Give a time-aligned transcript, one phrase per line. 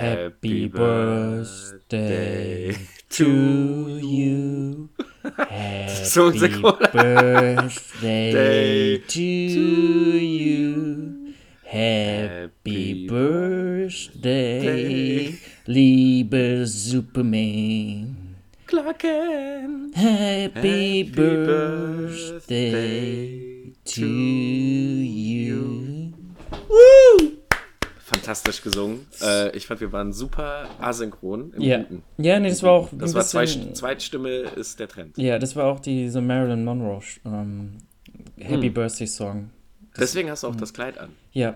[0.00, 2.76] Happy birthday
[3.10, 4.88] to you.
[5.36, 6.78] Happy So unser Chor.
[6.92, 11.34] birthday to you.
[11.64, 15.34] Happy birthday,
[15.66, 18.16] liebe Superman.
[18.66, 19.94] Clark Kent.
[19.96, 26.12] Happy Happy birthday birthday to you.
[28.26, 29.06] Fantastisch gesungen.
[29.22, 31.78] Äh, ich fand, wir waren super asynchron im Ja.
[31.78, 32.02] Guten.
[32.18, 35.16] Ja, nee, das war auch Das war zwei, Zweitstimme ist der Trend.
[35.16, 37.78] Ja, das war auch diese Marilyn Monroe ähm,
[38.36, 38.74] Happy Hm.
[38.74, 39.50] Birthday Song.
[39.98, 41.10] Deswegen hast du auch das Kleid an.
[41.32, 41.54] Ja,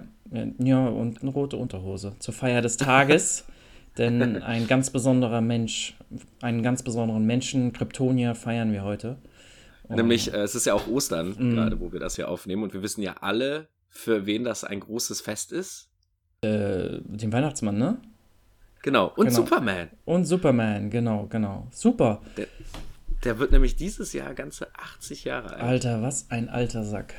[0.58, 3.44] ja, und eine rote Unterhose zur Feier des Tages.
[3.98, 5.96] denn ein ganz besonderer Mensch,
[6.40, 9.18] einen ganz besonderen Menschen, Kryptonier, feiern wir heute.
[9.88, 11.54] Und- Nämlich, äh, es ist ja auch Ostern, Mhm.
[11.56, 12.62] gerade wo wir das hier aufnehmen.
[12.62, 15.89] Und wir wissen ja alle, für wen das ein großes Fest ist.
[16.42, 17.98] Äh, den Weihnachtsmann, ne?
[18.82, 19.08] Genau.
[19.16, 19.36] Und Genau.
[19.36, 19.90] Superman.
[20.06, 21.66] Und Superman, genau, genau.
[21.70, 22.22] Super.
[23.24, 25.62] Der wird nämlich dieses Jahr ganze 80 Jahre alt.
[25.62, 27.14] Alter, was ein alter Sack.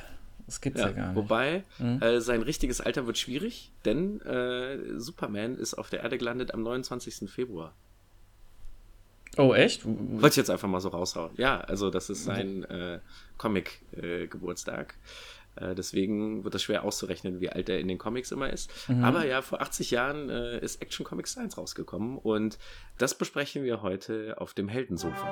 [0.47, 1.15] Das gibt's ja, Ja, gar nicht.
[1.15, 2.01] wobei Mhm.
[2.01, 6.63] äh, sein richtiges Alter wird schwierig, denn äh, Superman ist auf der Erde gelandet am
[6.63, 7.29] 29.
[7.29, 7.73] Februar.
[9.37, 9.83] Oh, echt?
[9.85, 11.31] Wollte ich jetzt einfach mal so raushauen.
[11.37, 12.99] Ja, also das ist sein äh,
[13.37, 14.95] Comic-Geburtstag.
[15.55, 18.71] Äh, deswegen wird das schwer auszurechnen, wie alt er in den Comics immer ist.
[18.89, 19.03] Mhm.
[19.03, 22.57] Aber ja, vor 80 Jahren äh, ist Action Comics 1 rausgekommen und
[22.97, 25.27] das besprechen wir heute auf dem Heldensofa.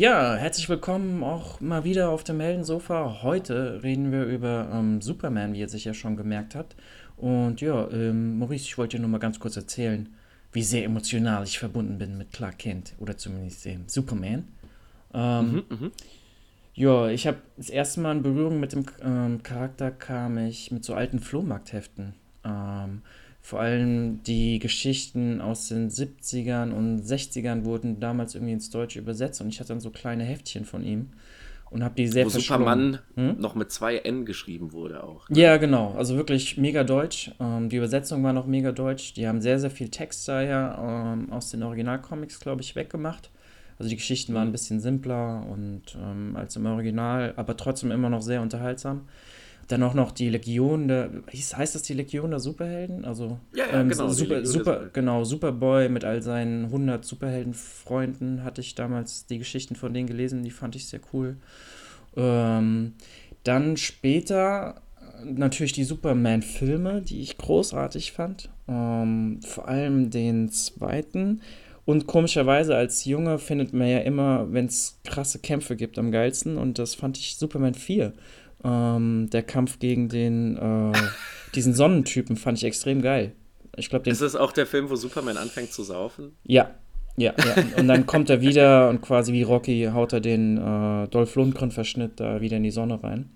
[0.00, 3.18] Ja, herzlich willkommen auch mal wieder auf dem Heldensofa.
[3.22, 6.74] Heute reden wir über ähm, Superman, wie ihr sicher schon gemerkt habt.
[7.18, 10.08] Und ja, ähm, Maurice, ich wollte dir nur mal ganz kurz erzählen,
[10.52, 14.48] wie sehr emotional ich verbunden bin mit Clark Kent oder zumindest dem Superman.
[15.12, 15.92] Ähm, Mhm, mhm.
[16.72, 20.82] Ja, ich habe das erste Mal in Berührung mit dem ähm, Charakter kam ich mit
[20.82, 22.14] so alten Flohmarktheften.
[22.42, 23.02] Ähm,
[23.42, 29.40] vor allem die Geschichten aus den 70ern und 60ern wurden damals irgendwie ins Deutsche übersetzt
[29.40, 31.10] und ich hatte dann so kleine Heftchen von ihm
[31.70, 32.30] und habe die sehr Wo.
[32.30, 33.40] Superman Hm?
[33.40, 35.28] noch mit zwei N geschrieben wurde auch.
[35.30, 35.94] Ja, genau.
[35.96, 37.30] Also wirklich mega deutsch.
[37.40, 39.14] Ähm, die Übersetzung war noch mega deutsch.
[39.14, 43.30] Die haben sehr, sehr viel Text daher ähm, aus den Originalcomics, glaube ich, weggemacht.
[43.78, 48.10] Also die Geschichten waren ein bisschen simpler und ähm, als im Original, aber trotzdem immer
[48.10, 49.02] noch sehr unterhaltsam.
[49.70, 53.04] Dann auch noch die Legion der, heißt das die Legion der Superhelden?
[53.04, 58.62] Also Ja, ja, genau, die Super, Super, genau, Superboy mit all seinen 100 Superheldenfreunden hatte
[58.62, 61.36] ich damals die Geschichten von denen gelesen, die fand ich sehr cool.
[62.16, 62.94] Ähm,
[63.44, 68.48] dann später äh, natürlich die Superman-Filme, die ich großartig fand.
[68.66, 71.42] Ähm, vor allem den zweiten.
[71.84, 76.58] Und komischerweise als Junge findet man ja immer, wenn es krasse Kämpfe gibt, am geilsten.
[76.58, 78.12] Und das fand ich Superman 4.
[78.64, 80.92] Ähm, der Kampf gegen den, äh,
[81.54, 83.32] diesen Sonnentypen fand ich extrem geil.
[83.76, 84.12] Ich glaube, den.
[84.12, 86.36] Ist das auch der Film, wo Superman anfängt zu saufen?
[86.44, 86.74] Ja,
[87.16, 87.64] Ja, ja.
[87.78, 92.20] Und dann kommt er wieder und quasi wie Rocky haut er den äh, Dolph Lundgren-Verschnitt
[92.20, 93.30] da wieder in die Sonne rein.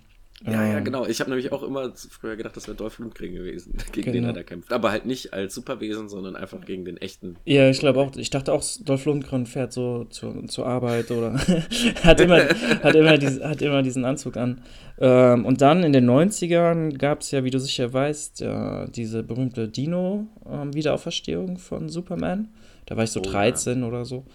[0.45, 0.83] Ja, ja, ähm.
[0.83, 1.05] genau.
[1.05, 4.13] Ich habe nämlich auch immer früher gedacht, das wäre Dolph Lundgren gewesen, gegen genau.
[4.13, 4.71] den er da kämpft.
[4.71, 7.37] Aber halt nicht als Superwesen, sondern einfach gegen den echten.
[7.45, 8.15] Ja, ich glaube auch.
[8.15, 11.33] Ich dachte auch, Dolph Lundgren fährt so zur, zur Arbeit oder
[12.03, 12.37] hat, immer,
[12.83, 14.61] hat, immer dies, hat immer diesen Anzug an.
[14.99, 19.23] Ähm, und dann in den 90ern gab es ja, wie du sicher weißt, ja, diese
[19.23, 22.49] berühmte Dino-Wiederauferstehung ähm, von Superman.
[22.85, 23.87] Da war ich so oh, 13 ja.
[23.87, 24.25] oder so.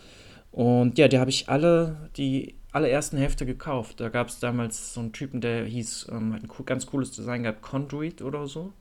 [0.51, 4.01] Und ja, die habe ich alle, die allerersten Hefte gekauft.
[4.01, 7.43] Da gab es damals so einen Typen, der hieß, ähm, hat ein ganz cooles Design
[7.43, 8.73] gehabt, Conduit oder so.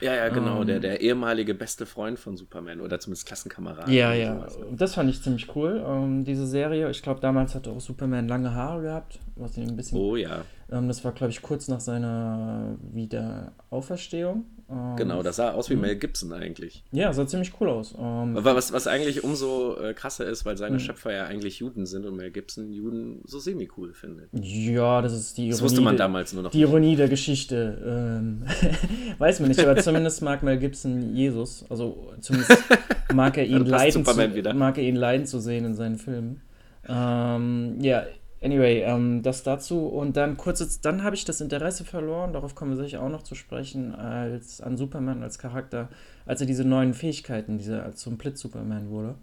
[0.00, 3.88] Ja, ja, genau, ähm, der, der ehemalige beste Freund von Superman oder zumindest Klassenkamerad.
[3.88, 4.58] Ja, ja, sowas.
[4.70, 6.88] das fand ich ziemlich cool, ähm, diese Serie.
[6.90, 9.98] Ich glaube, damals hatte auch Superman lange Haare gehabt, was ihn ein bisschen...
[9.98, 10.42] Oh ja.
[10.70, 14.44] Ähm, das war, glaube ich, kurz nach seiner Wiederauferstehung.
[14.70, 15.76] Ähm, genau, das sah aus wie.
[15.76, 16.84] Mel Gibson eigentlich.
[16.92, 17.94] Ja, sah ziemlich cool aus.
[17.98, 20.80] Ähm, was, was eigentlich umso äh, krasser ist, weil seine mhm.
[20.80, 24.28] Schöpfer ja eigentlich Juden sind und Mel Gibson Juden so semi-cool findet.
[24.32, 25.50] Ja, das ist die Ironie.
[25.52, 26.50] Das wusste man damals nur noch.
[26.50, 26.68] Die nicht.
[26.68, 27.82] Ironie der Geschichte.
[28.20, 28.42] Ähm,
[29.18, 31.64] weiß man nicht, aber zumindest mag Mel Gibson Jesus.
[31.70, 32.62] Also zumindest
[33.14, 36.42] mag er ihn, leiden, zu, mag er ihn leiden zu sehen in seinen Filmen.
[36.86, 38.04] Ähm, ja,
[38.40, 39.86] Anyway, ähm, das dazu.
[39.86, 43.22] Und dann kurz, dann habe ich das Interesse verloren, darauf kommen wir sicher auch noch
[43.22, 45.88] zu sprechen, als an Superman als Charakter,
[46.24, 49.14] als er diese neuen Fähigkeiten, diese als zum Blitz-Superman wurde.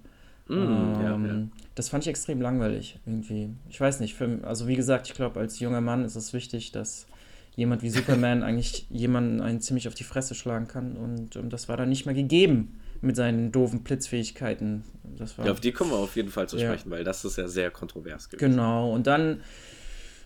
[0.47, 1.47] Mm, ähm, ja, ja.
[1.75, 3.50] Das fand ich extrem langweilig, irgendwie.
[3.69, 6.71] Ich weiß nicht, für, also wie gesagt, ich glaube, als junger Mann ist es wichtig,
[6.71, 7.07] dass
[7.56, 10.97] jemand wie Superman eigentlich jemanden einen ziemlich auf die Fresse schlagen kann.
[10.97, 14.83] Und ähm, das war dann nicht mehr gegeben mit seinen doofen Blitzfähigkeiten.
[15.38, 16.68] War, ja, auf die kommen wir auf jeden Fall zu ja.
[16.68, 18.51] sprechen, weil das ist ja sehr kontrovers gewesen.
[18.51, 19.42] Genau, und dann,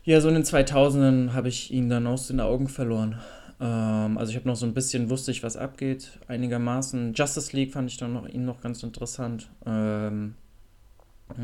[0.04, 3.20] ja, so in den 2000ern habe ich ihn dann aus den Augen verloren.
[3.60, 7.14] Ähm, also ich habe noch so ein bisschen, wusste ich, was abgeht, einigermaßen.
[7.14, 9.50] Justice League fand ich dann noch, ihn noch ganz interessant.
[9.66, 10.36] Ähm,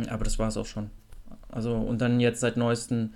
[0.09, 0.89] aber das war es auch schon.
[1.49, 3.13] Also, und dann jetzt seit neuestem,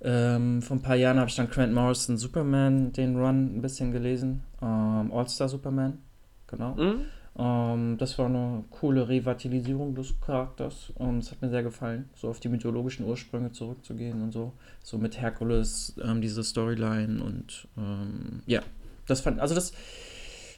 [0.00, 3.90] ähm, vor ein paar Jahren habe ich dann Grant Morrison Superman, den Run ein bisschen
[3.92, 4.42] gelesen.
[4.62, 5.98] Ähm, All-Star Superman,
[6.46, 6.74] genau.
[6.74, 7.00] Mhm.
[7.38, 10.92] Ähm, das war eine coole Revitalisierung des Charakters.
[10.98, 14.52] Ähm, es hat mir sehr gefallen, so auf die mythologischen Ursprünge zurückzugehen und so.
[14.82, 18.60] So mit Herkules, ähm, diese Storyline und ähm, ja,
[19.06, 19.72] das fand, also das,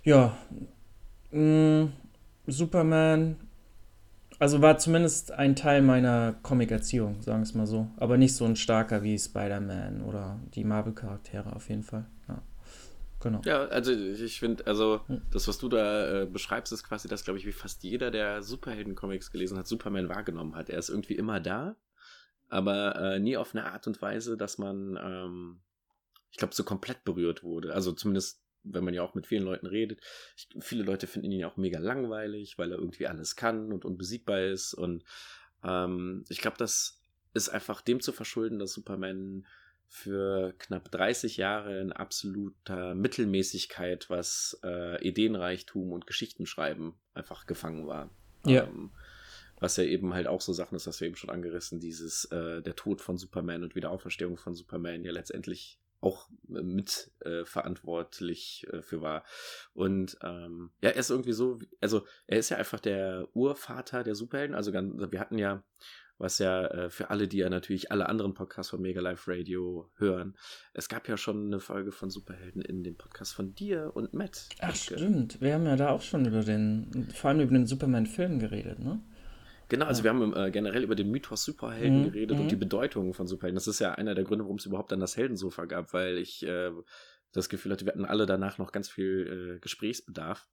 [0.05, 0.37] ja,
[1.31, 1.93] mh, mm,
[2.47, 3.37] Superman,
[4.38, 7.88] also war zumindest ein Teil meiner Comic-Erziehung, sagen wir es mal so.
[7.99, 12.06] Aber nicht so ein starker wie Spider-Man oder die Marvel-Charaktere auf jeden Fall.
[13.21, 13.31] Ja.
[13.31, 13.41] Genau.
[13.45, 17.39] Ja, also ich finde, also das, was du da äh, beschreibst, ist quasi das, glaube
[17.39, 20.71] ich, wie fast jeder, der Superhelden-Comics gelesen hat, Superman wahrgenommen hat.
[20.71, 21.77] Er ist irgendwie immer da,
[22.49, 25.61] aber äh, nie auf eine Art und Weise, dass man, ähm,
[26.31, 27.75] ich glaube, so komplett berührt wurde.
[27.75, 30.01] Also zumindest, wenn man ja auch mit vielen Leuten redet.
[30.37, 33.85] Ich, viele Leute finden ihn ja auch mega langweilig, weil er irgendwie alles kann und
[33.85, 34.75] unbesiegbar ist.
[34.75, 35.05] Und
[35.63, 37.01] ähm, ich glaube, das
[37.35, 39.47] ist einfach dem zu verschulden, dass Superman
[39.93, 48.09] für knapp 30 Jahre in absoluter Mittelmäßigkeit, was äh, Ideenreichtum und Geschichtenschreiben einfach gefangen war.
[48.47, 48.63] Ja.
[48.65, 48.91] Ähm,
[49.59, 52.63] was ja eben halt auch so Sachen ist, das wir eben schon angerissen, dieses äh,
[52.63, 58.83] der Tod von Superman und Wiederauferstehung von Superman ja letztendlich auch mit äh, verantwortlich äh,
[58.83, 59.25] für war.
[59.75, 64.15] Und ähm, ja, er ist irgendwie so, also er ist ja einfach der Urvater der
[64.15, 64.55] Superhelden.
[64.55, 65.63] Also wir hatten ja
[66.21, 69.91] was ja äh, für alle, die ja natürlich alle anderen Podcasts von Mega Life Radio
[69.97, 70.37] hören,
[70.75, 74.49] es gab ja schon eine Folge von Superhelden in dem Podcast von dir und Matt.
[74.61, 75.41] Ach, stimmt.
[75.41, 79.03] Wir haben ja da auch schon über den, vor allem über den Superman-Film geredet, ne?
[79.71, 82.05] Genau, also wir haben äh, generell über den Mythos Superhelden mhm.
[82.12, 82.49] geredet und mhm.
[82.49, 83.55] die Bedeutung von Superhelden.
[83.55, 86.45] Das ist ja einer der Gründe, warum es überhaupt dann das Heldensofa gab, weil ich
[86.45, 86.71] äh,
[87.33, 90.49] das Gefühl hatte, wir hatten alle danach noch ganz viel äh, Gesprächsbedarf.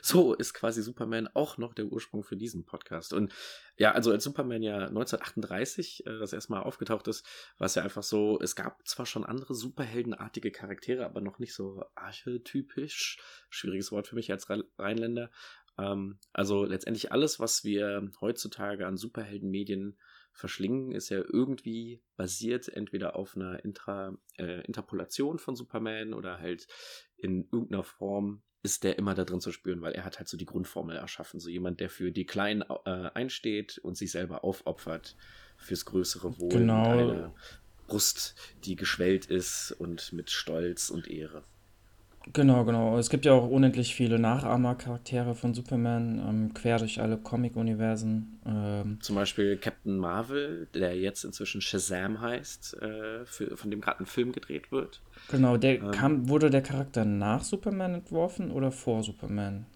[0.00, 3.12] So ist quasi Superman auch noch der Ursprung für diesen Podcast.
[3.12, 3.32] Und
[3.76, 7.26] ja, also als Superman ja 1938 äh, das erstmal aufgetaucht ist,
[7.58, 11.54] war es ja einfach so, es gab zwar schon andere superheldenartige Charaktere, aber noch nicht
[11.54, 13.18] so archetypisch.
[13.50, 15.30] Schwieriges Wort für mich als Rheinländer.
[15.78, 19.98] Ähm, also letztendlich alles, was wir heutzutage an Superheldenmedien
[20.32, 26.66] verschlingen, ist ja irgendwie basiert entweder auf einer Intra, äh, Interpolation von Superman oder halt
[27.16, 30.36] in irgendeiner Form ist der immer da drin zu spüren, weil er hat halt so
[30.36, 31.38] die Grundformel erschaffen.
[31.38, 35.16] So jemand, der für die Kleinen äh, einsteht und sich selber aufopfert
[35.56, 36.48] fürs größere Wohl.
[36.48, 36.90] Genau.
[36.90, 37.34] Eine
[37.86, 41.44] Brust, die geschwellt ist und mit Stolz und Ehre.
[42.32, 42.98] Genau, genau.
[42.98, 48.40] Es gibt ja auch unendlich viele Nachahmercharaktere von Superman, ähm, quer durch alle Comic-Universen.
[48.44, 48.98] Ähm.
[49.00, 54.06] Zum Beispiel Captain Marvel, der jetzt inzwischen Shazam heißt, äh, für, von dem gerade ein
[54.06, 55.02] Film gedreht wird.
[55.30, 59.66] Genau, der ähm, kam, wurde der Charakter nach Superman entworfen oder vor Superman?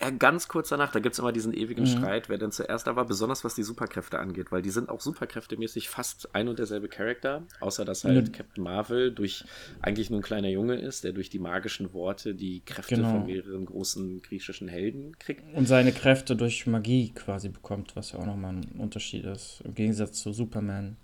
[0.00, 1.88] Ja, ganz kurz danach, da gibt es immer diesen ewigen mhm.
[1.88, 5.00] Streit, wer denn zuerst da war, besonders was die Superkräfte angeht, weil die sind auch
[5.00, 8.32] superkräftemäßig fast ein und derselbe Charakter, außer dass halt mhm.
[8.32, 9.44] Captain Marvel durch
[9.82, 13.10] eigentlich nur ein kleiner Junge ist, der durch die magischen Worte die Kräfte genau.
[13.10, 15.42] von mehreren großen griechischen Helden kriegt.
[15.54, 19.74] Und seine Kräfte durch Magie quasi bekommt, was ja auch nochmal ein Unterschied ist, im
[19.74, 20.96] Gegensatz zu Superman.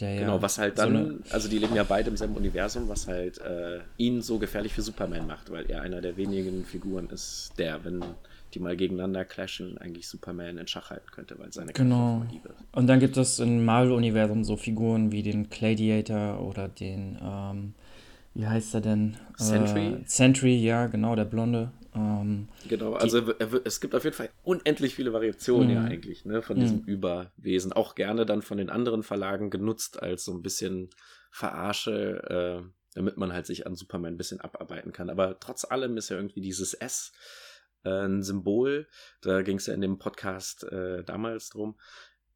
[0.00, 3.06] Der genau, was halt dann, so also die leben ja beide im selben Universum, was
[3.06, 7.52] halt äh, ihn so gefährlich für Superman macht, weil er einer der wenigen Figuren ist,
[7.58, 8.04] der, wenn
[8.54, 12.18] die mal gegeneinander clashen, eigentlich Superman in Schach halten könnte, weil seine genau.
[12.18, 12.56] Magie wird.
[12.72, 17.74] Und dann gibt es im Marvel-Universum so Figuren wie den Gladiator oder den, ähm,
[18.34, 19.16] wie heißt er denn?
[19.36, 19.86] Sentry?
[19.88, 21.72] Äh, Sentry, ja, genau, der Blonde.
[21.94, 23.32] Ähm, genau, also
[23.64, 25.88] es gibt auf jeden Fall unendlich viele Variationen ja mhm.
[25.88, 26.86] eigentlich, ne, von diesem mhm.
[26.86, 27.72] Überwesen.
[27.72, 30.90] Auch gerne dann von den anderen Verlagen genutzt als so ein bisschen
[31.30, 35.10] Verarsche, äh, damit man halt sich an Superman ein bisschen abarbeiten kann.
[35.10, 37.12] Aber trotz allem ist ja irgendwie dieses S
[37.84, 38.88] äh, ein Symbol.
[39.20, 41.76] Da ging es ja in dem Podcast äh, damals drum.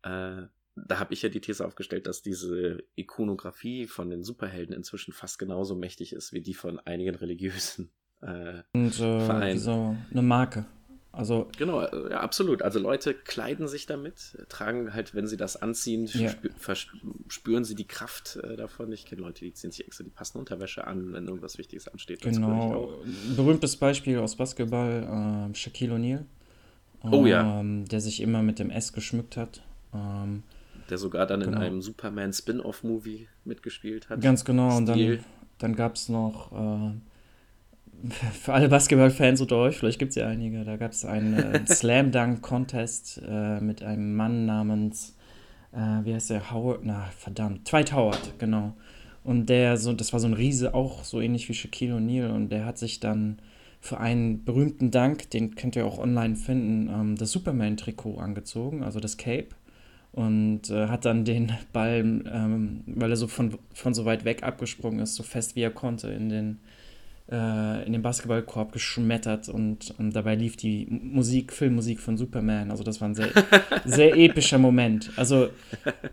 [0.02, 0.42] Äh,
[0.86, 5.38] da habe ich ja die These aufgestellt, dass diese Ikonografie von den Superhelden inzwischen fast
[5.38, 7.90] genauso mächtig ist wie die von einigen religiösen
[8.20, 9.58] äh, und äh, Verein.
[9.58, 10.66] so eine Marke.
[11.10, 12.62] Also genau, äh, ja, absolut.
[12.62, 16.30] Also Leute kleiden sich damit, tragen halt, wenn sie das anziehen, ja.
[17.28, 18.92] spüren sie die Kraft äh, davon.
[18.92, 22.22] Ich kenne Leute, die ziehen sich extra die passende Unterwäsche an, wenn irgendwas Wichtiges ansteht.
[22.22, 22.92] Genau.
[23.36, 26.24] Berühmtes Beispiel aus Basketball, äh, Shaquille O'Neal.
[27.02, 27.60] Oh ja.
[27.60, 29.62] Ähm, der sich immer mit dem S geschmückt hat.
[29.94, 30.42] Ähm,
[30.90, 31.56] der sogar dann genau.
[31.56, 34.20] in einem Superman Spin-off-Movie mitgespielt hat.
[34.20, 34.70] Ganz genau.
[34.70, 34.78] Stil.
[34.78, 35.24] Und dann,
[35.58, 36.92] dann gab es noch äh,
[38.32, 41.66] für alle Basketballfans unter euch, vielleicht gibt es ja einige, da gab es einen äh,
[41.72, 45.16] Slam Dunk Contest äh, mit einem Mann namens,
[45.72, 48.74] äh, wie heißt der, Howard, na verdammt, Dwight Howard, genau.
[49.24, 52.30] Und der, so, das war so ein Riese, auch so ähnlich wie Shaquille O'Neal.
[52.30, 53.38] Und der hat sich dann
[53.78, 59.00] für einen berühmten Dank, den könnt ihr auch online finden, ähm, das Superman-Trikot angezogen, also
[59.00, 59.48] das Cape.
[60.12, 64.42] Und äh, hat dann den Ball, ähm, weil er so von, von so weit weg
[64.42, 66.60] abgesprungen ist, so fest wie er konnte, in den
[67.30, 72.70] äh, in den Basketballkorb geschmettert und, und, dabei lief die Musik, Filmmusik von Superman.
[72.70, 73.30] Also das war ein sehr,
[73.84, 75.10] sehr epischer Moment.
[75.16, 75.50] Also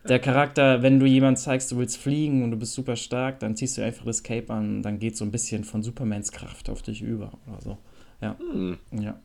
[0.08, 3.56] der Charakter, wenn du jemand zeigst, du willst fliegen und du bist super stark, dann
[3.56, 6.70] ziehst du einfach das Cape an und dann geht so ein bisschen von Supermans Kraft
[6.70, 7.78] auf dich über oder so.
[8.22, 8.38] Ja.
[8.40, 8.78] Hm.
[8.92, 9.20] Ja.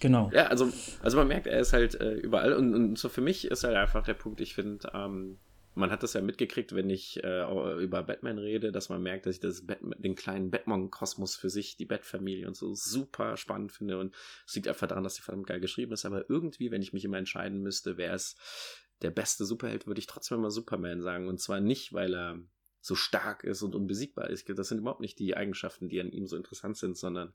[0.00, 0.30] Genau.
[0.32, 0.68] Ja, also,
[1.02, 3.76] also man merkt, er ist halt äh, überall und, und so für mich ist halt
[3.76, 5.38] einfach der Punkt, ich finde, ähm,
[5.78, 9.36] man hat das ja mitgekriegt, wenn ich äh, über Batman rede, dass man merkt, dass
[9.36, 13.98] ich das Batman, den kleinen Batman-Kosmos für sich, die Bat-Familie und so super spannend finde.
[13.98, 14.14] Und
[14.46, 16.04] es liegt einfach daran, dass die verdammt geil geschrieben ist.
[16.04, 18.38] Aber irgendwie, wenn ich mich immer entscheiden müsste, wer ist
[19.02, 21.28] der beste Superheld, würde ich trotzdem immer Superman sagen.
[21.28, 22.40] Und zwar nicht, weil er
[22.80, 24.48] so stark ist und unbesiegbar ist.
[24.48, 27.34] Das sind überhaupt nicht die Eigenschaften, die an ihm so interessant sind, sondern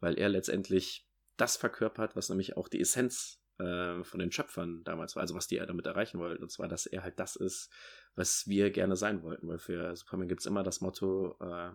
[0.00, 5.16] weil er letztendlich das verkörpert, was nämlich auch die Essenz äh, von den Schöpfern damals
[5.16, 6.42] war, also was die damit erreichen wollten.
[6.42, 7.70] Und zwar, dass er halt das ist,
[8.14, 9.48] was wir gerne sein wollten.
[9.48, 11.70] Weil für Superman gibt es immer das Motto, äh,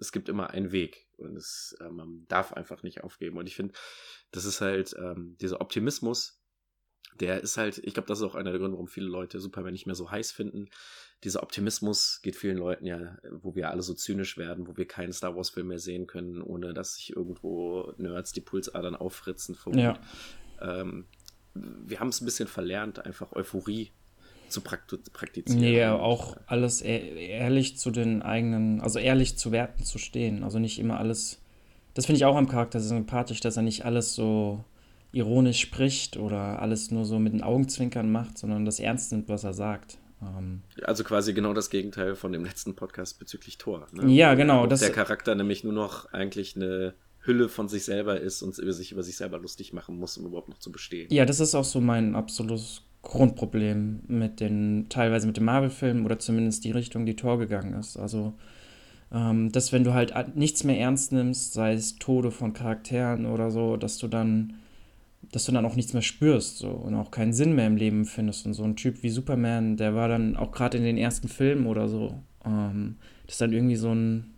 [0.00, 3.38] es gibt immer einen Weg und es, äh, man darf einfach nicht aufgeben.
[3.38, 3.74] Und ich finde,
[4.30, 6.40] das ist halt ähm, dieser Optimismus,
[7.20, 9.72] der ist halt, ich glaube, das ist auch einer der Gründe, warum viele Leute Superman
[9.72, 10.68] nicht mehr so heiß finden.
[11.24, 15.12] Dieser Optimismus geht vielen Leuten ja, wo wir alle so zynisch werden, wo wir keinen
[15.12, 19.56] Star Wars-Film mehr sehen können, ohne dass sich irgendwo Nerds die Pulsadern auffritzen.
[19.72, 20.00] Ja.
[20.60, 21.08] Ähm,
[21.86, 23.90] wir haben es ein bisschen verlernt, einfach Euphorie
[24.48, 25.60] zu praktizieren.
[25.60, 30.42] Nee, auch alles ehrlich zu den eigenen, also ehrlich zu Werten zu stehen.
[30.42, 31.40] Also nicht immer alles.
[31.94, 34.64] Das finde ich auch am Charakter sympathisch, dass er nicht alles so
[35.12, 39.44] ironisch spricht oder alles nur so mit den Augenzwinkern macht, sondern das ernst nimmt, was
[39.44, 39.98] er sagt.
[40.22, 43.86] Ähm, also quasi genau das Gegenteil von dem letzten Podcast bezüglich Thor.
[43.92, 44.10] Ne?
[44.12, 44.66] Ja, genau.
[44.66, 46.94] Der Charakter nämlich nur noch eigentlich eine
[47.28, 50.48] Hülle von sich selber ist und sich über sich selber lustig machen muss, um überhaupt
[50.48, 51.06] noch zu bestehen.
[51.10, 56.18] Ja, das ist auch so mein absolutes Grundproblem mit den, teilweise mit den Marvel-Filmen oder
[56.18, 57.96] zumindest die Richtung, die Tor gegangen ist.
[57.96, 58.34] Also,
[59.12, 63.50] ähm, dass wenn du halt nichts mehr ernst nimmst, sei es Tode von Charakteren oder
[63.50, 64.54] so, dass du dann,
[65.30, 68.04] dass du dann auch nichts mehr spürst so, und auch keinen Sinn mehr im Leben
[68.04, 68.46] findest.
[68.46, 71.66] Und so ein Typ wie Superman, der war dann auch gerade in den ersten Filmen
[71.66, 74.34] oder so, ähm, das ist dann irgendwie so ein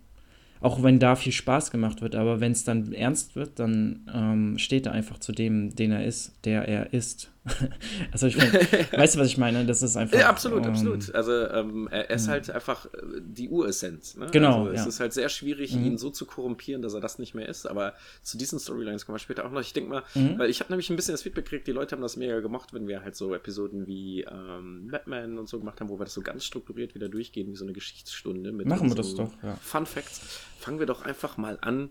[0.61, 4.57] auch wenn da viel Spaß gemacht wird, aber wenn es dann ernst wird, dann ähm,
[4.57, 7.31] steht er einfach zu dem, den er ist, der er ist.
[8.11, 9.65] also ich meine, weißt du, was ich meine?
[9.65, 10.17] Das ist einfach.
[10.17, 11.15] Ja, absolut, ähm, absolut.
[11.15, 14.15] Also ähm, er ist halt einfach äh, die Uressenz.
[14.15, 14.27] Ne?
[14.31, 14.65] Genau.
[14.65, 14.87] Also, es ja.
[14.87, 15.85] ist halt sehr schwierig, mhm.
[15.85, 17.65] ihn so zu korrumpieren, dass er das nicht mehr ist.
[17.65, 19.61] Aber zu diesen Storylines kommen wir später auch noch.
[19.61, 20.37] Ich denke mal, mhm.
[20.37, 22.73] weil ich habe nämlich ein bisschen das Feedback gekriegt, die Leute haben das mega gemocht,
[22.73, 26.13] wenn wir halt so Episoden wie ähm, Batman und so gemacht haben, wo wir das
[26.13, 29.55] so ganz strukturiert wieder durchgehen, wie so eine Geschichtsstunde mit Machen wir das doch, ja.
[29.55, 30.21] Fun Facts.
[30.59, 31.89] Fangen wir doch einfach mal an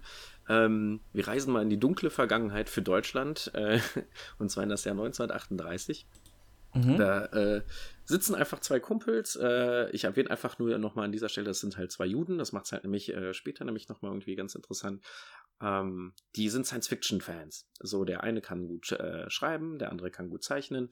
[0.50, 3.78] Ähm, wir reisen mal in die dunkle Vergangenheit für Deutschland, äh,
[4.38, 6.08] und zwar in das Jahr 1938.
[6.74, 6.98] Mhm.
[6.98, 7.62] Da äh,
[8.04, 9.36] sitzen einfach zwei Kumpels.
[9.36, 12.36] Äh, ich erwähne einfach nur nochmal an dieser Stelle, das sind halt zwei Juden.
[12.38, 15.04] Das macht es halt nämlich äh, später nämlich nochmal irgendwie ganz interessant.
[15.62, 17.68] Ähm, die sind Science-Fiction-Fans.
[17.80, 20.90] So, der eine kann gut äh, schreiben, der andere kann gut zeichnen.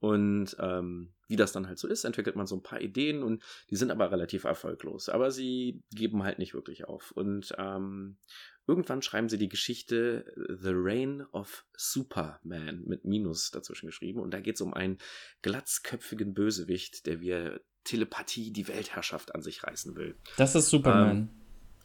[0.00, 3.42] Und ähm, wie das dann halt so ist, entwickelt man so ein paar Ideen und
[3.70, 5.08] die sind aber relativ erfolglos.
[5.08, 7.10] Aber sie geben halt nicht wirklich auf.
[7.12, 8.18] Und ähm,
[8.68, 14.20] Irgendwann schreiben sie die Geschichte äh, The Reign of Superman mit Minus dazwischen geschrieben.
[14.20, 14.98] Und da geht es um einen
[15.42, 20.16] glatzköpfigen Bösewicht, der wie Telepathie die Weltherrschaft an sich reißen will.
[20.36, 21.30] Das ist Superman.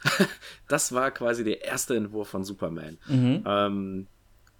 [0.05, 0.27] Ähm,
[0.67, 2.99] das war quasi der erste Entwurf von Superman.
[3.07, 3.43] Mhm.
[3.47, 4.07] Ähm,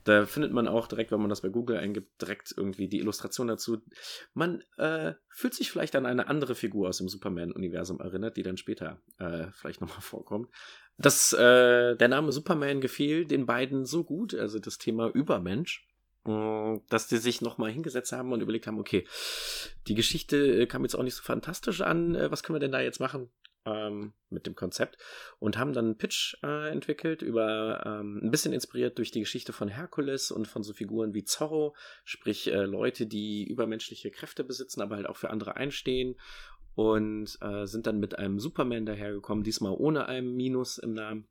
[0.04, 3.48] da findet man auch direkt, wenn man das bei Google eingibt, direkt irgendwie die Illustration
[3.48, 3.82] dazu.
[4.34, 8.58] Man äh, fühlt sich vielleicht an eine andere Figur aus dem Superman-Universum erinnert, die dann
[8.58, 10.50] später äh, vielleicht nochmal vorkommt.
[10.98, 15.88] Das, äh, der Name Superman gefiel den beiden so gut, also das Thema Übermensch,
[16.26, 19.06] mm, dass die sich nochmal hingesetzt haben und überlegt haben, okay,
[19.88, 22.82] die Geschichte kam jetzt auch nicht so fantastisch an, äh, was können wir denn da
[22.82, 23.30] jetzt machen?
[23.66, 24.98] ähm, mit dem Konzept
[25.40, 29.54] und haben dann einen Pitch äh, entwickelt über ähm, ein bisschen inspiriert durch die Geschichte
[29.54, 34.82] von Herkules und von so Figuren wie Zorro, sprich äh, Leute, die übermenschliche Kräfte besitzen,
[34.82, 36.16] aber halt auch für andere einstehen
[36.76, 41.28] und äh, sind dann mit einem Superman dahergekommen, diesmal ohne einem Minus im Namen.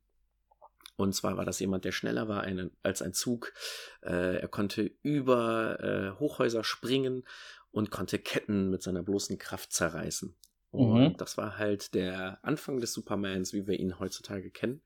[0.95, 3.53] Und zwar war das jemand, der schneller war ein, als ein Zug.
[4.01, 7.23] Äh, er konnte über äh, Hochhäuser springen
[7.71, 10.35] und konnte Ketten mit seiner bloßen Kraft zerreißen.
[10.69, 11.17] Und mhm.
[11.17, 14.81] das war halt der Anfang des Supermans, wie wir ihn heutzutage kennen.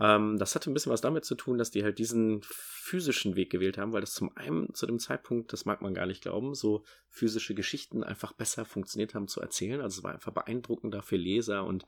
[0.00, 3.50] Ähm, das hatte ein bisschen was damit zu tun, dass die halt diesen physischen Weg
[3.50, 6.54] gewählt haben, weil das zum einen zu dem Zeitpunkt, das mag man gar nicht glauben,
[6.54, 9.80] so physische Geschichten einfach besser funktioniert haben zu erzählen.
[9.80, 11.84] Also es war einfach beeindruckender für Leser und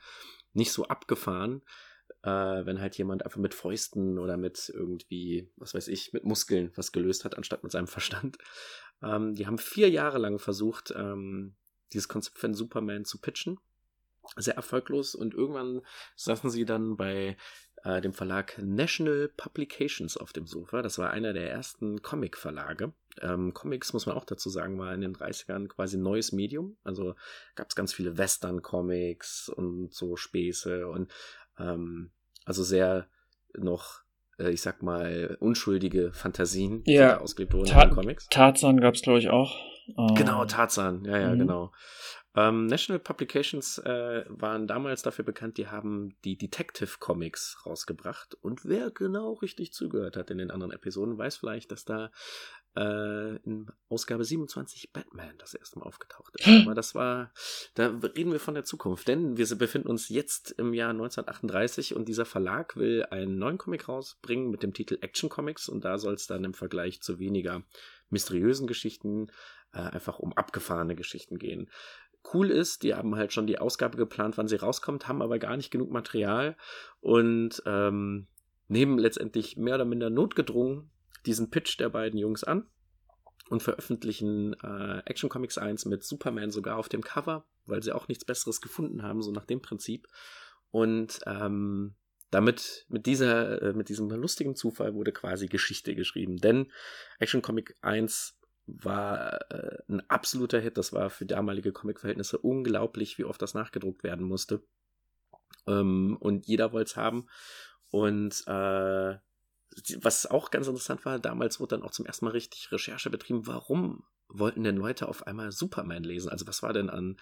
[0.53, 1.63] nicht so abgefahren,
[2.23, 6.73] äh, wenn halt jemand einfach mit Fäusten oder mit irgendwie, was weiß ich, mit Muskeln
[6.75, 8.39] was gelöst hat, anstatt mit seinem Verstand.
[9.03, 11.55] Ähm, die haben vier Jahre lang versucht, ähm,
[11.93, 13.59] dieses Konzept von Superman zu pitchen.
[14.37, 15.81] Sehr erfolglos und irgendwann
[16.15, 17.37] saßen sie dann bei
[17.85, 20.83] äh, dem Verlag National Publications auf dem Sofa.
[20.83, 22.93] Das war einer der ersten Comic-Verlage.
[23.21, 26.77] Ähm, Comics, muss man auch dazu sagen, war in den 30ern quasi ein neues Medium.
[26.85, 27.15] Also
[27.55, 31.11] gab es ganz viele Western-Comics und so Späße und
[31.59, 32.11] ähm,
[32.45, 33.07] also sehr
[33.57, 34.03] noch
[34.39, 36.93] äh, ich sag mal, unschuldige Fantasien, ja.
[36.93, 38.27] die da ausgelebt wurden Ta in Comics.
[38.29, 39.57] Tarzan gab es, glaube ich, auch.
[40.15, 41.39] Genau, ähm, Tarzan, ja, ja, mhm.
[41.41, 41.73] genau.
[42.37, 48.35] Ähm, National Publications äh, waren damals dafür bekannt, die haben die Detective Comics rausgebracht.
[48.41, 52.13] Und wer genau richtig zugehört hat in den anderen Episoden, weiß vielleicht, dass da
[52.77, 56.47] äh, in Ausgabe 27 Batman das erste Mal aufgetaucht ist.
[56.63, 57.33] Aber das war,
[57.75, 62.07] da reden wir von der Zukunft, denn wir befinden uns jetzt im Jahr 1938 und
[62.07, 66.15] dieser Verlag will einen neuen Comic rausbringen mit dem Titel Action Comics und da soll
[66.15, 67.65] es dann im Vergleich zu weniger
[68.09, 69.33] mysteriösen Geschichten
[69.73, 71.71] äh, einfach um abgefahrene Geschichten gehen.
[72.33, 75.57] Cool ist, die haben halt schon die Ausgabe geplant, wann sie rauskommt, haben aber gar
[75.57, 76.57] nicht genug Material
[77.01, 78.27] und ähm,
[78.69, 80.91] nehmen letztendlich mehr oder minder notgedrungen
[81.27, 82.67] diesen Pitch der beiden Jungs an
[83.49, 88.09] und veröffentlichen äh, Action Comics 1 mit Superman sogar auf dem Cover, weil sie auch
[88.09, 90.07] nichts Besseres gefunden haben, so nach dem Prinzip.
[90.71, 91.95] Und ähm,
[92.31, 96.37] damit, mit dieser, äh, mit diesem lustigen Zufall wurde quasi Geschichte geschrieben.
[96.37, 96.71] Denn
[97.19, 98.40] Action Comic 1
[98.83, 100.79] war äh, ein absoluter Hit.
[100.79, 104.63] Das war für damalige Comic-Verhältnisse unglaublich, wie oft das nachgedruckt werden musste.
[105.67, 107.27] Ähm, und jeder wollte es haben.
[107.91, 109.19] Und äh,
[110.01, 113.47] was auch ganz interessant war, damals wurde dann auch zum ersten Mal richtig Recherche betrieben,
[113.47, 116.31] warum wollten denn Leute auf einmal Superman lesen?
[116.31, 117.17] Also was war denn an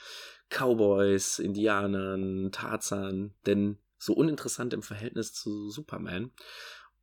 [0.51, 6.33] Cowboys, Indianern, Tarzan denn so uninteressant im Verhältnis zu Superman?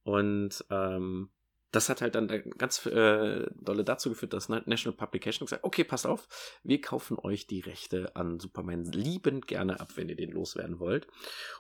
[0.04, 1.30] Und ähm,
[1.76, 6.08] das hat halt dann ganz äh, dolle dazu geführt, dass National Publication gesagt okay, passt
[6.08, 6.28] auf,
[6.64, 11.08] wir kaufen euch die Rechte an Superman liebend gerne ab, wenn ihr den loswerden wollt.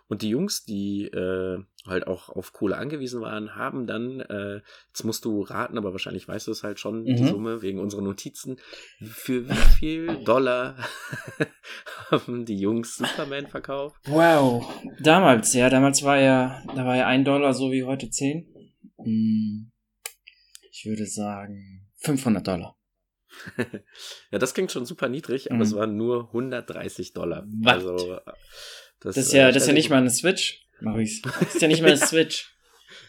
[0.07, 5.03] Und die Jungs, die äh, halt auch auf Kohle angewiesen waren, haben dann, äh, jetzt
[5.03, 7.05] musst du raten, aber wahrscheinlich weißt du es halt schon, mhm.
[7.05, 8.57] die Summe wegen unserer Notizen,
[9.03, 10.77] für wie viel Dollar
[12.09, 13.97] haben die Jungs Superman verkauft?
[14.05, 14.65] Wow,
[15.01, 18.47] damals, ja, damals war ja, da war ja ein Dollar so wie heute zehn.
[19.03, 19.71] Mhm.
[20.85, 22.77] Ich würde sagen 500 Dollar.
[24.31, 25.61] ja, das klingt schon super niedrig, aber mhm.
[25.63, 27.43] es waren nur 130 Dollar.
[27.47, 27.73] Was?
[27.73, 28.19] Also,
[28.99, 31.23] das, das, ist ja, äh, das ist ja nicht mal eine Switch, Maurice.
[31.23, 32.55] Das ist ja nicht mal eine Switch.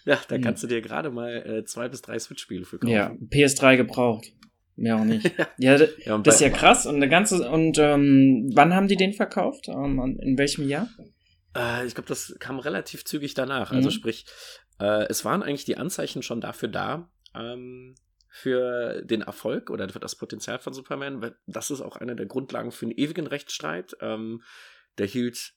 [0.06, 0.40] ja, da mhm.
[0.40, 2.94] kannst du dir gerade mal äh, zwei bis drei Switch-Spiele für kaufen.
[2.94, 4.32] Ja, PS3 gebraucht.
[4.76, 5.26] Mehr auch nicht.
[5.58, 6.86] ja, ja das ist ja krass.
[6.86, 9.68] Und eine ganze, und ähm, wann haben die den verkauft?
[9.68, 10.88] Ähm, in welchem Jahr?
[11.54, 13.70] Äh, ich glaube, das kam relativ zügig danach.
[13.70, 13.78] Also mhm.
[13.78, 14.24] Also sprich,
[14.78, 17.94] Äh, es waren eigentlich die Anzeichen schon dafür da, ähm,
[18.28, 22.26] für den Erfolg oder für das Potenzial von Superman, weil das ist auch eine der
[22.26, 23.96] Grundlagen für einen ewigen Rechtsstreit.
[24.00, 24.42] Ähm,
[24.98, 25.54] der hielt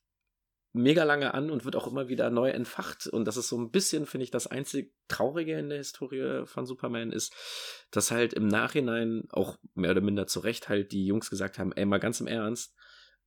[0.74, 3.08] mega lange an und wird auch immer wieder neu entfacht.
[3.08, 6.66] Und das ist so ein bisschen, finde ich, das einzig Traurige in der Historie von
[6.66, 7.34] Superman ist,
[7.92, 11.72] dass halt im Nachhinein auch mehr oder minder zu Recht halt die Jungs gesagt haben,
[11.74, 12.76] ey, mal ganz im Ernst,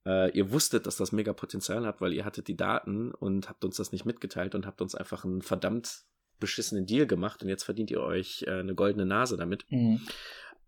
[0.07, 3.65] äh, ihr wusstet, dass das mega Potenzial hat, weil ihr hattet die Daten und habt
[3.65, 6.05] uns das nicht mitgeteilt und habt uns einfach einen verdammt
[6.43, 9.65] beschissenen Deal gemacht und jetzt verdient ihr euch äh, eine goldene Nase damit.
[9.71, 10.01] Mhm.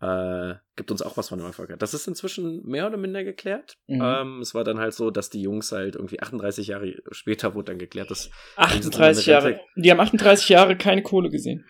[0.01, 1.79] Äh, gibt uns auch was von dem Erfolg.
[1.79, 3.77] Das ist inzwischen mehr oder minder geklärt.
[3.87, 4.03] Mhm.
[4.03, 7.73] Ähm, es war dann halt so, dass die Jungs halt irgendwie 38 Jahre später wurde
[7.73, 9.61] dann geklärt, dass 38 Jahre.
[9.77, 11.65] Die haben 38 Jahre keine Kohle gesehen.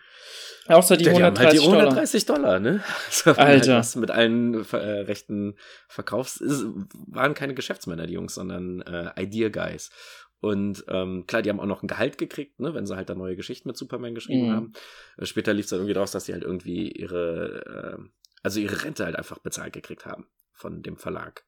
[0.67, 2.83] Außer die 130 halt die 130 Dollar, Dollar ne?
[3.11, 3.43] So, Alter.
[3.43, 5.55] Halt was mit allen äh, Rechten
[5.87, 6.41] verkaufst.
[6.41, 6.65] Es
[7.07, 9.91] waren keine Geschäftsmänner, die Jungs, sondern äh, Idea Guys.
[10.45, 13.15] Und ähm, klar, die haben auch noch ein Gehalt gekriegt, ne, wenn sie halt da
[13.15, 14.53] neue Geschichten mit Superman geschrieben mhm.
[14.53, 14.73] haben.
[15.17, 18.09] Äh, später lief es dann irgendwie raus, dass sie halt irgendwie ihre, äh,
[18.43, 21.45] also ihre Rente halt einfach bezahlt gekriegt haben von dem Verlag.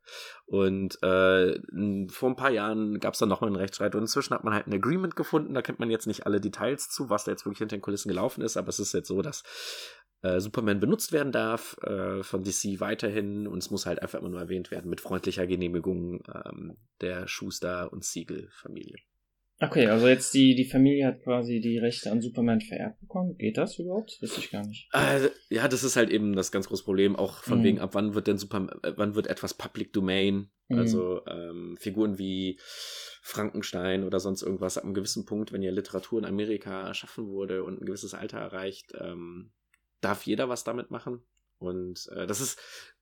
[0.48, 1.60] Und äh,
[2.10, 4.66] vor ein paar Jahren gab es dann nochmal einen Rechtsstreit und inzwischen hat man halt
[4.66, 5.54] ein Agreement gefunden.
[5.54, 8.10] Da kennt man jetzt nicht alle Details zu, was da jetzt wirklich hinter den Kulissen
[8.10, 9.44] gelaufen ist, aber es ist jetzt so, dass
[10.22, 14.30] äh, Superman benutzt werden darf äh, von DC weiterhin und es muss halt einfach immer
[14.30, 18.98] nur erwähnt werden mit freundlicher Genehmigung ähm, der Schuster- und Siegel-Familie.
[19.60, 23.38] Okay, also jetzt die, die Familie hat quasi die Rechte an Superman vererbt bekommen.
[23.38, 24.22] Geht das überhaupt?
[24.22, 24.88] Wüsste ich gar nicht.
[24.94, 27.64] Äh, ja, das ist halt eben das ganz große Problem, auch von mhm.
[27.64, 30.52] wegen, ab wann wird denn Superman, äh, wann wird etwas Public Domain?
[30.68, 30.78] Mhm.
[30.78, 32.60] Also ähm, Figuren wie
[33.24, 37.64] Frankenstein oder sonst irgendwas ab einem gewissen Punkt, wenn ja Literatur in Amerika erschaffen wurde
[37.64, 39.54] und ein gewisses Alter erreicht, ähm,
[40.02, 41.22] darf jeder was damit machen.
[41.60, 42.60] Und äh, das ist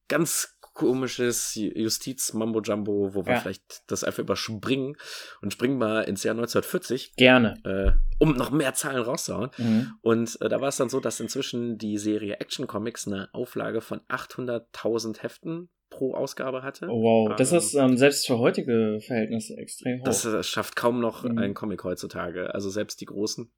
[0.08, 3.40] ganz komisches Justiz-Mambo-Jumbo, wo wir ja.
[3.40, 4.98] vielleicht das einfach überspringen
[5.42, 7.16] und springen mal ins Jahr 1940.
[7.16, 7.56] Gerne.
[7.64, 9.52] Äh, um noch mehr Zahlen rauszuhauen.
[9.58, 9.94] Mhm.
[10.02, 13.80] Und äh, da war es dann so, dass inzwischen die Serie Action Comics eine Auflage
[13.80, 16.88] von 800.000 Heften pro Ausgabe hatte.
[16.90, 20.06] Oh, wow, das ähm, ist ähm, selbst für heutige Verhältnisse extrem hoch.
[20.06, 21.38] Das, das schafft kaum noch mhm.
[21.38, 22.54] ein Comic heutzutage.
[22.54, 23.50] Also selbst die großen.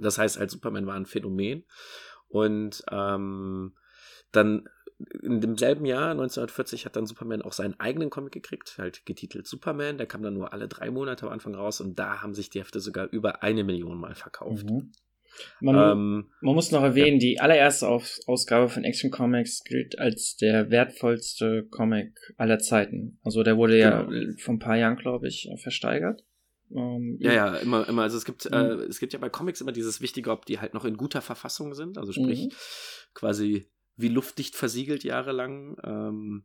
[0.00, 1.64] Das heißt halt, Superman war ein Phänomen.
[2.32, 3.74] Und ähm,
[4.32, 4.68] dann
[5.22, 9.98] in demselben Jahr, 1940, hat dann Superman auch seinen eigenen Comic gekriegt, halt getitelt Superman.
[9.98, 12.60] Der kam dann nur alle drei Monate am Anfang raus und da haben sich die
[12.60, 14.70] Hefte sogar über eine Million Mal verkauft.
[14.70, 14.92] Mhm.
[15.60, 17.20] Man, ähm, man, muss noch erwähnen, ja.
[17.20, 23.18] die allererste Aus Ausgabe von Action Comics gilt als der wertvollste Comic aller Zeiten.
[23.22, 24.10] Also der wurde genau.
[24.10, 26.22] ja vor ein paar Jahren, glaube ich, versteigert.
[26.74, 28.02] Ähm, ja, ja, immer, immer.
[28.02, 28.56] Also es gibt, mhm.
[28.56, 31.22] äh, es gibt ja bei Comics immer dieses Wichtige, ob die halt noch in guter
[31.22, 31.98] Verfassung sind.
[31.98, 32.52] Also sprich, mhm.
[33.14, 35.76] quasi wie luftdicht versiegelt jahrelang.
[35.84, 36.44] Ähm,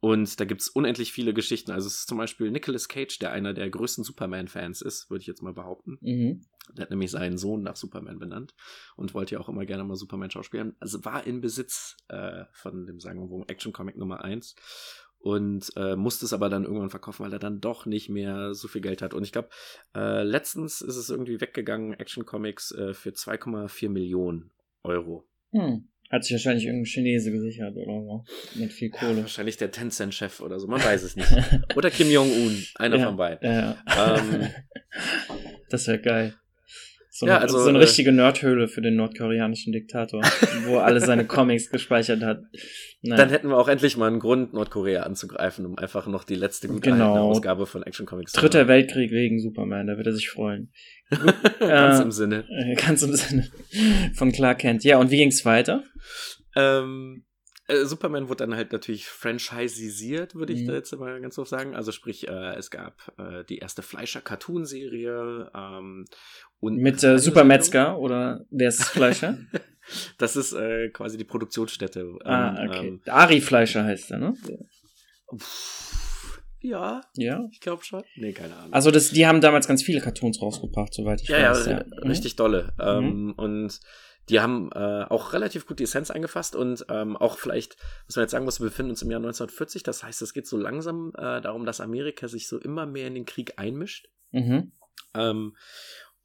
[0.00, 1.72] und da gibt es unendlich viele Geschichten.
[1.72, 5.26] Also es ist zum Beispiel Nicolas Cage, der einer der größten Superman-Fans ist, würde ich
[5.26, 5.98] jetzt mal behaupten.
[6.00, 6.42] Mhm.
[6.76, 8.54] Der hat nämlich seinen Sohn nach Superman benannt
[8.96, 10.76] und wollte ja auch immer gerne mal Superman schauspielen.
[10.80, 14.54] Also war in Besitz äh, von dem sagenumwogen Action-Comic Nummer 1
[15.26, 18.68] und äh, musste es aber dann irgendwann verkaufen, weil er dann doch nicht mehr so
[18.68, 19.12] viel Geld hat.
[19.12, 19.48] Und ich glaube,
[19.92, 24.52] äh, letztens ist es irgendwie weggegangen, Action Comics, äh, für 2,4 Millionen
[24.84, 25.26] Euro.
[25.50, 25.88] Hm.
[26.12, 28.24] Hat sich wahrscheinlich irgendein Chinese gesichert oder so.
[28.54, 29.14] Mit viel Kohle.
[29.14, 31.28] Ja, wahrscheinlich der Tencent-Chef oder so, man weiß es nicht.
[31.76, 33.50] oder Kim Jong-un, einer ja, von beiden.
[33.50, 33.76] Ja.
[33.98, 34.48] Ähm,
[35.70, 36.34] das wäre geil.
[37.18, 40.20] So, ja, also, so eine äh, richtige Nerdhöhle für den nordkoreanischen Diktator,
[40.66, 42.42] wo alle seine Comics gespeichert hat.
[43.00, 43.16] Naja.
[43.16, 46.68] Dann hätten wir auch endlich mal einen Grund, Nordkorea anzugreifen, um einfach noch die letzte
[46.68, 47.30] gute genau.
[47.30, 50.70] Ausgabe von Action Comics zu Dritter Weltkrieg wegen Superman, da wird er sich freuen.
[51.58, 52.44] ganz äh, im Sinne.
[52.50, 53.48] Äh, ganz im Sinne
[54.12, 54.84] von Clark Kent.
[54.84, 55.84] Ja, und wie ging's weiter?
[56.54, 57.24] Ähm,
[57.68, 60.66] äh, Superman wurde dann halt natürlich franchisisiert, würde ich mhm.
[60.68, 61.74] da jetzt mal ganz so sagen.
[61.74, 65.50] Also sprich, äh, es gab äh, die erste Fleischer-Cartoon-Serie.
[65.54, 66.04] Ähm,
[66.60, 69.38] und Mit äh, Super Metzger oder wer ist Fleischer?
[70.18, 72.00] das ist äh, quasi die Produktionsstätte.
[72.00, 72.88] Ähm, ah, okay.
[72.88, 74.34] Ähm, Ari Fleischer heißt er, ne?
[76.60, 77.02] Ja.
[77.14, 77.46] Ja.
[77.52, 78.02] Ich glaube schon.
[78.16, 78.72] Nee, keine Ahnung.
[78.72, 81.66] Also das, die haben damals ganz viele Cartoons rausgebracht, soweit ich ja, weiß.
[81.66, 82.36] Ja, ja, richtig mhm.
[82.36, 82.72] dolle.
[82.80, 83.32] Ähm, mhm.
[83.32, 83.80] Und
[84.28, 88.24] die haben äh, auch relativ gut die Essenz eingefasst und ähm, auch vielleicht, was man
[88.24, 89.84] jetzt sagen muss, wir befinden uns im Jahr 1940.
[89.84, 93.14] Das heißt, es geht so langsam äh, darum, dass Amerika sich so immer mehr in
[93.14, 94.08] den Krieg einmischt.
[94.32, 94.72] Mhm.
[95.14, 95.54] Ähm,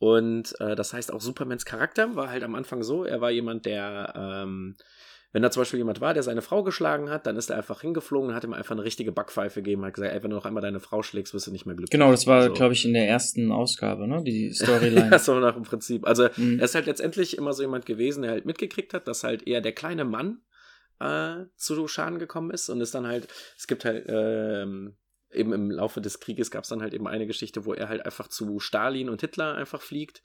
[0.02, 3.68] und äh, das heißt auch Supermans Charakter war halt am Anfang so, er war jemand,
[3.68, 4.76] der ähm,
[5.32, 7.82] wenn da zum Beispiel jemand war, der seine Frau geschlagen hat, dann ist er einfach
[7.82, 10.46] hingeflogen und hat ihm einfach eine richtige Backpfeife gegeben, hat gesagt, ey, wenn du noch
[10.46, 11.92] einmal deine Frau schlägst, wirst du nicht mehr glücklich.
[11.92, 12.54] Genau, das war, so.
[12.54, 15.12] glaube ich, in der ersten Ausgabe, ne, die Storyline.
[15.12, 16.08] ja, so nach dem Prinzip.
[16.08, 16.58] Also, mhm.
[16.58, 19.62] er ist halt letztendlich immer so jemand gewesen, der halt mitgekriegt hat, dass halt eher
[19.62, 20.42] der kleine Mann
[21.00, 24.96] äh, zu Schaden gekommen ist und ist dann halt, es gibt halt, ähm,
[25.34, 28.06] eben im Laufe des Krieges gab es dann halt eben eine Geschichte, wo er halt
[28.06, 30.22] einfach zu Stalin und Hitler einfach fliegt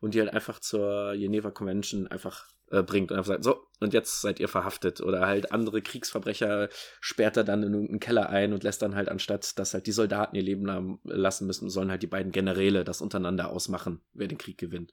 [0.00, 3.94] und die halt einfach zur Geneva Convention einfach äh, bringt und einfach sagt, so, und
[3.94, 5.00] jetzt seid ihr verhaftet.
[5.00, 6.68] Oder halt andere Kriegsverbrecher
[7.00, 9.92] sperrt er dann in irgendeinen Keller ein und lässt dann halt, anstatt dass halt die
[9.92, 14.38] Soldaten ihr Leben lassen müssen, sollen halt die beiden Generäle das untereinander ausmachen, wer den
[14.38, 14.92] Krieg gewinnt.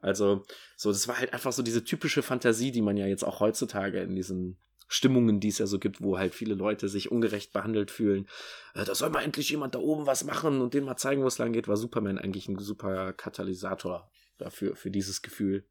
[0.00, 0.42] Also,
[0.76, 4.00] so, das war halt einfach so diese typische Fantasie, die man ja jetzt auch heutzutage
[4.00, 4.58] in diesen
[4.94, 8.28] Stimmungen, die es ja so gibt, wo halt viele Leute sich ungerecht behandelt fühlen.
[8.74, 11.26] Äh, da soll mal endlich jemand da oben was machen und denen mal zeigen, wo
[11.26, 15.66] es lang geht, war Superman eigentlich ein super Katalysator dafür, für dieses Gefühl.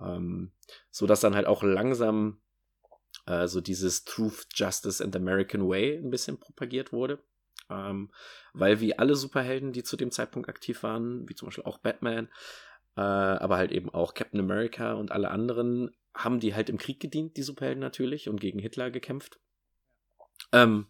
[0.00, 0.52] Ähm,
[0.90, 2.40] so dass dann halt auch langsam
[3.26, 7.18] äh, so dieses Truth, Justice and American Way ein bisschen propagiert wurde.
[7.70, 8.12] Ähm,
[8.52, 12.28] weil wie alle Superhelden, die zu dem Zeitpunkt aktiv waren, wie zum Beispiel auch Batman,
[12.96, 17.00] äh, aber halt eben auch Captain America und alle anderen, haben die halt im Krieg
[17.00, 19.40] gedient, die Superhelden natürlich, und gegen Hitler gekämpft.
[20.52, 20.86] Ähm,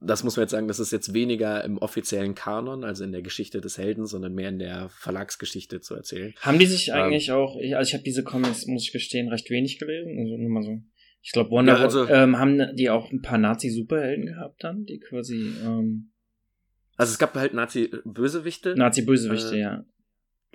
[0.00, 3.22] das muss man jetzt sagen, das ist jetzt weniger im offiziellen Kanon, also in der
[3.22, 6.34] Geschichte des Helden, sondern mehr in der Verlagsgeschichte zu erzählen.
[6.40, 9.48] Haben die sich ähm, eigentlich auch, also ich habe diese Comics, muss ich gestehen, recht
[9.50, 10.82] wenig gelesen, also nur mal so.
[11.22, 15.00] Ich glaube, Wonder ja, also, ähm, haben die auch ein paar Nazi-Superhelden gehabt dann, die
[15.00, 15.54] quasi.
[15.64, 16.12] Ähm,
[16.96, 18.76] also es gab halt Nazi-Bösewichte.
[18.76, 19.84] Nazi-Bösewichte, äh, ja.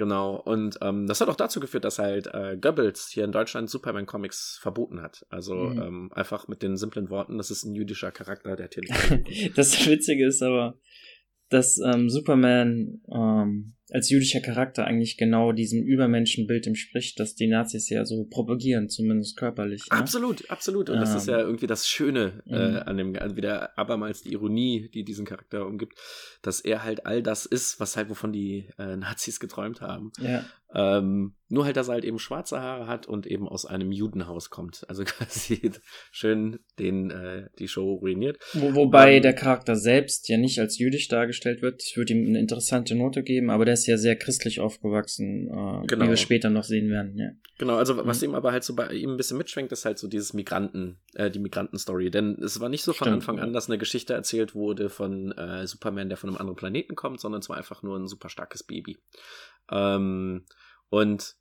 [0.01, 3.69] Genau, und ähm, das hat auch dazu geführt, dass halt äh, Goebbels hier in Deutschland
[3.69, 5.27] Superman-Comics verboten hat.
[5.29, 5.79] Also mhm.
[5.79, 9.55] ähm, einfach mit den simplen Worten, das ist ein jüdischer Charakter, der hat hier nicht.
[9.59, 10.79] das Witzige ist aber,
[11.49, 17.89] dass ähm, Superman ähm, als jüdischer Charakter eigentlich genau diesem Übermenschenbild entspricht, das die Nazis
[17.89, 19.83] ja so propagieren, zumindest körperlich.
[19.91, 19.97] Ne?
[19.97, 20.89] Absolut, absolut.
[20.89, 22.77] Und ähm, das ist ja irgendwie das Schöne äh, mhm.
[22.85, 25.97] an dem, also wieder abermals die Ironie, die diesen Charakter umgibt,
[26.41, 30.11] dass er halt all das ist, was halt wovon die äh, Nazis geträumt haben.
[30.19, 30.45] Ja.
[30.73, 34.49] Ähm, nur halt, dass er halt eben schwarze Haare hat und eben aus einem Judenhaus
[34.49, 34.85] kommt.
[34.87, 35.71] Also quasi
[36.11, 38.39] schön den, äh, die Show ruiniert.
[38.53, 41.83] Wo, wobei ähm, der Charakter selbst ja nicht als jüdisch dargestellt wird.
[41.83, 45.87] Ich würde ihm eine interessante Note geben, aber der ist ja sehr christlich aufgewachsen, äh,
[45.87, 46.05] genau.
[46.05, 47.17] wie wir später noch sehen werden.
[47.17, 47.29] Ja.
[47.57, 48.29] Genau, also was mhm.
[48.29, 51.29] ihm aber halt so bei ihm ein bisschen mitschwenkt, ist halt so dieses Migranten, äh,
[51.29, 52.11] die Migrantenstory.
[52.11, 55.31] Denn es war nicht so von Stimmt, Anfang an, dass eine Geschichte erzählt wurde von
[55.33, 58.29] äh, Superman, der von einem anderen Planeten kommt, sondern es war einfach nur ein super
[58.29, 58.97] starkes Baby.
[59.71, 60.45] Ähm,
[60.89, 61.35] und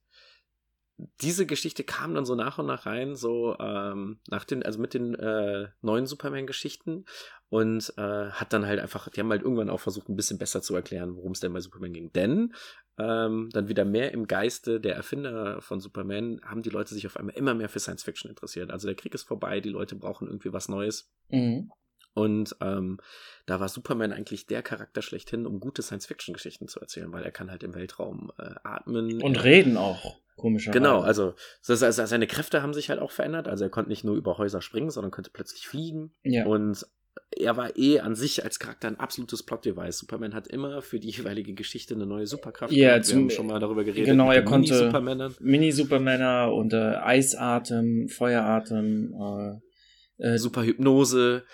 [1.20, 4.94] diese Geschichte kam dann so nach und nach rein, so ähm, nach den, also mit
[4.94, 7.04] den äh, neuen Superman-Geschichten
[7.48, 10.62] und äh, hat dann halt einfach, die haben halt irgendwann auch versucht, ein bisschen besser
[10.62, 12.12] zu erklären, worum es denn bei Superman ging.
[12.12, 12.54] Denn
[12.98, 17.16] ähm, dann wieder mehr im Geiste der Erfinder von Superman haben die Leute sich auf
[17.16, 18.70] einmal immer mehr für Science Fiction interessiert.
[18.70, 21.10] Also der Krieg ist vorbei, die Leute brauchen irgendwie was Neues.
[21.28, 21.70] Mhm.
[22.12, 22.98] Und ähm,
[23.46, 27.50] da war Superman eigentlich der Charakter schlechthin, um gute Science-Fiction-Geschichten zu erzählen, weil er kann
[27.50, 29.22] halt im Weltraum äh, atmen.
[29.22, 30.78] Und reden auch, komischerweise.
[30.78, 33.48] Genau, also seine Kräfte haben sich halt auch verändert.
[33.48, 36.12] Also er konnte nicht nur über Häuser springen, sondern konnte plötzlich fliegen.
[36.22, 36.46] Ja.
[36.46, 36.86] Und
[37.36, 39.98] er war eh an sich als Charakter ein absolutes Plot-Device.
[39.98, 42.72] Superman hat immer für die jeweilige Geschichte eine neue Superkraft.
[42.72, 43.08] Ja, gehabt.
[43.08, 44.06] Wir haben schon mal darüber geredet.
[44.06, 44.90] Genau, er konnte
[45.40, 49.60] Mini-Supermänner und äh, Eisatem, Feueratem, äh,
[50.20, 51.44] äh, Super Hypnose.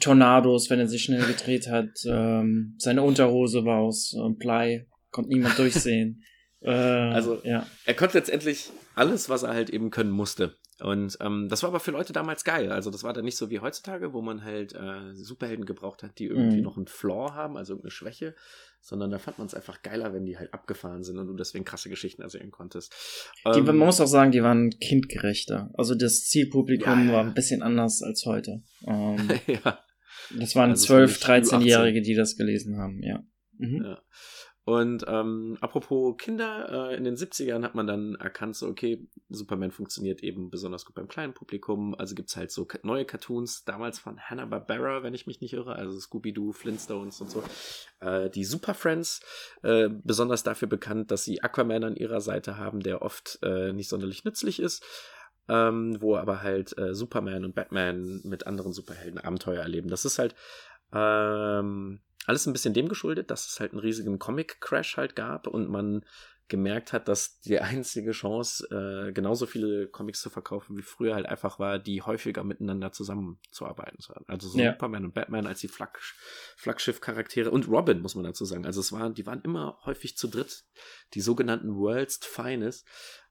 [0.00, 1.90] Tornados, wenn er sich schnell gedreht hat.
[2.06, 6.22] Ähm, seine Unterhose war aus äh, Blei, konnte niemand durchsehen.
[6.64, 7.66] äh, also, ja.
[7.84, 10.56] er konnte letztendlich alles, was er halt eben können musste.
[10.80, 12.72] Und ähm, das war aber für Leute damals geil.
[12.72, 16.18] Also das war dann nicht so wie heutzutage, wo man halt äh, Superhelden gebraucht hat,
[16.18, 16.64] die irgendwie mm.
[16.64, 18.34] noch einen Flaw haben, also irgendeine Schwäche,
[18.80, 21.64] sondern da fand man es einfach geiler, wenn die halt abgefahren sind und du deswegen
[21.64, 22.92] krasse Geschichten erzählen konntest.
[23.54, 25.70] Die, ähm, man muss auch sagen, die waren kindgerechter.
[25.74, 28.62] Also das Zielpublikum ja, war ein bisschen anders als heute.
[28.84, 29.78] Ähm, ja.
[30.36, 33.22] Das waren also 12, 13-Jährige, die das gelesen haben, ja.
[33.58, 33.84] Mhm.
[33.84, 34.02] ja.
[34.66, 39.70] Und ähm, apropos Kinder, äh, in den 70ern hat man dann erkannt, so, okay, Superman
[39.70, 41.94] funktioniert eben besonders gut beim kleinen Publikum.
[41.94, 46.00] Also gibt's halt so neue Cartoons, damals von Hanna-Barbera, wenn ich mich nicht irre, also
[46.00, 47.44] Scooby-Doo, Flintstones und so.
[48.00, 49.20] Äh, die Super Friends,
[49.62, 53.90] äh, besonders dafür bekannt, dass sie Aquaman an ihrer Seite haben, der oft äh, nicht
[53.90, 54.82] sonderlich nützlich ist.
[55.46, 59.90] Ähm, wo aber halt äh, Superman und Batman mit anderen Superhelden Abenteuer erleben.
[59.90, 60.34] Das ist halt
[60.90, 65.68] ähm, alles ein bisschen dem geschuldet, dass es halt einen riesigen Comic-Crash halt gab und
[65.68, 66.04] man
[66.48, 71.26] gemerkt hat, dass die einzige Chance, äh, genauso viele Comics zu verkaufen wie früher halt
[71.26, 73.98] einfach war, die häufiger miteinander zusammenzuarbeiten.
[74.26, 74.72] Also so ja.
[74.72, 75.98] Superman und Batman als die Flagg
[76.56, 78.66] Flaggschiff-Charaktere und Robin, muss man dazu sagen.
[78.66, 80.64] Also es waren, die waren immer häufig zu dritt,
[81.14, 82.86] die sogenannten World's Finest.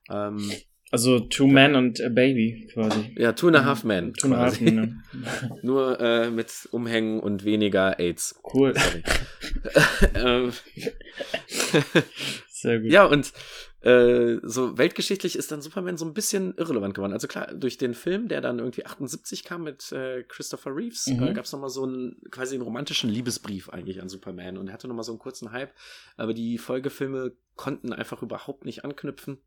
[0.08, 0.50] Ähm,
[0.94, 3.12] also Two Men und a Baby quasi.
[3.18, 4.14] Ja, Two and a Half Men.
[4.14, 5.02] Two and a Half Men.
[5.62, 8.40] Nur äh, mit Umhängen und weniger AIDS.
[8.54, 8.74] Cool.
[10.14, 10.52] ähm,
[12.48, 12.92] Sehr gut.
[12.92, 13.32] Ja, und
[13.80, 17.12] äh, so weltgeschichtlich ist dann Superman so ein bisschen irrelevant geworden.
[17.12, 21.24] Also klar, durch den Film, der dann irgendwie 78 kam mit äh, Christopher Reeves, mhm.
[21.24, 24.74] äh, gab es nochmal so einen quasi einen romantischen Liebesbrief eigentlich an Superman und er
[24.74, 25.72] hatte nochmal so einen kurzen Hype.
[26.16, 29.38] Aber die Folgefilme konnten einfach überhaupt nicht anknüpfen.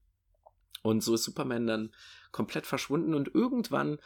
[0.84, 1.91] Und so ist Superman dann
[2.32, 3.97] komplett verschwunden und irgendwann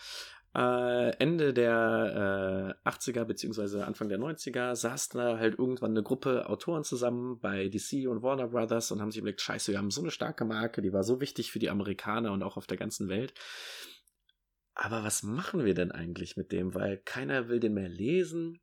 [0.54, 6.50] äh, Ende der äh, 80er beziehungsweise Anfang der 90er saß da halt irgendwann eine Gruppe
[6.50, 10.02] Autoren zusammen bei DC und Warner Brothers und haben sich überlegt, scheiße, wir haben so
[10.02, 13.08] eine starke Marke, die war so wichtig für die Amerikaner und auch auf der ganzen
[13.08, 13.34] Welt.
[14.74, 16.74] Aber was machen wir denn eigentlich mit dem?
[16.74, 18.60] Weil keiner will den mehr lesen.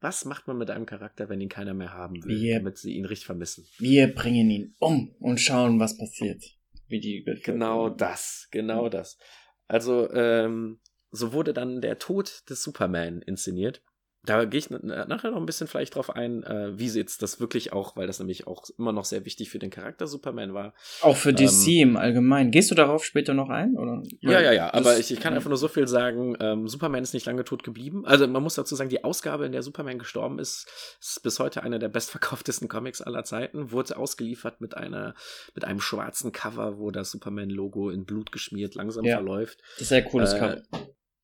[0.00, 2.94] Was macht man mit einem Charakter, wenn ihn keiner mehr haben will, wir, damit sie
[2.94, 3.64] ihn richtig vermissen?
[3.78, 6.42] Wir bringen ihn um und schauen, was passiert.
[6.92, 9.16] Wie die genau das, genau das.
[9.66, 10.78] Also, ähm,
[11.10, 13.82] so wurde dann der Tod des Superman inszeniert.
[14.24, 17.40] Da gehe ich nachher noch ein bisschen vielleicht drauf ein, äh, wie sie jetzt das
[17.40, 20.74] wirklich auch, weil das nämlich auch immer noch sehr wichtig für den Charakter Superman war.
[21.00, 22.52] Auch für DC ähm, im Allgemeinen.
[22.52, 23.76] Gehst du darauf später noch ein?
[23.76, 24.04] Oder?
[24.20, 24.74] Ja, ja, ja.
[24.74, 27.64] Aber ich, ich kann einfach nur so viel sagen, ähm, Superman ist nicht lange tot
[27.64, 28.06] geblieben.
[28.06, 30.68] Also man muss dazu sagen, die Ausgabe, in der Superman gestorben ist,
[31.00, 33.72] ist bis heute einer der bestverkauftesten Comics aller Zeiten.
[33.72, 35.16] Wurde ausgeliefert mit einer,
[35.56, 39.16] mit einem schwarzen Cover, wo das Superman-Logo in Blut geschmiert langsam ja.
[39.16, 39.60] verläuft.
[39.74, 40.62] Das ist sehr cooles äh, Cover.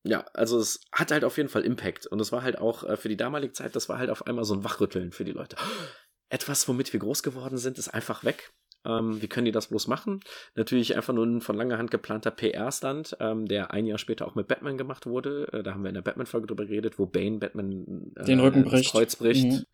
[0.04, 2.06] Ja, also es hat halt auf jeden Fall Impact.
[2.06, 4.44] Und es war halt auch äh, für die damalige Zeit, das war halt auf einmal
[4.44, 5.56] so ein Wachrütteln für die Leute.
[6.30, 8.52] Etwas, womit wir groß geworden sind, ist einfach weg.
[8.84, 10.20] Ähm, wie können die das bloß machen?
[10.54, 14.34] Natürlich einfach nur ein von langer Hand geplanter PR-Stand, ähm, der ein Jahr später auch
[14.34, 15.48] mit Batman gemacht wurde.
[15.52, 18.64] Äh, da haben wir in der Batman-Folge drüber geredet, wo Bane Batman äh, den Rücken
[18.64, 18.92] bricht.
[18.92, 19.46] Kreuz bricht.
[19.46, 19.64] Mhm.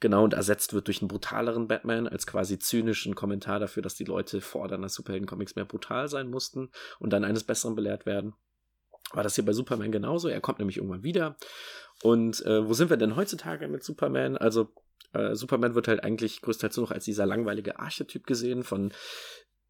[0.00, 4.04] Genau, und ersetzt wird durch einen brutaleren Batman als quasi zynischen Kommentar dafür, dass die
[4.04, 8.34] Leute fordern, dass Superhelden-Comics mehr brutal sein mussten und dann eines Besseren belehrt werden
[9.12, 10.28] war das hier bei Superman genauso.
[10.28, 11.36] Er kommt nämlich irgendwann wieder.
[12.02, 14.36] Und äh, wo sind wir denn heutzutage mit Superman?
[14.36, 14.72] Also
[15.12, 18.92] äh, Superman wird halt eigentlich größtenteils nur noch als dieser langweilige Archetyp gesehen von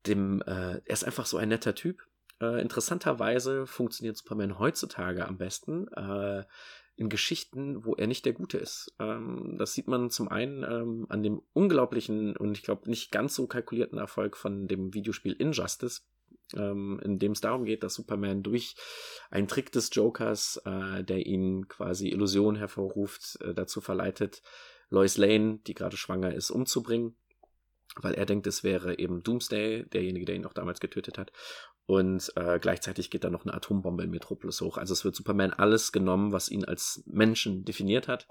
[0.06, 2.00] dem, äh, er ist einfach so ein netter Typ.
[2.40, 6.44] Äh, interessanterweise funktioniert Superman heutzutage am besten äh,
[6.96, 8.94] in Geschichten, wo er nicht der Gute ist.
[8.98, 13.34] Ähm, das sieht man zum einen ähm, an dem unglaublichen und ich glaube nicht ganz
[13.34, 16.06] so kalkulierten Erfolg von dem Videospiel Injustice,
[16.54, 18.76] ähm, in dem es darum geht, dass Superman durch
[19.30, 24.42] einen Trick des Jokers, äh, der ihn quasi Illusion hervorruft, äh, dazu verleitet,
[24.88, 27.16] Lois Lane, die gerade schwanger ist, umzubringen,
[27.96, 31.32] weil er denkt, es wäre eben Doomsday, derjenige, der ihn auch damals getötet hat.
[31.86, 34.76] Und äh, gleichzeitig geht da noch eine Atombombe in Metropolis hoch.
[34.76, 38.26] Also es wird Superman alles genommen, was ihn als Menschen definiert hat.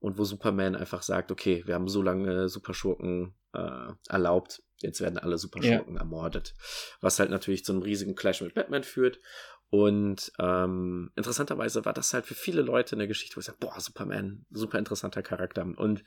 [0.00, 5.18] Und wo Superman einfach sagt, okay, wir haben so lange Superschurken äh, erlaubt, Jetzt werden
[5.18, 6.00] alle Superschurken ja.
[6.00, 6.54] ermordet.
[7.00, 9.20] Was halt natürlich zu einem riesigen Clash mit Batman führt.
[9.68, 13.78] Und ähm, interessanterweise war das halt für viele Leute eine Geschichte, wo ich sage, boah,
[13.78, 15.62] Superman, super interessanter Charakter.
[15.62, 16.02] Und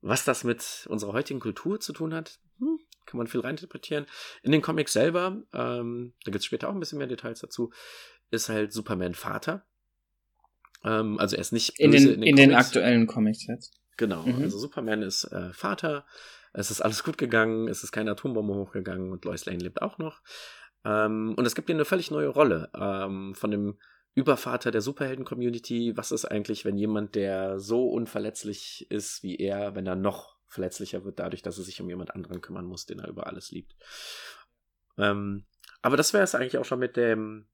[0.00, 4.06] was das mit unserer heutigen Kultur zu tun hat, hm, kann man viel reininterpretieren.
[4.42, 7.72] In den Comics selber, ähm, da gibt es später auch ein bisschen mehr Details dazu,
[8.30, 9.66] ist halt Superman Vater.
[10.84, 13.78] Ähm, also er ist nicht in den, in den, in den aktuellen Comics jetzt.
[13.96, 14.42] Genau, mhm.
[14.42, 16.06] also Superman ist äh, Vater
[16.56, 19.98] es ist alles gut gegangen, es ist keine Atombombe hochgegangen und Lois Lane lebt auch
[19.98, 20.22] noch.
[20.84, 23.78] Ähm, und es gibt ihr eine völlig neue Rolle ähm, von dem
[24.14, 25.96] Übervater der Superhelden-Community.
[25.96, 31.04] Was ist eigentlich, wenn jemand, der so unverletzlich ist wie er, wenn er noch verletzlicher
[31.04, 33.76] wird, dadurch, dass er sich um jemand anderen kümmern muss, den er über alles liebt?
[34.96, 35.44] Ähm,
[35.82, 37.48] aber das wäre es eigentlich auch schon mit dem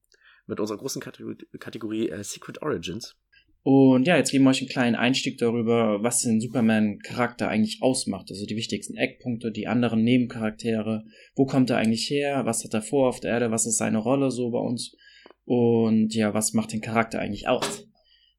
[0.46, 3.16] mit unserer großen Kategorie, Kategorie äh, Secret Origins.
[3.64, 8.27] Und ja, jetzt geben wir euch einen kleinen Einstieg darüber, was den Superman-Charakter eigentlich ausmacht.
[8.31, 11.05] Also die wichtigsten Eckpunkte, die anderen Nebencharaktere.
[11.37, 12.44] Wo kommt er eigentlich her?
[12.44, 13.53] Was hat er vor auf der Erde?
[13.53, 14.96] Was ist seine Rolle so bei uns?
[15.44, 17.87] Und ja, was macht den Charakter eigentlich aus?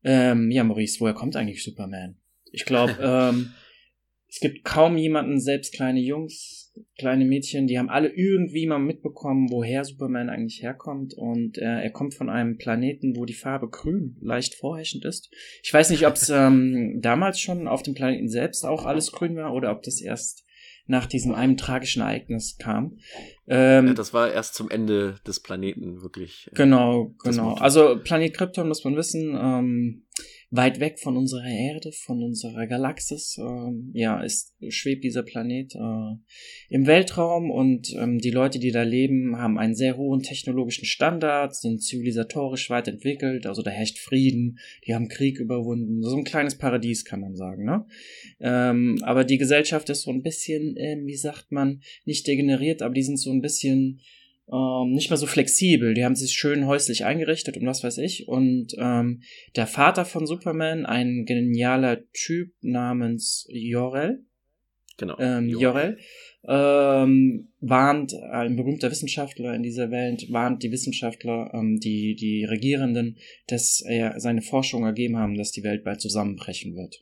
[0.04, 2.18] Ähm, ja, Maurice, woher kommt eigentlich Superman?
[2.52, 3.54] Ich glaube, ähm,
[4.28, 6.63] es gibt kaum jemanden, selbst kleine Jungs,
[6.98, 11.14] kleine Mädchen, die haben alle irgendwie mal mitbekommen, woher Superman eigentlich herkommt.
[11.14, 15.30] Und äh, er kommt von einem Planeten, wo die Farbe grün leicht vorherrschend ist.
[15.64, 19.36] Ich weiß nicht, ob es ähm, damals schon auf dem Planeten selbst auch alles grün
[19.36, 20.44] war oder ob das erst
[20.86, 22.98] nach diesem einem tragischen Ereignis kam.
[23.48, 26.50] Ähm, ja, das war erst zum Ende des Planeten wirklich.
[26.52, 27.54] Äh, genau, genau.
[27.54, 29.38] Also Planet Krypton muss man wissen.
[29.40, 30.04] Ähm,
[30.56, 36.16] weit weg von unserer Erde, von unserer Galaxis, ähm, ja, ist, schwebt dieser Planet äh,
[36.70, 41.56] im Weltraum und ähm, die Leute, die da leben, haben einen sehr hohen technologischen Standard,
[41.56, 46.56] sind zivilisatorisch weit entwickelt, also da herrscht Frieden, die haben Krieg überwunden, so ein kleines
[46.56, 47.88] Paradies kann man sagen, ne?
[48.40, 52.94] Ähm, aber die Gesellschaft ist so ein bisschen, äh, wie sagt man, nicht degeneriert, aber
[52.94, 54.02] die sind so ein bisschen
[54.52, 55.94] ähm, nicht mehr so flexibel.
[55.94, 58.28] Die haben sich schön häuslich eingerichtet und was weiß ich.
[58.28, 59.22] Und ähm,
[59.56, 64.26] der Vater von Superman, ein genialer Typ namens Jorel.
[64.98, 65.18] genau.
[65.20, 65.98] ähm, Jorel,
[66.46, 73.18] ähm, warnt, ein berühmter Wissenschaftler in dieser Welt, warnt die Wissenschaftler, ähm, die, die Regierenden,
[73.48, 77.02] dass er seine Forschung ergeben haben, dass die Welt bald zusammenbrechen wird.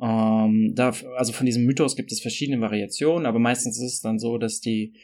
[0.00, 4.18] Ähm, da, also von diesem Mythos gibt es verschiedene Variationen, aber meistens ist es dann
[4.18, 4.94] so, dass die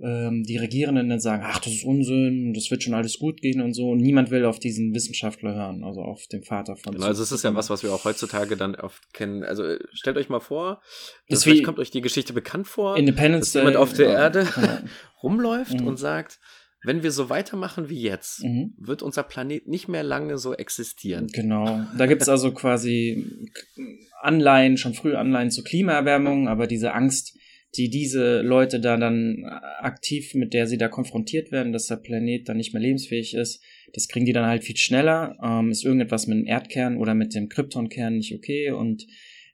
[0.00, 3.60] ähm, die Regierenden dann sagen, ach, das ist Unsinn, das wird schon alles gut gehen
[3.60, 3.90] und so.
[3.90, 6.94] Und niemand will auf diesen Wissenschaftler hören, also auf den Vater von.
[6.94, 9.44] Genau, also es ist ja was, was wir auch heutzutage dann oft kennen.
[9.44, 10.80] Also äh, stellt euch mal vor,
[11.28, 14.48] das vielleicht kommt euch die Geschichte bekannt vor, Independence dass jemand auf der ja, Erde
[14.56, 14.82] ja.
[15.22, 15.86] rumläuft mhm.
[15.86, 16.40] und sagt,
[16.84, 18.74] wenn wir so weitermachen wie jetzt, mhm.
[18.76, 21.28] wird unser Planet nicht mehr lange so existieren.
[21.28, 21.86] Genau.
[21.96, 23.46] Da gibt es also quasi
[24.20, 27.38] Anleihen, schon früh Anleihen zur Klimaerwärmung, aber diese Angst,
[27.76, 29.44] die diese Leute da dann
[29.80, 33.62] aktiv, mit der sie da konfrontiert werden, dass der Planet dann nicht mehr lebensfähig ist,
[33.92, 35.36] das kriegen die dann halt viel schneller.
[35.42, 39.06] Ähm, ist irgendetwas mit dem Erdkern oder mit dem Kryptonkern nicht okay und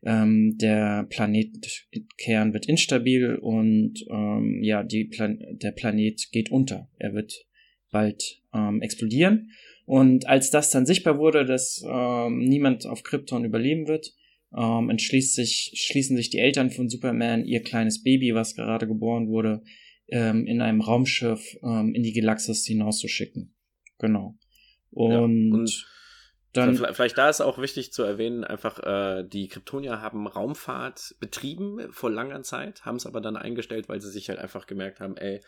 [0.04, 6.88] ähm, der Planetkern wird instabil und ähm, ja, Plan der Planet geht unter.
[6.98, 7.46] Er wird
[7.90, 9.50] bald ähm, explodieren.
[9.86, 14.12] Und als das dann sichtbar wurde, dass ähm, niemand auf Krypton überleben wird,
[14.56, 19.28] ähm, entschließt sich, schließen sich die Eltern von Superman, ihr kleines Baby, was gerade geboren
[19.28, 19.62] wurde,
[20.08, 23.54] ähm, in einem Raumschiff ähm, in die Galaxis hinauszuschicken.
[23.98, 24.38] Genau.
[24.90, 25.86] Und, ja, und
[26.66, 31.80] dann, vielleicht da ist auch wichtig zu erwähnen, einfach äh, die Kryptonier haben Raumfahrt betrieben
[31.90, 35.16] vor langer Zeit, haben es aber dann eingestellt, weil sie sich halt einfach gemerkt haben,
[35.16, 35.40] ey,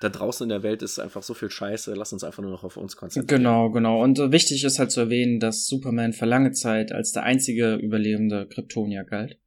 [0.00, 2.64] da draußen in der Welt ist einfach so viel Scheiße, lass uns einfach nur noch
[2.64, 3.42] auf uns konzentrieren.
[3.42, 4.02] Genau, genau.
[4.02, 7.74] Und äh, wichtig ist halt zu erwähnen, dass Superman für lange Zeit als der einzige
[7.74, 9.38] überlebende Kryptonier galt.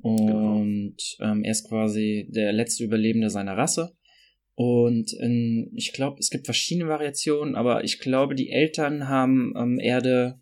[0.00, 0.58] Genau.
[0.58, 1.32] Und genau.
[1.32, 3.96] ähm, er ist quasi der letzte Überlebende seiner Rasse.
[4.58, 9.78] Und in, ich glaube, es gibt verschiedene Variationen, aber ich glaube, die Eltern haben ähm,
[9.78, 10.40] Erde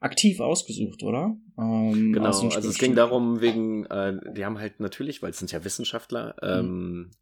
[0.00, 1.36] aktiv ausgesucht, oder?
[1.56, 5.52] Ähm, genau, also es ging darum, wegen, äh, die haben halt natürlich, weil es sind
[5.52, 7.12] ja Wissenschaftler, mhm.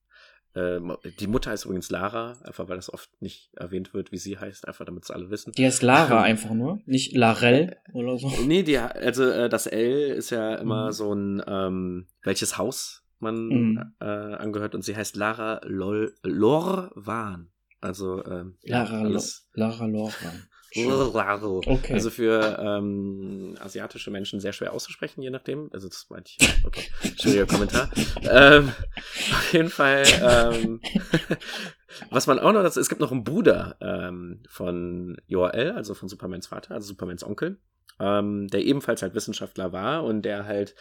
[0.54, 4.16] ähm, äh, die Mutter heißt übrigens Lara, einfach weil das oft nicht erwähnt wird, wie
[4.16, 5.52] sie heißt, einfach damit es alle wissen.
[5.52, 8.32] Die heißt Lara einfach nur, nicht Larell oder so.
[8.46, 10.92] Nee, die, also äh, das L ist ja immer mhm.
[10.92, 13.94] so ein, ähm, welches Haus man mhm.
[14.00, 17.50] äh, angehört und sie heißt Lara Lol Lorwan.
[17.80, 19.48] Also ähm, Lara, alles.
[19.54, 20.46] Lara Lorwan.
[20.72, 21.94] Okay.
[21.94, 25.68] Also für ähm, asiatische Menschen sehr schwer auszusprechen, je nachdem.
[25.72, 26.64] Also das meinte ich.
[26.64, 26.84] Okay,
[27.20, 27.90] schwieriger Kommentar.
[28.22, 28.68] ähm,
[29.32, 30.04] auf jeden Fall.
[30.22, 30.80] Ähm,
[32.10, 36.08] was man auch noch, das, es gibt noch einen Bruder ähm, von Joel, also von
[36.08, 37.58] Supermans Vater, also Supermans Onkel,
[37.98, 40.76] ähm, der ebenfalls halt Wissenschaftler war und der halt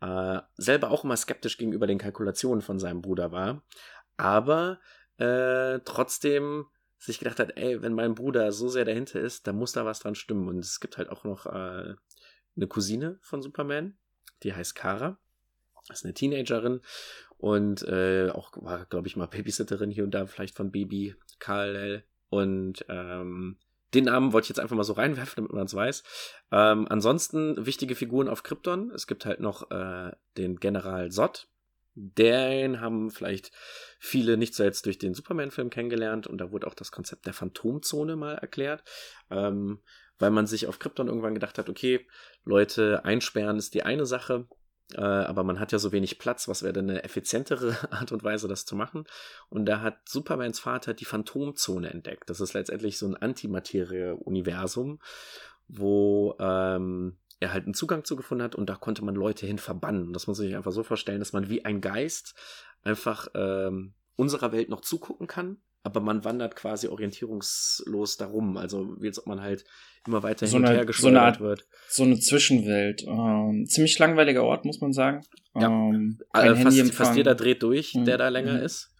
[0.00, 3.62] äh, selber auch immer skeptisch gegenüber den Kalkulationen von seinem Bruder war,
[4.16, 4.80] aber
[5.18, 6.66] äh, trotzdem
[6.98, 10.00] sich gedacht hat, ey, wenn mein Bruder so sehr dahinter ist, dann muss da was
[10.00, 10.48] dran stimmen.
[10.48, 11.94] Und es gibt halt auch noch äh,
[12.56, 13.96] eine Cousine von Superman,
[14.42, 15.18] die heißt Kara.
[15.90, 16.82] Ist eine Teenagerin
[17.38, 22.04] und äh, auch war, glaube ich, mal Babysitterin hier und da, vielleicht von Baby Karl.
[22.28, 23.58] Und ähm,
[23.94, 26.02] den Namen wollte ich jetzt einfach mal so reinwerfen, damit man es weiß.
[26.52, 28.90] Ähm, ansonsten wichtige Figuren auf Krypton.
[28.92, 31.48] Es gibt halt noch äh, den General Zod.
[31.94, 33.50] Den haben vielleicht
[33.98, 38.14] viele nicht zuletzt durch den Superman-Film kennengelernt und da wurde auch das Konzept der Phantomzone
[38.14, 38.84] mal erklärt,
[39.28, 39.82] ähm,
[40.18, 42.06] weil man sich auf Krypton irgendwann gedacht hat, okay,
[42.44, 44.46] Leute einsperren ist die eine Sache,
[44.96, 48.24] äh, aber man hat ja so wenig Platz, was wäre denn eine effizientere Art und
[48.24, 49.04] Weise, das zu machen?
[49.48, 52.30] Und da hat Supermans Vater die Phantomzone entdeckt.
[52.30, 55.00] Das ist letztendlich so ein Antimaterie-Universum,
[55.68, 59.58] wo ähm, er halt einen Zugang zu gefunden hat und da konnte man Leute hin
[59.58, 60.12] verbannen.
[60.12, 62.34] Das muss man sich einfach so vorstellen, dass man wie ein Geist
[62.82, 68.56] einfach ähm, unserer Welt noch zugucken kann, aber man wandert quasi orientierungslos darum.
[68.56, 69.64] Also wie als ob man halt
[70.06, 71.66] immer weiter so hin und her geschleudert so Art, wird.
[71.88, 73.04] So eine Zwischenwelt.
[73.06, 75.24] Ähm, ziemlich langweiliger Ort, muss man sagen.
[75.54, 75.66] Ja.
[75.68, 78.04] Ähm, äh, fast, fast, jeder dreht durch, mhm.
[78.04, 78.64] der da länger mhm.
[78.64, 78.94] ist.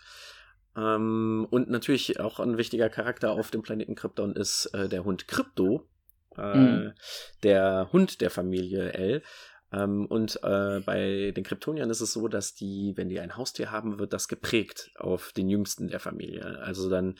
[0.76, 5.28] Ähm, und natürlich auch ein wichtiger Charakter auf dem Planeten Krypton ist äh, der Hund
[5.28, 5.88] Krypto.
[6.36, 6.92] Äh, mhm.
[7.42, 9.22] Der Hund der Familie L.
[9.72, 13.70] Ähm, und äh, bei den Kryptoniern ist es so, dass die, wenn die ein Haustier
[13.70, 16.58] haben, wird das geprägt auf den jüngsten der Familie.
[16.60, 17.16] Also dann,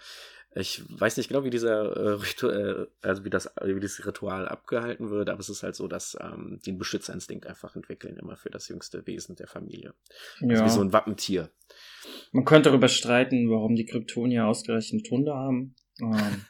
[0.55, 4.48] ich weiß nicht genau, wie dieser äh, Ritual, äh, also wie das, wie dieses Ritual
[4.48, 8.36] abgehalten wird, aber es ist halt so, dass ähm, die einen Beschützerinstinkt einfach entwickeln, immer
[8.36, 9.94] für das jüngste Wesen der Familie.
[10.40, 10.48] Ja.
[10.48, 11.51] Also wie so ein Wappentier.
[12.32, 15.76] Man könnte darüber streiten, warum die Kryptonier ausgerechnet Hunde haben.
[16.01, 16.44] Ähm,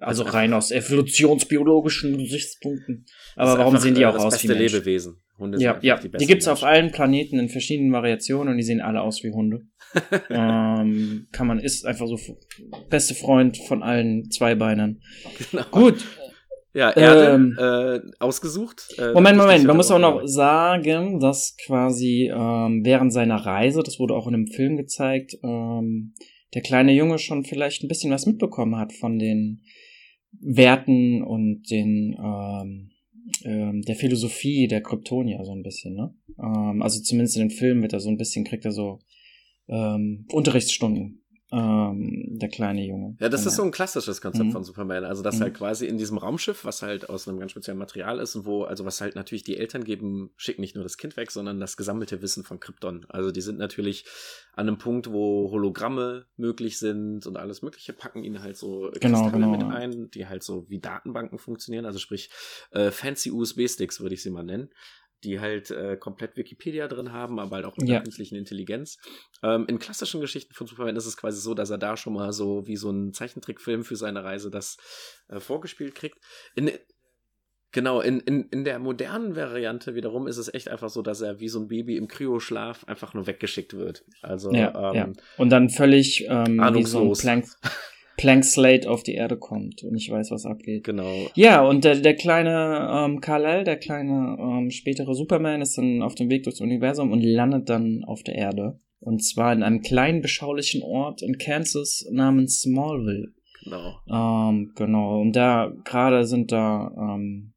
[0.00, 3.06] also rein aus evolutionsbiologischen Gesichtspunkten.
[3.36, 4.62] Aber warum sehen die auch aus wie Menschen?
[4.64, 5.16] Lebewesen.
[5.38, 5.98] Hunde ja, ja.
[5.98, 9.30] Die, die gibt's auf allen Planeten in verschiedenen Variationen und die sehen alle aus wie
[9.30, 9.62] Hunde.
[10.30, 12.18] ähm, kann man, ist einfach so
[12.90, 15.00] beste Freund von allen Zweibeinern.
[15.50, 15.64] Genau.
[15.70, 16.04] Gut.
[16.74, 18.94] Ja, Erde ähm, äh, ausgesucht.
[18.98, 23.98] Äh, Moment, Moment, man muss auch noch sagen, dass quasi ähm, während seiner Reise, das
[23.98, 26.14] wurde auch in einem Film gezeigt, ähm,
[26.54, 29.62] der kleine Junge schon vielleicht ein bisschen was mitbekommen hat von den
[30.32, 32.90] Werten und den ähm,
[33.44, 36.14] ähm, der Philosophie der Kryptonier so ein bisschen, ne?
[36.38, 39.00] Ähm, also zumindest in den Filmen wird er so ein bisschen, kriegt er so
[39.68, 43.16] ähm, Unterrichtsstunden ähm, der kleine Junge.
[43.20, 44.52] Ja, das ist so ein klassisches Konzept mhm.
[44.52, 45.04] von Superman.
[45.04, 45.44] Also, dass mhm.
[45.44, 48.64] halt quasi in diesem Raumschiff, was halt aus einem ganz speziellen Material ist und wo,
[48.64, 51.78] also was halt natürlich die Eltern geben, schicken nicht nur das Kind weg, sondern das
[51.78, 53.06] gesammelte Wissen von Krypton.
[53.08, 54.04] Also, die sind natürlich
[54.54, 59.22] an einem Punkt, wo Hologramme möglich sind und alles Mögliche, packen ihnen halt so genau,
[59.22, 61.86] Kristalle genau, mit ein, die halt so wie Datenbanken funktionieren.
[61.86, 62.30] Also, sprich,
[62.72, 64.68] äh, fancy USB-Sticks würde ich sie mal nennen
[65.24, 67.96] die halt äh, komplett Wikipedia drin haben, aber halt auch mit ja.
[67.96, 68.98] der künstlichen Intelligenz.
[69.42, 72.32] Ähm, in klassischen Geschichten von Superman ist es quasi so, dass er da schon mal
[72.32, 74.76] so wie so ein Zeichentrickfilm für seine Reise das
[75.28, 76.18] äh, vorgespielt kriegt.
[76.54, 76.70] In,
[77.70, 81.38] Genau, in, in, in der modernen Variante wiederum ist es echt einfach so, dass er
[81.38, 84.04] wie so ein Baby im Kryoschlaf einfach nur weggeschickt wird.
[84.22, 85.08] Also, ja, ähm, ja.
[85.36, 87.44] Und dann völlig ähm, wie so ein Plank,
[88.18, 90.84] Plank Slate auf die Erde kommt und ich weiß, was abgeht.
[90.84, 91.30] Genau.
[91.34, 96.16] Ja, und der, der kleine ähm, Kal-El, der kleine ähm, spätere Superman, ist dann auf
[96.16, 98.80] dem Weg durchs Universum und landet dann auf der Erde.
[98.98, 103.28] Und zwar in einem kleinen, beschaulichen Ort in Kansas namens Smallville.
[103.62, 104.00] Genau.
[104.10, 105.20] Ähm, genau.
[105.20, 107.54] Und da gerade sind da ähm,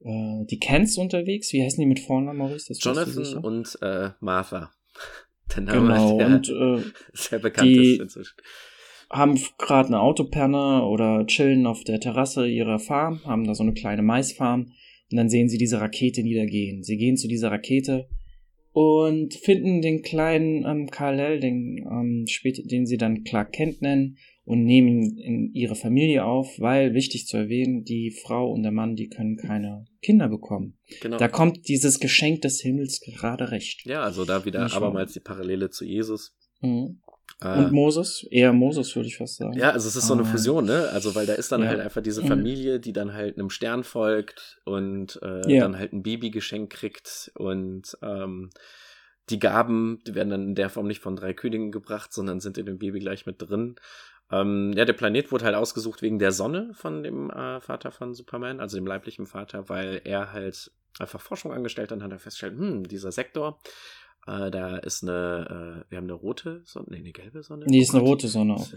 [0.00, 1.52] äh, die Kents unterwegs.
[1.52, 2.68] Wie heißen die mit Vornamen, Maurice?
[2.68, 4.72] Das Jonathan und äh, Martha.
[5.54, 6.82] Der Name genau, der und äh,
[7.14, 8.34] sehr bekannt die, ist inzwischen
[9.10, 13.72] haben gerade eine Autopanne oder chillen auf der Terrasse ihrer Farm, haben da so eine
[13.72, 14.72] kleine Maisfarm
[15.10, 16.82] und dann sehen sie diese Rakete niedergehen.
[16.82, 18.08] Sie gehen zu dieser Rakete
[18.72, 24.18] und finden den kleinen ähm, Kal-El, den, ähm, später, den sie dann Clark Kent nennen
[24.44, 28.72] und nehmen ihn in ihre Familie auf, weil, wichtig zu erwähnen, die Frau und der
[28.72, 30.78] Mann, die können keine Kinder bekommen.
[31.00, 31.16] Genau.
[31.16, 33.84] Da kommt dieses Geschenk des Himmels gerade recht.
[33.84, 36.36] Ja, also da wieder abermals die Parallele zu Jesus.
[36.60, 37.00] Mhm.
[37.40, 38.26] Äh, und Moses?
[38.30, 39.52] Eher Moses, würde ich fast sagen.
[39.52, 40.26] Ja, also es ist so eine ah.
[40.26, 40.88] Fusion, ne?
[40.92, 41.68] Also, weil da ist dann ja.
[41.68, 42.28] halt einfach diese mhm.
[42.28, 45.62] Familie, die dann halt einem Stern folgt und äh, ja.
[45.62, 48.50] dann halt ein Baby geschenkt kriegt und ähm,
[49.30, 52.58] die Gaben, die werden dann in der Form nicht von drei Königen gebracht, sondern sind
[52.58, 53.76] in dem Baby gleich mit drin.
[54.30, 58.14] Ähm, ja, der Planet wurde halt ausgesucht wegen der Sonne von dem äh, Vater von
[58.14, 62.18] Superman, also dem leiblichen Vater, weil er halt einfach Forschung angestellt hat und hat er
[62.18, 63.60] festgestellt, hm, dieser Sektor,
[64.28, 67.64] äh, da ist eine, äh, wir haben eine rote Sonne, nee, eine gelbe Sonne.
[67.66, 68.68] Nee, ist eine rote Sonne auch.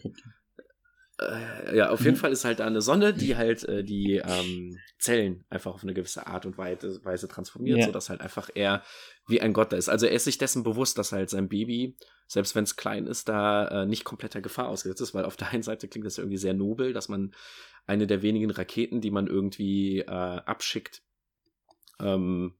[1.22, 2.20] Äh, ja, auf jeden mhm.
[2.20, 5.94] Fall ist halt da eine Sonne, die halt äh, die ähm, Zellen einfach auf eine
[5.94, 7.86] gewisse Art und Weise transformiert, ja.
[7.86, 8.82] sodass halt einfach er
[9.28, 9.90] wie ein Gott da ist.
[9.90, 11.96] Also er ist sich dessen bewusst, dass halt sein Baby,
[12.28, 15.50] selbst wenn es klein ist, da äh, nicht kompletter Gefahr ausgesetzt ist, weil auf der
[15.50, 17.36] einen Seite klingt das irgendwie sehr nobel, dass man
[17.86, 21.04] eine der wenigen Raketen, die man irgendwie äh, abschickt,
[22.00, 22.56] ähm,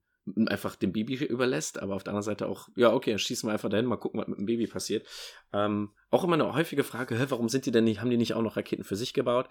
[0.48, 3.54] einfach dem Baby überlässt, aber auf der anderen Seite auch, ja, okay, dann schießen wir
[3.54, 5.08] einfach dahin, mal gucken, was mit dem Baby passiert.
[5.52, 8.42] Ähm, auch immer eine häufige Frage, warum sind die denn nicht, haben die nicht auch
[8.42, 9.50] noch Raketen für sich gebaut?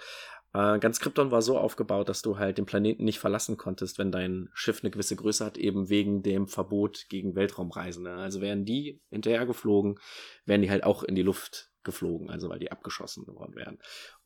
[0.52, 4.12] Äh, ganz Krypton war so aufgebaut, dass du halt den Planeten nicht verlassen konntest, wenn
[4.12, 8.04] dein Schiff eine gewisse Größe hat, eben wegen dem Verbot gegen Weltraumreisen.
[8.04, 8.14] Ne?
[8.14, 9.98] Also wären die hinterher geflogen,
[10.44, 13.78] wären die halt auch in die Luft geflogen, also weil die abgeschossen geworden wären.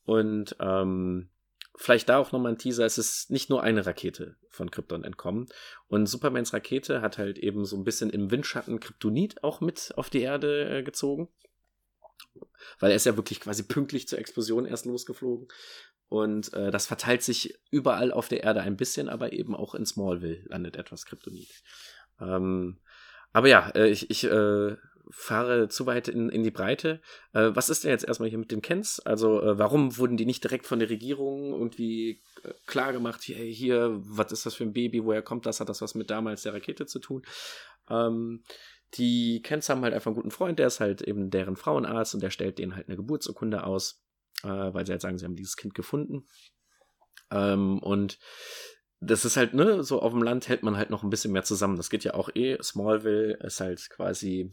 [0.05, 1.31] Und ähm,
[1.77, 5.49] vielleicht da auch nochmal ein Teaser, es ist nicht nur eine Rakete von Krypton entkommen.
[5.89, 10.11] Und Supermans Rakete hat halt eben so ein bisschen im Windschatten Kryptonit auch mit auf
[10.11, 11.29] die Erde äh, gezogen.
[12.79, 15.49] Weil er ist ja wirklich quasi pünktlich zur Explosion erst losgeflogen.
[16.09, 19.87] Und äh, das verteilt sich überall auf der Erde ein bisschen, aber eben auch in
[19.87, 21.62] Smallville landet etwas Kryptonit.
[22.20, 22.79] Ähm,
[23.33, 24.77] aber ja, äh, ich, ich äh,
[25.11, 27.01] fahre zu weit in, in die Breite.
[27.33, 29.01] Äh, was ist denn jetzt erstmal hier mit den Kens?
[29.01, 33.37] Also, äh, warum wurden die nicht direkt von der Regierung irgendwie äh, klar gemacht, hier,
[33.37, 36.43] hier, was ist das für ein Baby, woher kommt das, hat das was mit damals
[36.43, 37.23] der Rakete zu tun?
[37.89, 38.43] Ähm,
[38.95, 42.23] die Kens haben halt einfach einen guten Freund, der ist halt eben deren Frauenarzt und
[42.23, 44.03] der stellt denen halt eine Geburtsurkunde aus,
[44.43, 46.27] äh, weil sie halt sagen, sie haben dieses Kind gefunden.
[47.31, 48.19] Ähm, und
[49.01, 51.45] das ist halt, ne, so auf dem Land hält man halt noch ein bisschen mehr
[51.45, 51.77] zusammen.
[51.77, 52.57] Das geht ja auch eh.
[52.63, 54.51] Smallville ist halt quasi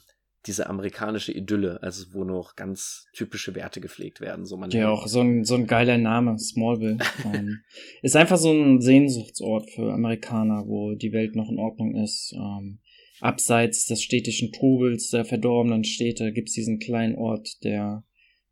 [0.47, 4.45] diese amerikanische Idylle, also wo noch ganz typische Werte gepflegt werden.
[4.45, 6.97] So man ja, auch so ein, so ein geiler Name, Smallville.
[7.25, 7.59] ähm,
[8.01, 12.33] ist einfach so ein Sehnsuchtsort für Amerikaner, wo die Welt noch in Ordnung ist.
[12.35, 12.79] Ähm,
[13.19, 18.03] abseits des städtischen Trubels der verdorbenen Städte gibt's diesen kleinen Ort, der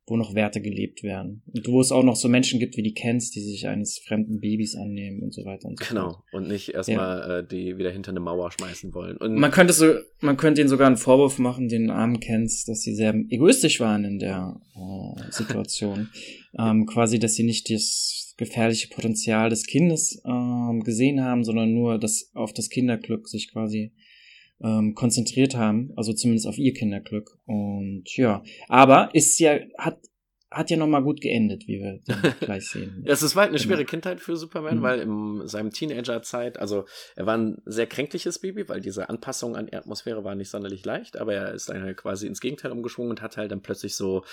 [0.09, 1.41] wo noch Werte gelebt werden.
[1.53, 4.39] Und wo es auch noch so Menschen gibt, wie die kennst, die sich eines fremden
[4.39, 6.11] Babys annehmen und so weiter und so Genau.
[6.11, 6.23] Fort.
[6.33, 7.37] Und nicht erstmal ja.
[7.39, 9.17] äh, die wieder hinter eine Mauer schmeißen wollen.
[9.17, 12.81] Und man könnte so, man könnte ihnen sogar einen Vorwurf machen, den armen kennst, dass
[12.81, 16.09] sie sehr egoistisch waren in der äh, Situation.
[16.59, 21.99] ähm, quasi, dass sie nicht das gefährliche Potenzial des Kindes ähm, gesehen haben, sondern nur
[21.99, 23.91] das auf das Kinderglück sich quasi
[24.63, 27.37] ähm, konzentriert haben, also zumindest auf ihr Kinderglück.
[27.45, 29.99] Und ja, aber ist ja, hat
[30.51, 31.99] hat ja nochmal gut geendet, wie wir
[32.39, 33.03] gleich sehen.
[33.05, 33.67] ja, es war halt eine genau.
[33.67, 34.81] schwere Kindheit für Superman, mhm.
[34.81, 36.85] weil in seinem Teenagerzeit, also
[37.15, 40.83] er war ein sehr kränkliches Baby, weil diese Anpassung an die Atmosphäre war nicht sonderlich
[40.83, 43.95] leicht, aber er ist dann halt quasi ins Gegenteil umgeschwungen und hat halt dann plötzlich
[43.95, 44.23] so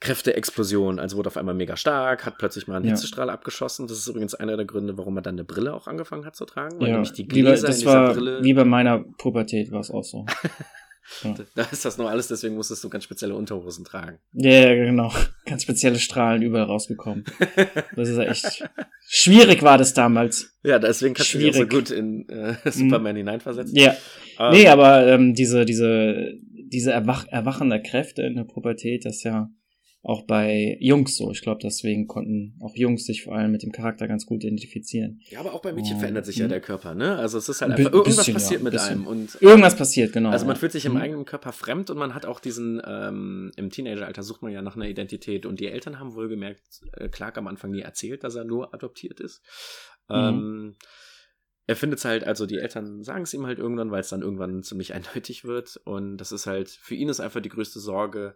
[0.00, 2.92] Kräfteexplosion, also wurde auf einmal mega stark, hat plötzlich mal einen ja.
[2.92, 3.86] Hitzestrahl abgeschossen.
[3.86, 6.46] Das ist übrigens einer der Gründe, warum er dann eine Brille auch angefangen hat zu
[6.46, 6.94] tragen, weil ja.
[6.94, 8.42] nämlich die Gläser das in dieser war, Brille.
[8.42, 10.24] Wie bei meiner Pubertät war es auch so.
[11.22, 11.34] ja.
[11.54, 14.18] Da ist das noch alles, deswegen musstest du ganz spezielle Unterhosen tragen.
[14.32, 15.12] Ja, yeah, genau.
[15.44, 17.24] Ganz spezielle Strahlen überall rausgekommen.
[17.96, 18.64] Das ist ja echt
[19.06, 20.56] schwierig war das damals.
[20.62, 21.56] Ja, deswegen kannst schwierig.
[21.56, 23.18] du dich so gut in äh, Superman mhm.
[23.18, 23.76] hineinversetzen.
[23.76, 23.96] Ja.
[24.38, 29.16] Ähm, nee, aber ähm, diese, diese, diese Erwach Erwachen der Kräfte in der Pubertät, das
[29.16, 29.50] ist ja
[30.02, 31.30] auch bei Jungs so.
[31.30, 35.20] Ich glaube, deswegen konnten auch Jungs sich vor allem mit dem Charakter ganz gut identifizieren.
[35.28, 37.16] Ja, aber auch bei Mädchen oh, verändert sich ja der Körper, ne?
[37.16, 38.90] Also es ist halt einfach, irgendwas bisschen, passiert ja, mit bisschen.
[38.92, 39.06] einem.
[39.06, 40.30] Und, irgendwas passiert, genau.
[40.30, 40.98] Also man fühlt sich im mhm.
[40.98, 44.74] eigenen Körper fremd und man hat auch diesen, ähm, im Teenageralter sucht man ja nach
[44.74, 46.62] einer Identität und die Eltern haben wohlgemerkt,
[46.94, 49.42] äh, Clark am Anfang nie erzählt, dass er nur adoptiert ist.
[50.08, 50.16] Mhm.
[50.16, 50.76] Ähm,
[51.66, 54.22] er findet es halt, also die Eltern sagen es ihm halt irgendwann, weil es dann
[54.22, 58.34] irgendwann ziemlich eindeutig wird und das ist halt, für ihn ist einfach die größte Sorge,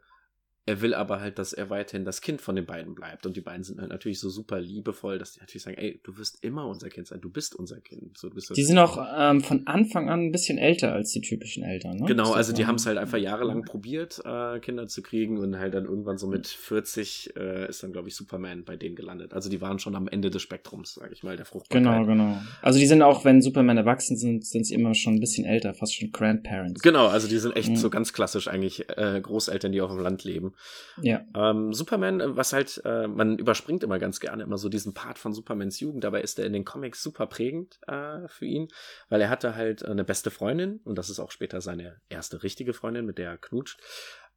[0.66, 3.26] er will aber halt, dass er weiterhin das Kind von den beiden bleibt.
[3.26, 6.16] Und die beiden sind halt natürlich so super liebevoll, dass die natürlich sagen, ey, du
[6.16, 8.16] wirst immer unser Kind sein, du bist unser Kind.
[8.16, 11.64] So, bist die sind auch ähm, von Anfang an ein bisschen älter als die typischen
[11.64, 11.98] Eltern.
[11.98, 12.06] Ne?
[12.06, 15.74] Genau, also die haben es halt einfach jahrelang probiert, äh, Kinder zu kriegen und halt
[15.74, 19.34] dann irgendwann so mit 40 äh, ist dann, glaube ich, Superman bei denen gelandet.
[19.34, 21.84] Also die waren schon am Ende des Spektrums, sage ich mal, der Fruchtbarkeit.
[21.84, 22.38] Genau, genau.
[22.62, 25.74] Also die sind auch, wenn Superman erwachsen sind, sind sie immer schon ein bisschen älter,
[25.74, 26.80] fast schon Grandparents.
[26.80, 27.76] Genau, also die sind echt mhm.
[27.76, 30.53] so ganz klassisch eigentlich äh, Großeltern, die auf dem Land leben.
[31.00, 31.24] Ja.
[31.34, 35.18] Ähm, Superman, äh, was halt, äh, man überspringt immer ganz gerne immer so diesen Part
[35.18, 38.68] von Supermans Jugend, dabei ist er in den Comics super prägend äh, für ihn,
[39.08, 42.72] weil er hatte halt eine beste Freundin und das ist auch später seine erste richtige
[42.74, 43.80] Freundin, mit der er knutscht.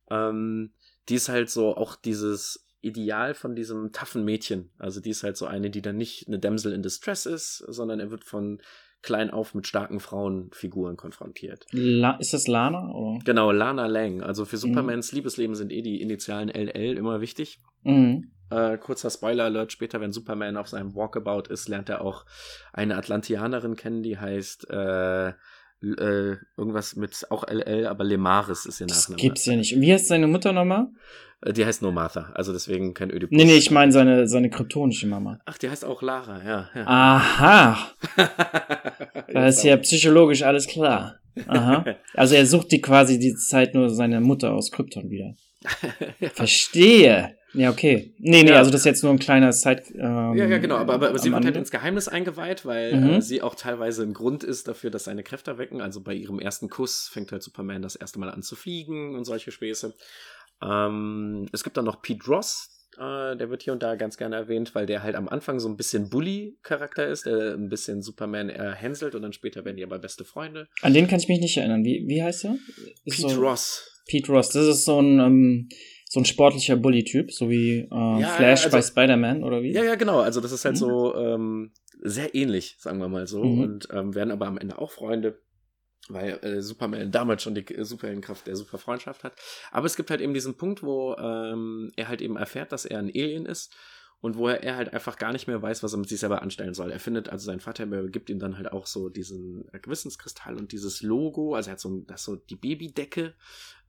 [0.09, 0.73] Ähm,
[1.09, 4.69] die ist halt so auch dieses Ideal von diesem taffen Mädchen.
[4.77, 7.99] Also die ist halt so eine, die dann nicht eine Damsel in Distress ist, sondern
[7.99, 8.61] er wird von
[9.01, 11.65] klein auf mit starken Frauenfiguren konfrontiert.
[11.71, 12.91] La ist das Lana?
[12.91, 13.19] Oder?
[13.23, 14.21] Genau, Lana Lang.
[14.21, 14.61] Also für mhm.
[14.61, 15.17] Supermans mhm.
[15.17, 17.59] Liebesleben sind eh die Initialen LL immer wichtig.
[17.83, 18.31] Mhm.
[18.49, 22.25] Äh, kurzer Spoiler-Alert, später, wenn Superman auf seinem Walkabout ist, lernt er auch
[22.71, 25.33] eine Atlantianerin kennen, die heißt äh,
[25.81, 29.15] äh, irgendwas mit auch LL, aber Lemaris ist ihr Nachname.
[29.15, 29.75] Das gibt's ja nicht.
[29.75, 30.87] Und wie heißt seine Mutter nochmal?
[31.41, 33.35] Äh, die heißt nur Martha, also deswegen kein Ödipus.
[33.35, 35.39] Nee, nee, ich meine seine, seine kryptonische Mama.
[35.45, 36.69] Ach, die heißt auch Lara, ja.
[36.73, 36.87] ja.
[36.87, 37.91] Aha.
[39.33, 41.19] da ist ja psychologisch alles klar.
[41.47, 41.85] Aha.
[42.13, 45.35] Also er sucht die quasi die Zeit nur seine Mutter aus Krypton wieder.
[46.33, 47.35] Verstehe.
[47.57, 48.13] Ja, okay.
[48.19, 48.57] Nee, nee, ja.
[48.57, 49.83] also das ist jetzt nur ein kleiner Side.
[49.95, 53.09] Ähm, ja, ja, genau, aber, aber, aber sie wird halt ins Geheimnis eingeweiht, weil mhm.
[53.09, 55.81] äh, sie auch teilweise ein Grund ist dafür, dass seine Kräfte wecken.
[55.81, 59.25] Also bei ihrem ersten Kuss fängt halt Superman das erste Mal an zu fliegen und
[59.25, 59.95] solche Späße.
[60.61, 64.35] Ähm, es gibt dann noch Pete Ross, äh, der wird hier und da ganz gerne
[64.35, 68.49] erwähnt, weil der halt am Anfang so ein bisschen Bully-Charakter ist, der ein bisschen Superman
[68.49, 70.67] erhänselt und dann später werden die aber beste Freunde.
[70.81, 71.83] An den kann ich mich nicht erinnern.
[71.83, 72.57] Wie, wie heißt er?
[73.05, 74.01] Ist Pete so, Ross.
[74.07, 75.69] Pete Ross, das ist so ein, ähm,
[76.09, 79.73] so ein sportlicher Bully-Typ, so wie äh, ja, Flash also, bei Spider-Man oder wie?
[79.73, 80.19] Ja, ja, genau.
[80.19, 80.79] Also das ist halt mhm.
[80.79, 83.43] so ähm, sehr ähnlich, sagen wir mal so.
[83.43, 83.61] Mhm.
[83.61, 85.39] Und ähm, werden aber am Ende auch Freunde
[86.09, 89.33] weil äh, Superman damals schon die Superheldenkraft der Superfreundschaft hat.
[89.71, 92.99] Aber es gibt halt eben diesen Punkt, wo ähm, er halt eben erfährt, dass er
[92.99, 93.75] ein Alien ist
[94.19, 96.73] und wo er halt einfach gar nicht mehr weiß, was er mit sich selber anstellen
[96.73, 96.91] soll.
[96.91, 101.01] Er findet, also sein Vater gibt ihm dann halt auch so diesen Gewissenskristall und dieses
[101.01, 103.35] Logo, also er hat so, das so die Babydecke,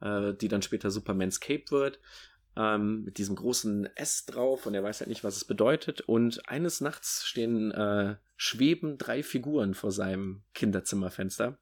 [0.01, 2.01] äh, die dann später Supermans Cape wird,
[2.57, 6.01] ähm, mit diesem großen S drauf und er weiß halt nicht, was es bedeutet.
[6.03, 11.59] Und eines Nachts stehen, äh, schweben drei Figuren vor seinem Kinderzimmerfenster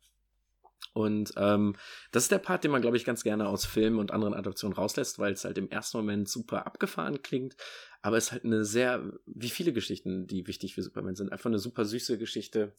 [0.97, 1.76] und ähm,
[2.11, 4.74] das ist der Part, den man, glaube ich, ganz gerne aus Filmen und anderen Adaptionen
[4.74, 7.55] rauslässt, weil es halt im ersten Moment super abgefahren klingt.
[8.01, 11.51] Aber es ist halt eine sehr, wie viele Geschichten, die wichtig für Superman sind, einfach
[11.51, 12.72] eine super süße Geschichte,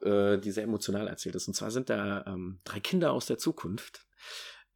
[0.00, 1.46] äh, die sehr emotional erzählt ist.
[1.46, 4.06] Und zwar sind da ähm, drei Kinder aus der Zukunft.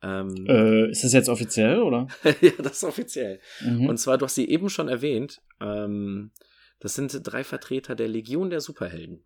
[0.03, 2.09] Ähm, äh, ist das jetzt offiziell, oder?
[2.41, 3.41] ja, das ist offiziell.
[3.61, 3.87] Mhm.
[3.89, 6.31] Und zwar, du hast sie eben schon erwähnt, ähm,
[6.79, 9.23] das sind drei Vertreter der Legion der Superhelden.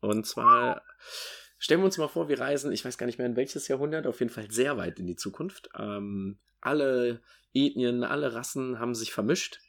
[0.00, 0.82] Und zwar
[1.58, 4.06] stellen wir uns mal vor, wir reisen, ich weiß gar nicht mehr in welches Jahrhundert,
[4.06, 5.68] auf jeden Fall sehr weit in die Zukunft.
[5.78, 7.20] Ähm, alle
[7.52, 9.60] Ethnien, alle Rassen haben sich vermischt.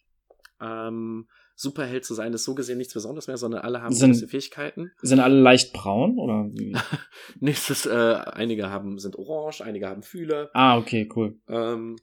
[0.62, 4.28] Ähm, Superheld zu sein ist so gesehen nichts Besonderes mehr, sondern alle haben Sind- gewisse
[4.28, 4.92] Fähigkeiten.
[5.02, 6.76] Sind alle leicht braun oder wie?
[7.40, 10.50] Nächstes, äh, einige haben, sind orange, einige haben Fühler.
[10.54, 11.38] Ah, okay, cool.
[11.48, 11.96] Ähm,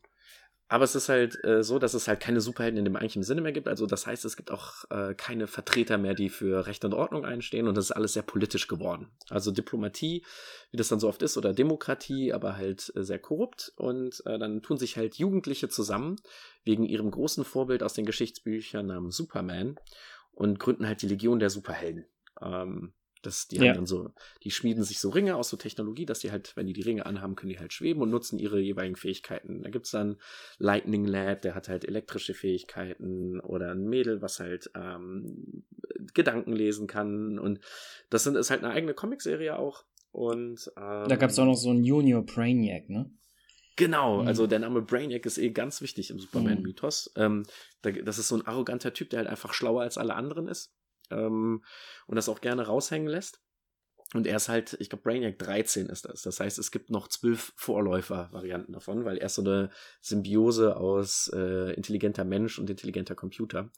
[0.73, 3.43] aber es ist halt äh, so, dass es halt keine Superhelden in dem eigentlichen Sinne
[3.43, 3.69] mehr gibt.
[3.69, 7.27] Also das heißt, es gibt auch äh, keine Vertreter mehr, die für Recht und Ordnung
[7.27, 9.11] einstehen und das ist alles sehr politisch geworden.
[9.29, 10.25] Also Diplomatie,
[10.71, 13.75] wie das dann so oft ist, oder Demokratie, aber halt äh, sehr korrupt.
[13.77, 16.17] Und äh, dann tun sich halt Jugendliche zusammen
[16.65, 19.77] wegen ihrem großen Vorbild aus den Geschichtsbüchern namens Superman
[20.33, 22.07] und gründen halt die Legion der Superhelden.
[22.41, 23.69] Ähm, das, die Ja.
[23.69, 24.11] haben dann so,
[24.43, 27.07] die schmieden sich so Ringe aus so Technologie, dass die halt, wenn die die Ringe
[27.07, 29.63] anhaben, können die halt schweben und nutzen ihre jeweiligen Fähigkeiten.
[29.63, 30.17] Da gibt's dann
[30.59, 35.65] Lightning Lad, der hat halt elektrische Fähigkeiten oder ein Mädel, was halt ähm,
[36.15, 37.61] Gedanken lesen kann und
[38.11, 41.55] das sind, ist halt eine eigene Comicserie auch und ähm, Da gab es auch noch
[41.55, 43.11] so einen Junior Brainiac, ne?
[43.77, 44.27] Genau, Mhm.
[44.27, 47.13] also der Name Brainiac ist eh ganz wichtig im Superman-Mythos.
[47.17, 47.45] Ähm,
[47.81, 50.75] da, das ist so ein arroganter Typ, der halt einfach schlauer als alle anderen ist
[51.13, 51.65] ähm,
[52.07, 53.41] und das auch gerne raushängen lässt.
[54.15, 56.23] Und er ist halt, ich glaube, Brainiac 13 ist das.
[56.23, 61.31] Das heißt, es gibt noch zwölf Vorläufer-Varianten davon, weil er ist so eine Symbiose aus
[61.35, 63.71] äh, intelligenter Mensch und intelligenter Computer.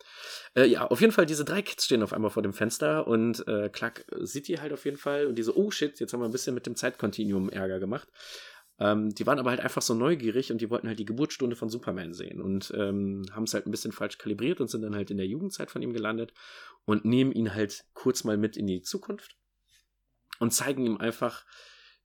[0.57, 3.47] Äh, ja, auf jeden Fall, diese drei Kids stehen auf einmal vor dem Fenster und
[3.47, 6.26] äh, Clark sieht die halt auf jeden Fall und diese, oh shit, jetzt haben wir
[6.26, 8.09] ein bisschen mit dem Zeitkontinuum Ärger gemacht.
[8.80, 11.68] Ähm, die waren aber halt einfach so neugierig und die wollten halt die Geburtsstunde von
[11.68, 15.10] Superman sehen und ähm, haben es halt ein bisschen falsch kalibriert und sind dann halt
[15.10, 16.32] in der Jugendzeit von ihm gelandet
[16.84, 19.36] und nehmen ihn halt kurz mal mit in die Zukunft
[20.40, 21.46] und zeigen ihm einfach,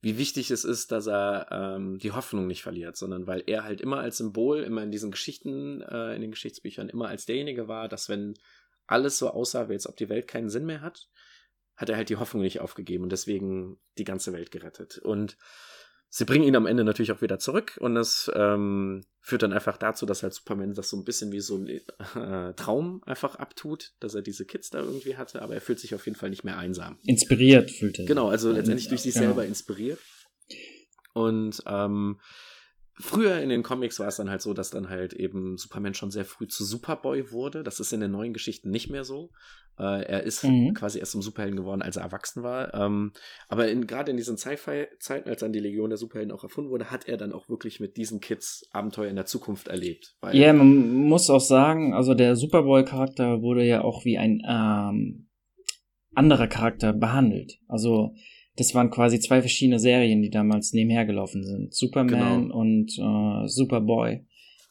[0.01, 3.81] wie wichtig es ist, dass er ähm, die Hoffnung nicht verliert, sondern weil er halt
[3.81, 7.89] immer als Symbol, immer in diesen Geschichten, äh, in den Geschichtsbüchern, immer als derjenige war,
[7.89, 8.35] dass wenn
[8.85, 11.09] alles so aussah, wie als ob die Welt keinen Sinn mehr hat,
[11.75, 14.97] hat er halt die Hoffnung nicht aufgegeben und deswegen die ganze Welt gerettet.
[14.99, 15.37] Und
[16.09, 19.77] sie bringen ihn am Ende natürlich auch wieder zurück und das ähm, führt dann einfach
[19.77, 23.93] dazu, dass halt Superman das so ein bisschen wie so ein äh, Traum einfach abtut,
[23.99, 26.43] dass er diese Kids da irgendwie hatte, aber er fühlt sich auf jeden Fall nicht
[26.43, 26.97] mehr einsam.
[27.03, 28.07] Inspiriert fühlt er sich.
[28.07, 29.27] Genau, also letztendlich durch sich Genau.
[29.27, 29.99] selber inspiriert.
[31.13, 32.19] Und ähm,
[32.99, 36.11] früher in den Comics war es dann halt so, dass dann halt eben Superman schon
[36.11, 37.63] sehr früh zu Superboy wurde.
[37.63, 39.31] Das ist in den neuen Geschichten nicht mehr so.
[39.77, 40.73] Äh, er ist Mhm.
[40.73, 42.73] quasi erst zum Superhelden geworden, als er erwachsen war.
[42.73, 43.13] Ähm,
[43.47, 47.07] aber gerade in diesen Sci-Fi-Zeiten, als dann die Legion der Superhelden auch erfunden wurde, hat
[47.07, 50.17] er dann auch wirklich mit diesen Kids Abenteuer in der Zukunft erlebt.
[50.33, 55.29] Ja, man muss auch sagen, also der Superboy-Charakter wurde ja auch wie ein ähm,
[56.13, 57.59] anderer Charakter behandelt.
[57.69, 58.13] Also
[58.59, 61.73] das waren quasi zwei verschiedene Serien, die damals nebenher gelaufen sind.
[61.73, 62.55] Superman Genau.
[62.55, 64.25] und äh, Superboy.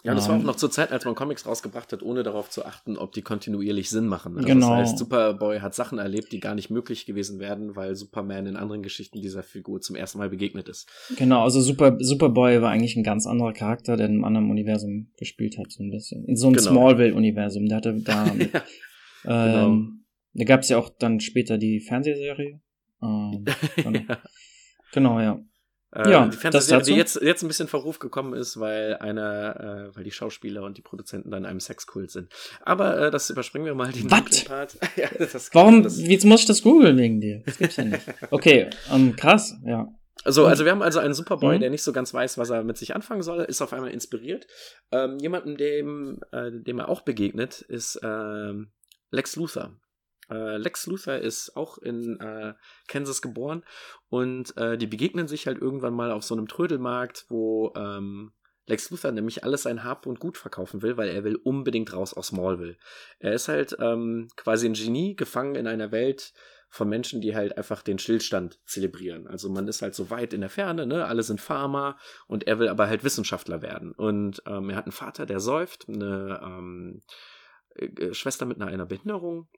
[0.05, 2.49] Ja, das war Ähm, auch noch zur Zeit, als man Comics rausgebracht hat, ohne darauf
[2.51, 4.37] zu achten, ob die kontinuierlich Sinn machen.
[4.37, 4.71] Also Genau.
[4.71, 8.57] Das heißt, Superboy hat Sachen erlebt, die gar nicht möglich gewesen wären, weil Superman in
[8.57, 10.89] anderen Geschichten dieser Figur zum ersten Mal begegnet ist.
[11.17, 15.09] Genau, also Super, Superboy war eigentlich ein ganz anderer Charakter, der in einem anderen Universum
[15.19, 16.25] gespielt hat, so ein bisschen.
[16.27, 16.71] In so einem Genau.
[16.71, 17.67] Smallville-Universum.
[17.67, 18.25] Der hatte da,
[19.25, 22.61] ja, ähm, da gab es ja auch dann später die Fernsehserie.
[23.03, 23.45] Ähm,
[23.77, 23.99] genau.
[24.09, 24.19] ja.
[24.93, 25.41] genau, ja.
[25.95, 29.91] Äh, Ja, die das Fernsehserie, die jetzt, jetzt ein bisschen Verruf gekommen ist, weil einer,
[29.93, 32.29] äh, weil die Schauspieler und die Produzenten dann in einem Sexkult sind.
[32.61, 34.45] Aber äh, das überspringen wir mal den Part.
[34.97, 35.09] ja,
[35.53, 37.43] Warum, Das, jetzt muss ich das googeln wegen dir?
[37.47, 38.03] Das gibt's ja nicht.
[38.31, 39.89] Okay, ähm, krass, ja.
[40.25, 41.61] Also, also wir haben also einen Superboy, Mhm.
[41.61, 44.47] der nicht so ganz weiß, was er mit sich anfangen soll, ist auf einmal inspiriert.
[44.91, 48.73] Ähm, jemanden, dem, äh, dem er auch begegnet, ist ähm,
[49.11, 49.71] Lex Luthor.
[50.31, 52.55] Äh, Lex Luthor ist auch in äh,
[52.87, 53.65] Kansas geboren
[54.09, 58.33] und äh, die begegnen sich halt irgendwann mal auf so einem Trödelmarkt, wo ähm,
[58.67, 62.13] Lex Luthor nämlich alles sein Hab und Gut verkaufen will, weil er will unbedingt raus
[62.13, 62.77] aus Smallville.
[63.19, 66.33] Er ist halt ähm, quasi ein Genie, gefangen in einer Welt,
[66.71, 69.27] von Menschen, die halt einfach den Stillstand zelebrieren.
[69.27, 71.07] Also man ist halt so weit in der Ferne, ne?
[71.07, 73.93] Alle sind Farmer und er will aber halt Wissenschaftler werden.
[73.93, 77.03] Und ähm, er hat einen Vater, der säuft, eine ähm,
[77.75, 79.49] äh, Schwester mit einer, einer Behinderung.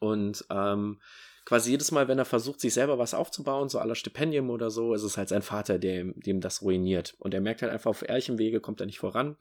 [0.00, 1.00] Und ähm,
[1.44, 4.94] quasi jedes Mal, wenn er versucht, sich selber was aufzubauen, so aller Stipendium oder so,
[4.94, 7.14] ist es halt sein Vater, der dem das ruiniert.
[7.18, 9.36] Und er merkt halt einfach, auf ehrlichem Wege kommt er nicht voran.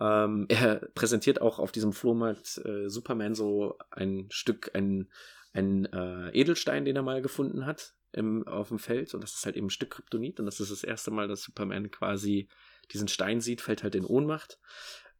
[0.00, 5.10] Ähm, er präsentiert auch auf diesem Flohmarkt äh, Superman so ein Stück, ein,
[5.52, 9.14] ein äh, Edelstein, den er mal gefunden hat im, auf dem Feld.
[9.14, 10.40] Und das ist halt eben ein Stück Kryptonit.
[10.40, 12.48] Und das ist das erste Mal, dass Superman quasi
[12.92, 14.58] diesen Stein sieht, fällt halt in Ohnmacht.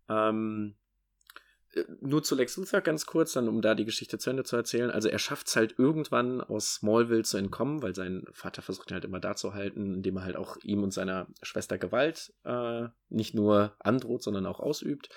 [0.08, 0.88] Ähm, äh,
[2.00, 4.90] nur zu Lex Luthor ganz kurz, dann um da die Geschichte zu Ende zu erzählen.
[4.90, 8.94] Also er schafft es halt irgendwann aus Smallville zu entkommen, weil sein Vater versucht ihn
[8.94, 12.88] halt immer da zu halten, indem er halt auch ihm und seiner Schwester Gewalt äh,
[13.08, 15.10] nicht nur androht, sondern auch ausübt.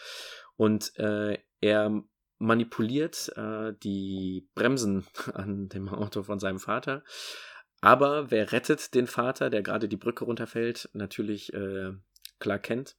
[0.57, 2.03] Und äh, er
[2.37, 7.03] manipuliert äh, die Bremsen an dem Auto von seinem Vater.
[7.79, 10.89] aber wer rettet den Vater, der gerade die Brücke runterfällt?
[10.93, 11.93] Natürlich äh,
[12.39, 12.97] Clark Kent.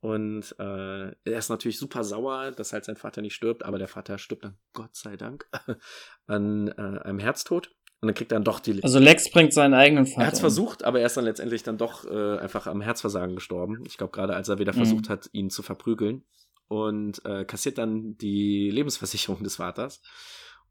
[0.00, 3.88] Und äh, er ist natürlich super sauer, dass halt sein Vater nicht stirbt, aber der
[3.88, 5.48] Vater stirbt dann, Gott sei Dank,
[6.26, 7.74] an äh, einem Herztod.
[8.00, 8.80] Und dann kriegt er dann doch die.
[8.84, 10.20] Also Lex bringt seinen eigenen Vater.
[10.20, 13.34] Er hat es versucht, aber er ist dann letztendlich dann doch äh, einfach am Herzversagen
[13.34, 13.82] gestorben.
[13.88, 14.76] Ich glaube, gerade als er wieder mhm.
[14.76, 16.24] versucht hat, ihn zu verprügeln.
[16.68, 20.02] Und äh, kassiert dann die Lebensversicherung des Vaters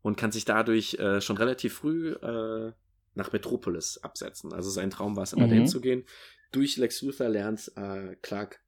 [0.02, 2.72] und kann sich dadurch äh, schon relativ früh äh,
[3.16, 4.54] nach Metropolis absetzen.
[4.54, 5.50] Also sein Traum war es immer, mhm.
[5.50, 6.06] dahin zu gehen.
[6.52, 8.62] Durch Lex Luthor lernt äh, Clark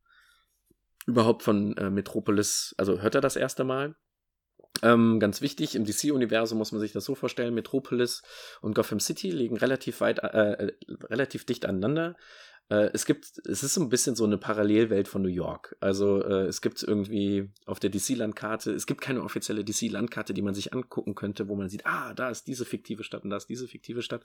[1.05, 3.95] überhaupt von äh, Metropolis, also hört er das erste Mal.
[4.81, 8.21] Ähm, ganz wichtig, im DC-Universum muss man sich das so vorstellen, Metropolis
[8.61, 10.71] und Gotham City liegen relativ weit, äh, äh
[11.09, 12.15] relativ dicht aneinander.
[12.69, 15.75] Äh, es gibt, es ist so ein bisschen so eine Parallelwelt von New York.
[15.79, 20.53] Also äh, es gibt irgendwie auf der DC-Landkarte, es gibt keine offizielle DC-Landkarte, die man
[20.53, 23.49] sich angucken könnte, wo man sieht, ah, da ist diese fiktive Stadt und da ist
[23.49, 24.23] diese fiktive Stadt.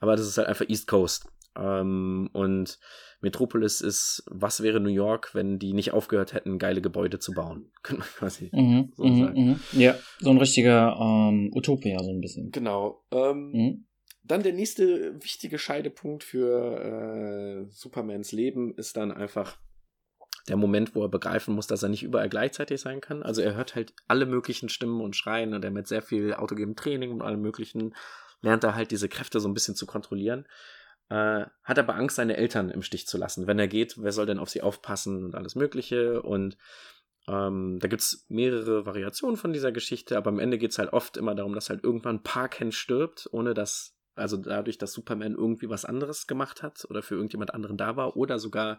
[0.00, 1.26] Aber das ist halt einfach East Coast.
[1.56, 2.78] Ähm, und
[3.20, 7.70] Metropolis ist, was wäre New York, wenn die nicht aufgehört hätten, geile Gebäude zu bauen?
[7.82, 9.46] Könnte man quasi mhm, so mhm, sagen.
[9.46, 9.80] Mhm.
[9.80, 12.50] Ja, so ein richtiger ähm, Utopia, so ein bisschen.
[12.50, 13.02] Genau.
[13.10, 13.84] Ähm, mhm.
[14.28, 19.58] Dann der nächste wichtige Scheidepunkt für äh, Supermans Leben ist dann einfach
[20.48, 23.22] der Moment, wo er begreifen muss, dass er nicht überall gleichzeitig sein kann.
[23.22, 26.76] Also er hört halt alle möglichen Stimmen und Schreien und er mit sehr viel autogenem
[26.76, 27.94] Training und allem möglichen
[28.40, 30.46] lernt er halt diese Kräfte so ein bisschen zu kontrollieren.
[31.08, 33.46] Äh, hat aber Angst, seine Eltern im Stich zu lassen.
[33.46, 36.58] Wenn er geht, wer soll denn auf sie aufpassen und alles Mögliche und
[37.26, 41.34] ähm, da gibt's mehrere Variationen von dieser Geschichte, aber am Ende geht's halt oft immer
[41.34, 46.26] darum, dass halt irgendwann Parken stirbt, ohne dass also dadurch, dass Superman irgendwie was anderes
[46.26, 48.78] gemacht hat oder für irgendjemand anderen da war oder sogar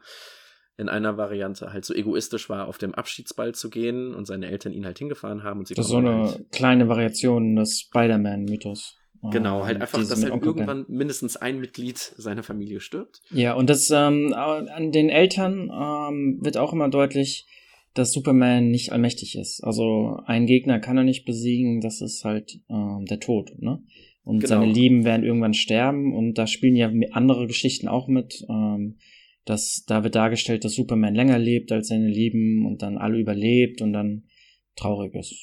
[0.77, 4.71] in einer Variante halt so egoistisch war, auf dem Abschiedsball zu gehen und seine Eltern
[4.71, 5.59] ihn halt hingefahren haben.
[5.59, 8.95] Und sie das ist so eine halt kleine Variation des Spider-Man-Mythos.
[9.31, 13.21] Genau, halt einfach, dass halt irgendwann mindestens ein Mitglied seiner Familie stirbt.
[13.31, 17.45] Ja, und das ähm, an den Eltern ähm, wird auch immer deutlich,
[17.93, 19.61] dass Superman nicht allmächtig ist.
[19.61, 23.83] Also ein Gegner kann er nicht besiegen, das ist halt ähm, der Tod, ne?
[24.23, 24.59] Und genau.
[24.61, 28.45] seine Lieben werden irgendwann sterben und da spielen ja andere Geschichten auch mit.
[28.49, 28.97] Ähm,
[29.45, 33.81] dass da wird dargestellt, dass Superman länger lebt als seine Lieben und dann alle überlebt
[33.81, 34.27] und dann
[34.75, 35.33] traurig ist.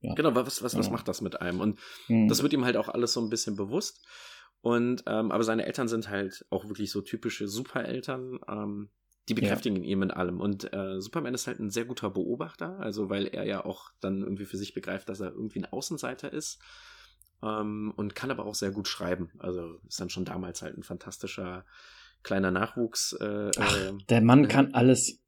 [0.00, 0.14] Ja.
[0.14, 1.60] Genau, was, was, was macht das mit einem?
[1.60, 2.28] Und mhm.
[2.28, 4.06] das wird ihm halt auch alles so ein bisschen bewusst.
[4.60, 8.38] Und ähm, aber seine Eltern sind halt auch wirklich so typische Supereltern.
[8.48, 8.90] Ähm,
[9.28, 9.90] die bekräftigen ja.
[9.90, 10.40] ihn in allem.
[10.40, 14.22] Und äh, Superman ist halt ein sehr guter Beobachter, also weil er ja auch dann
[14.22, 16.60] irgendwie für sich begreift, dass er irgendwie ein Außenseiter ist
[17.42, 19.30] ähm, und kann aber auch sehr gut schreiben.
[19.38, 21.64] Also ist dann schon damals halt ein fantastischer
[22.22, 23.12] kleiner Nachwuchs.
[23.20, 25.20] Äh, Ach, äh, der Mann äh, kann alles.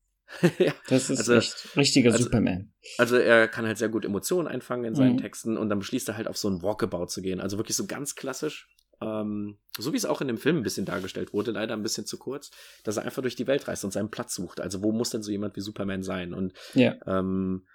[0.59, 2.73] ja, das ist also, echt richtiger also, Superman.
[2.99, 5.21] Also er kann halt sehr gut Emotionen einfangen in seinen mhm.
[5.23, 7.41] Texten und dann beschließt er halt auf so ein Walkabout zu gehen.
[7.41, 8.69] Also wirklich so ganz klassisch.
[9.01, 12.05] Ähm, so wie es auch in dem Film ein bisschen dargestellt wurde, leider ein bisschen
[12.05, 12.51] zu kurz,
[12.83, 14.61] dass er einfach durch die Welt reist und seinen Platz sucht.
[14.61, 16.35] Also wo muss denn so jemand wie Superman sein?
[16.35, 16.97] Und ja.
[17.07, 17.67] ähm,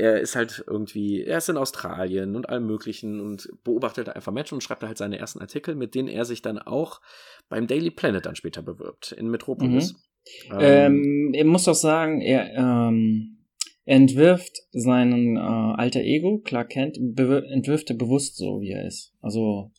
[0.00, 4.54] er ist halt irgendwie, er ist in Australien und allem möglichen und beobachtet einfach Menschen
[4.54, 7.00] und schreibt da halt seine ersten Artikel, mit denen er sich dann auch
[7.48, 9.92] beim Daily Planet dann später bewirbt, in Metropolis.
[9.92, 10.58] Mhm.
[10.58, 13.38] Ähm, ähm, er muss doch sagen, er, ähm,
[13.84, 19.12] entwirft seinen äh, alter Ego, Clark Kent, entwirft er bewusst so, wie er ist.
[19.20, 19.72] Also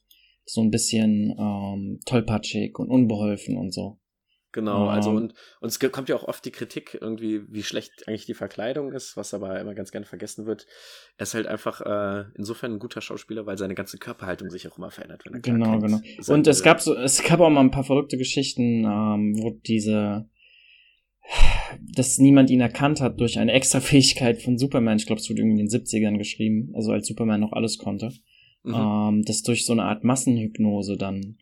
[0.45, 4.00] so ein bisschen ähm, tollpatschig und unbeholfen und so.
[4.53, 8.25] Genau, also und, und es kommt ja auch oft die Kritik irgendwie, wie schlecht eigentlich
[8.25, 10.67] die Verkleidung ist, was aber immer ganz gerne vergessen wird.
[11.17, 14.77] Er ist halt einfach äh, insofern ein guter Schauspieler, weil seine ganze Körperhaltung sich auch
[14.77, 15.23] immer verändert.
[15.25, 15.99] Wenn er genau, genau.
[16.27, 20.27] Und es gab so, es gab auch mal ein paar verrückte Geschichten, ähm, wo diese,
[21.95, 24.97] dass niemand ihn erkannt hat durch eine extra Fähigkeit von Superman.
[24.97, 28.11] Ich glaube, es wurde irgendwie in den 70ern geschrieben, also als Superman noch alles konnte.
[28.63, 28.75] Mhm.
[28.75, 31.37] Ähm, das durch so eine Art Massenhypnose dann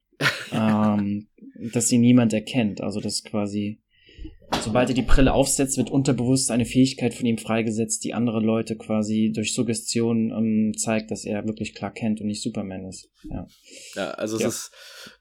[0.51, 1.27] ähm,
[1.73, 2.81] dass sie niemand erkennt.
[2.81, 3.81] Also das quasi,
[4.61, 8.77] sobald er die Brille aufsetzt, wird unterbewusst eine Fähigkeit von ihm freigesetzt, die andere Leute
[8.77, 13.09] quasi durch Suggestion ähm, zeigt, dass er wirklich klar kennt und nicht Superman ist.
[13.23, 13.47] Ja,
[13.95, 14.47] ja also es ja.
[14.47, 14.71] ist,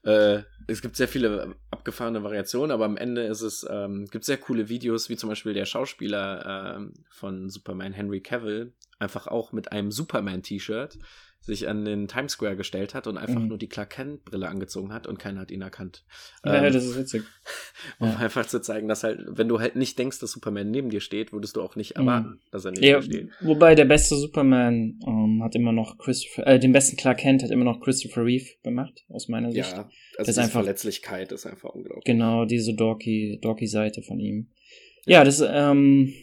[0.03, 4.37] äh, es gibt sehr viele abgefahrene Variationen, aber am Ende ist es, ähm, gibt sehr
[4.37, 9.71] coole Videos, wie zum Beispiel der Schauspieler ähm, von Superman Henry Cavill, einfach auch mit
[9.71, 10.97] einem Superman-T-Shirt
[11.41, 13.47] sich an den Times Square gestellt hat und einfach mhm.
[13.47, 16.03] nur die Clark Kent Brille angezogen hat und keiner hat ihn erkannt.
[16.45, 17.23] Ja, ähm, das ist witzig.
[17.99, 18.17] Um ja.
[18.17, 21.31] einfach zu zeigen, dass halt, wenn du halt nicht denkst, dass Superman neben dir steht,
[21.31, 22.01] würdest du auch nicht mhm.
[22.01, 22.39] erwarten, mhm.
[22.51, 23.29] dass er neben ja, dir steht.
[23.39, 27.51] Wobei der beste Superman ähm, hat immer noch Christopher, äh, den besten Clark Kent hat
[27.51, 29.71] immer noch Christopher Reeve gemacht, aus meiner Sicht.
[29.71, 32.03] Ja, also die Verletzlichkeit ist einfach unglaublich.
[32.03, 34.49] Genau, diese dorky, dorky Seite von ihm.
[35.05, 36.13] Ja, das, ähm,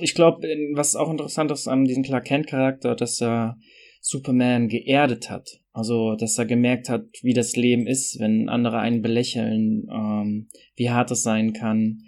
[0.00, 3.56] ich glaube, was auch interessant ist an diesem Clark Kent Charakter, dass er
[4.02, 5.60] Superman geerdet hat.
[5.72, 10.90] Also, dass er gemerkt hat, wie das Leben ist, wenn andere einen belächeln, ähm, wie
[10.90, 12.02] hart es sein kann.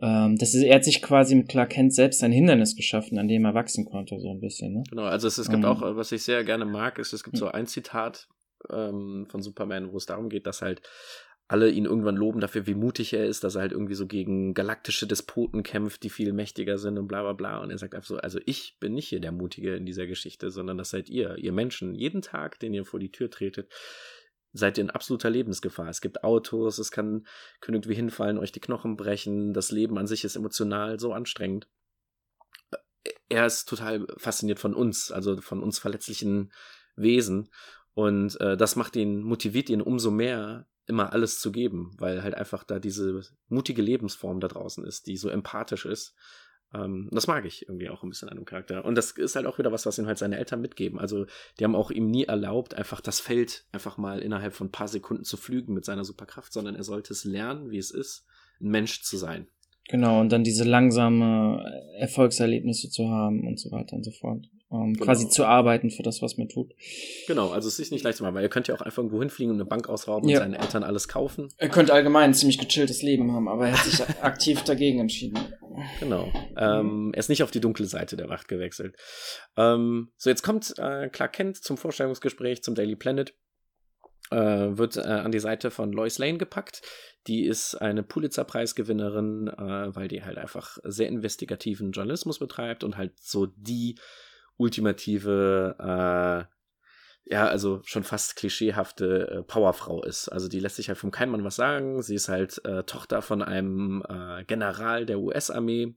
[0.00, 3.26] Ähm, das ist, er hat sich quasi mit Clark Kent selbst ein Hindernis geschaffen, an
[3.26, 4.74] dem er wachsen konnte, so ein bisschen.
[4.74, 4.82] Ne?
[4.90, 7.36] Genau, also es, es gibt ähm, auch, was ich sehr gerne mag, ist, es gibt
[7.36, 8.28] so ein Zitat
[8.70, 10.82] ähm, von Superman, wo es darum geht, dass halt
[11.48, 14.52] alle ihn irgendwann loben dafür, wie mutig er ist, dass er halt irgendwie so gegen
[14.52, 17.58] galaktische Despoten kämpft, die viel mächtiger sind und bla bla bla.
[17.60, 20.50] Und er sagt einfach so, also ich bin nicht hier der Mutige in dieser Geschichte,
[20.50, 21.94] sondern das seid ihr, ihr Menschen.
[21.94, 23.72] Jeden Tag, den ihr vor die Tür tretet,
[24.52, 25.88] seid ihr in absoluter Lebensgefahr.
[25.88, 27.26] Es gibt Autos, es kann,
[27.60, 31.66] können irgendwie hinfallen, euch die Knochen brechen, das Leben an sich ist emotional so anstrengend.
[33.30, 36.52] Er ist total fasziniert von uns, also von uns verletzlichen
[36.94, 37.48] Wesen.
[37.94, 42.34] Und äh, das macht ihn, motiviert ihn umso mehr, immer alles zu geben, weil halt
[42.34, 46.14] einfach da diese mutige Lebensform da draußen ist, die so empathisch ist.
[46.74, 48.84] Ähm, das mag ich irgendwie auch ein bisschen an dem Charakter.
[48.84, 50.98] Und das ist halt auch wieder was, was ihm halt seine Eltern mitgeben.
[50.98, 51.26] Also
[51.58, 54.88] die haben auch ihm nie erlaubt, einfach das Feld einfach mal innerhalb von ein paar
[54.88, 58.26] Sekunden zu flügen mit seiner Superkraft, sondern er sollte es lernen, wie es ist,
[58.60, 59.46] ein Mensch zu sein.
[59.88, 61.62] Genau, und dann diese langsame
[61.98, 65.04] Erfolgserlebnisse zu haben und so weiter und so fort ähm, genau.
[65.04, 66.74] quasi zu arbeiten für das, was man tut.
[67.26, 69.20] Genau, also es ist nicht leicht zu machen, weil ihr könnt ja auch einfach irgendwo
[69.20, 70.38] hinfliegen und eine Bank ausrauben ja.
[70.38, 71.48] und seinen Eltern alles kaufen.
[71.56, 75.38] Er könnte allgemein ein ziemlich gechilltes Leben haben, aber er hat sich aktiv dagegen entschieden.
[76.00, 76.30] Genau.
[76.56, 78.96] Ähm, er ist nicht auf die dunkle Seite der Wacht gewechselt.
[79.56, 83.34] Ähm, so, jetzt kommt äh, Clark Kent zum Vorstellungsgespräch zum Daily Planet.
[84.30, 86.82] Äh, wird äh, an die Seite von Lois Lane gepackt.
[87.26, 93.12] Die ist eine Pulitzer-Preisgewinnerin, äh, weil die halt einfach sehr investigativen Journalismus betreibt und halt
[93.20, 93.96] so die
[94.58, 96.54] ultimative, äh,
[97.30, 100.28] ja, also schon fast klischeehafte äh, Powerfrau ist.
[100.28, 102.02] Also die lässt sich halt vom keinem Mann was sagen.
[102.02, 105.96] Sie ist halt äh, Tochter von einem äh, General der US-Armee.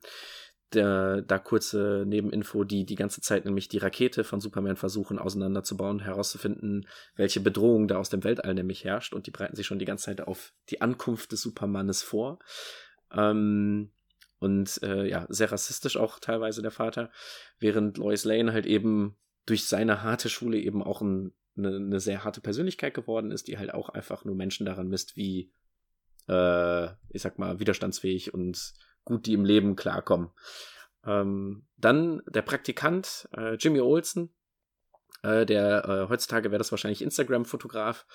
[0.74, 6.88] Da kurze Nebeninfo, die die ganze Zeit nämlich die Rakete von Superman versuchen auseinanderzubauen, herauszufinden,
[7.18, 10.06] welche Bedrohung da aus dem Weltall nämlich herrscht und die bereiten sich schon die ganze
[10.06, 12.40] Zeit auf die Ankunft des Supermannes vor.
[13.14, 13.92] Ähm,
[14.42, 17.12] und äh, ja, sehr rassistisch auch teilweise der Vater,
[17.60, 19.16] während Lois Lane halt eben
[19.46, 23.60] durch seine harte Schule eben auch ein, eine, eine, sehr harte Persönlichkeit geworden ist, die
[23.60, 25.54] halt auch einfach nur Menschen daran misst, wie,
[26.28, 28.74] äh, ich sag mal, widerstandsfähig und
[29.06, 30.32] gut die im Leben klarkommen.
[31.06, 34.34] Ähm, dann der Praktikant äh, Jimmy Olsen,
[35.22, 38.08] äh, der äh, heutzutage wäre das wahrscheinlich Instagram-Fotograf,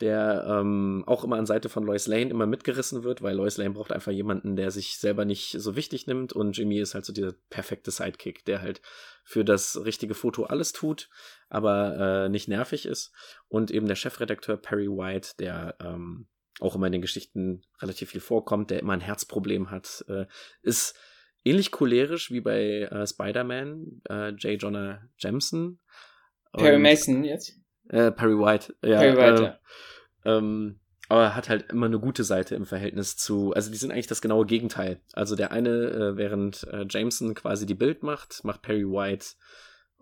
[0.00, 3.70] der ähm, auch immer an Seite von Lois Lane immer mitgerissen wird, weil Lois Lane
[3.70, 7.12] braucht einfach jemanden, der sich selber nicht so wichtig nimmt und Jimmy ist halt so
[7.12, 8.80] dieser perfekte Sidekick, der halt
[9.24, 11.10] für das richtige Foto alles tut,
[11.48, 13.12] aber äh, nicht nervig ist
[13.48, 16.26] und eben der Chefredakteur Perry White, der ähm,
[16.60, 20.26] auch immer in den Geschichten relativ viel vorkommt, der immer ein Herzproblem hat, äh,
[20.62, 20.96] ist
[21.44, 24.60] ähnlich cholerisch wie bei äh, Spider-Man, äh, J.
[24.60, 25.78] Jonah Jameson.
[26.52, 27.59] Perry Mason jetzt?
[27.90, 28.98] Äh, Perry White, ja.
[28.98, 30.38] Perry White, äh, ja.
[30.38, 33.90] Ähm, aber er hat halt immer eine gute Seite im Verhältnis zu, also die sind
[33.90, 35.00] eigentlich das genaue Gegenteil.
[35.12, 39.34] Also der eine, äh, während äh, Jameson quasi die Bild macht, macht Perry White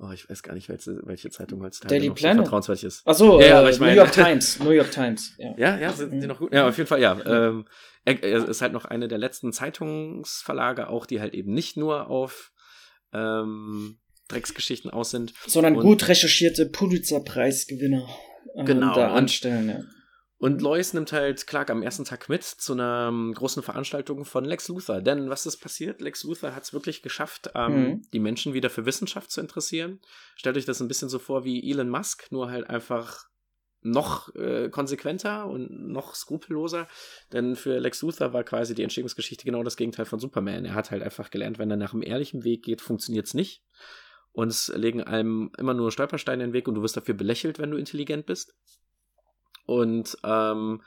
[0.00, 2.36] Oh, ich weiß gar nicht, welche, welche Zeitung heutzutage Daily noch Planet?
[2.36, 3.02] so vertrauenswürdig ist.
[3.04, 4.60] Ach so, ja, äh, ich mein, New York Times.
[4.60, 5.34] New York Times.
[5.38, 6.26] Ja, ja, ja sind die mhm.
[6.28, 6.54] noch gut?
[6.54, 7.18] Ja, auf jeden Fall, ja.
[7.26, 7.66] Ähm,
[8.04, 12.08] er, er, ist halt noch eine der letzten Zeitungsverlage, auch die halt eben nicht nur
[12.08, 12.52] auf
[13.12, 13.98] ähm,
[14.28, 15.32] Drecksgeschichten aus sind.
[15.46, 18.06] Sondern und, gut recherchierte Pulitzer-Preisgewinner
[18.54, 19.80] äh, genau, da anstellen, ja.
[20.40, 24.44] Und Lois nimmt halt Clark am ersten Tag mit zu einer um, großen Veranstaltung von
[24.44, 25.00] Lex Luthor.
[25.00, 26.00] Denn was ist passiert?
[26.00, 28.02] Lex Luthor hat es wirklich geschafft, ähm, mhm.
[28.12, 30.00] die Menschen wieder für Wissenschaft zu interessieren.
[30.36, 33.26] Stellt euch das ein bisschen so vor wie Elon Musk, nur halt einfach
[33.80, 36.86] noch äh, konsequenter und noch skrupelloser.
[37.32, 40.64] Denn für Lex Luthor war quasi die Entstehungsgeschichte genau das Gegenteil von Superman.
[40.64, 43.64] Er hat halt einfach gelernt, wenn er nach einem ehrlichen Weg geht, funktioniert es nicht.
[44.38, 47.58] Und es legen einem immer nur Stolpersteine in den Weg und du wirst dafür belächelt,
[47.58, 48.54] wenn du intelligent bist.
[49.66, 50.80] Und ähm,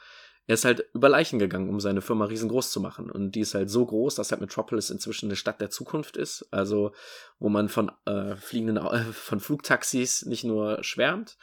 [0.47, 3.11] er ist halt über Leichen gegangen, um seine Firma riesengroß zu machen.
[3.11, 6.47] Und die ist halt so groß, dass halt Metropolis inzwischen eine Stadt der Zukunft ist.
[6.51, 6.93] Also,
[7.39, 11.37] wo man von äh, fliegenden, äh, von Flugtaxis nicht nur schwärmt,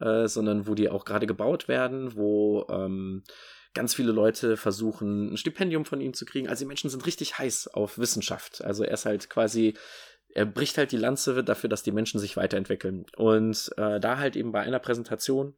[0.00, 3.24] äh, sondern wo die auch gerade gebaut werden, wo ähm,
[3.72, 6.46] ganz viele Leute versuchen, ein Stipendium von ihm zu kriegen.
[6.46, 8.62] Also die Menschen sind richtig heiß auf Wissenschaft.
[8.62, 9.78] Also er ist halt quasi
[10.34, 13.06] er bricht halt die Lanze dafür, dass die Menschen sich weiterentwickeln.
[13.16, 15.54] Und äh, da halt eben bei einer Präsentation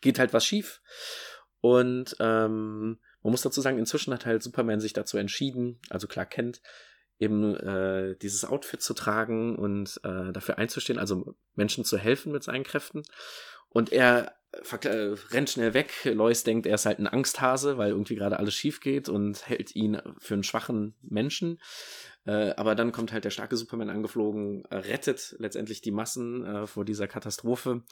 [0.00, 0.80] geht halt was schief.
[1.60, 6.26] Und ähm, man muss dazu sagen, inzwischen hat halt Superman sich dazu entschieden, also klar
[6.26, 6.60] kennt,
[7.18, 12.42] eben äh, dieses Outfit zu tragen und äh, dafür einzustehen, also Menschen zu helfen mit
[12.42, 13.02] seinen Kräften.
[13.68, 15.92] Und er äh, rennt schnell weg.
[16.04, 19.74] Lois denkt, er ist halt ein Angsthase, weil irgendwie gerade alles schief geht und hält
[19.76, 21.58] ihn für einen schwachen Menschen.
[22.24, 26.84] Äh, aber dann kommt halt der starke Superman angeflogen, rettet letztendlich die Massen äh, vor
[26.84, 27.82] dieser Katastrophe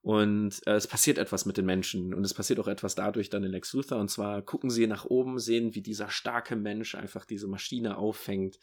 [0.00, 3.42] Und äh, es passiert etwas mit den Menschen und es passiert auch etwas dadurch dann
[3.42, 3.98] in Lex Luthor.
[3.98, 8.58] Und zwar gucken sie nach oben, sehen, wie dieser starke Mensch einfach diese Maschine auffängt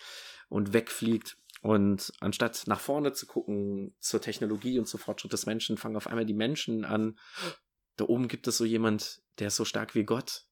[0.47, 1.37] und wegfliegt.
[1.61, 6.07] Und anstatt nach vorne zu gucken zur Technologie und zum Fortschritt des Menschen, fangen auf
[6.07, 7.17] einmal die Menschen an.
[7.97, 10.45] Da oben gibt es so jemand, der ist so stark wie Gott.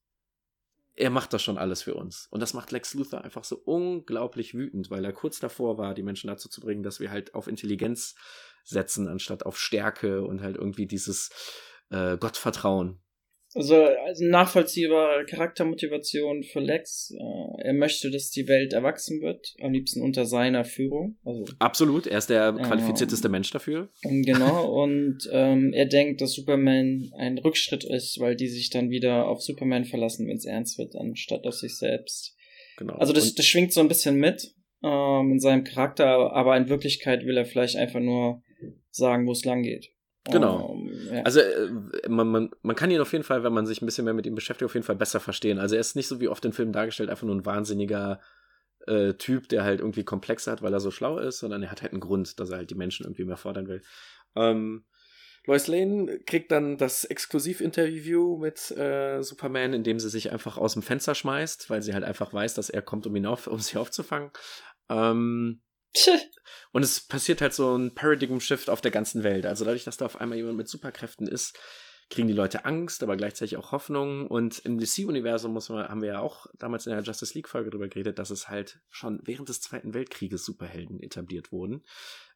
[0.96, 2.28] Er macht das schon alles für uns.
[2.30, 6.02] Und das macht Lex Luthor einfach so unglaublich wütend, weil er kurz davor war, die
[6.04, 8.14] Menschen dazu zu bringen, dass wir halt auf Intelligenz
[8.64, 11.30] setzen, anstatt auf Stärke und halt irgendwie dieses
[11.90, 13.03] äh, Gottvertrauen.
[13.54, 17.12] Also, also nachvollziehbare Charaktermotivation für Lex.
[17.12, 21.16] Äh, er möchte, dass die Welt erwachsen wird, am liebsten unter seiner Führung.
[21.24, 23.90] Also, Absolut, er ist der qualifizierteste Mensch dafür.
[24.02, 29.28] Genau, und ähm, er denkt, dass Superman ein Rückschritt ist, weil die sich dann wieder
[29.28, 32.34] auf Superman verlassen, wenn es ernst wird, anstatt auf sich selbst.
[32.76, 32.94] Genau.
[32.94, 34.52] Also das, das schwingt so ein bisschen mit
[34.82, 38.42] ähm, in seinem Charakter, aber in Wirklichkeit will er vielleicht einfach nur
[38.90, 39.93] sagen, wo es lang geht.
[40.30, 40.70] Genau.
[40.70, 41.22] Um, ja.
[41.22, 44.04] Also äh, man, man, man kann ihn auf jeden Fall, wenn man sich ein bisschen
[44.04, 45.58] mehr mit ihm beschäftigt, auf jeden Fall besser verstehen.
[45.58, 48.20] Also er ist nicht so wie oft in Filmen dargestellt, einfach nur ein wahnsinniger
[48.86, 51.82] äh, Typ, der halt irgendwie Komplexe hat, weil er so schlau ist, sondern er hat
[51.82, 53.82] halt einen Grund, dass er halt die Menschen irgendwie mehr fordern will.
[54.34, 54.84] Ähm,
[55.46, 60.72] Lois Lane kriegt dann das Exklusivinterview mit äh, Superman, in dem sie sich einfach aus
[60.72, 63.58] dem Fenster schmeißt, weil sie halt einfach weiß, dass er kommt, um ihn auf, um
[63.58, 64.30] sie aufzufangen.
[64.88, 65.60] Ähm,
[66.72, 69.46] und es passiert halt so ein Paradigm-Shift auf der ganzen Welt.
[69.46, 71.58] Also dadurch, dass da auf einmal jemand mit Superkräften ist,
[72.10, 74.26] kriegen die Leute Angst, aber gleichzeitig auch Hoffnung.
[74.26, 78.30] Und im DC-Universum haben wir ja auch damals in der Justice League-Folge darüber geredet, dass
[78.30, 81.84] es halt schon während des Zweiten Weltkrieges Superhelden etabliert wurden.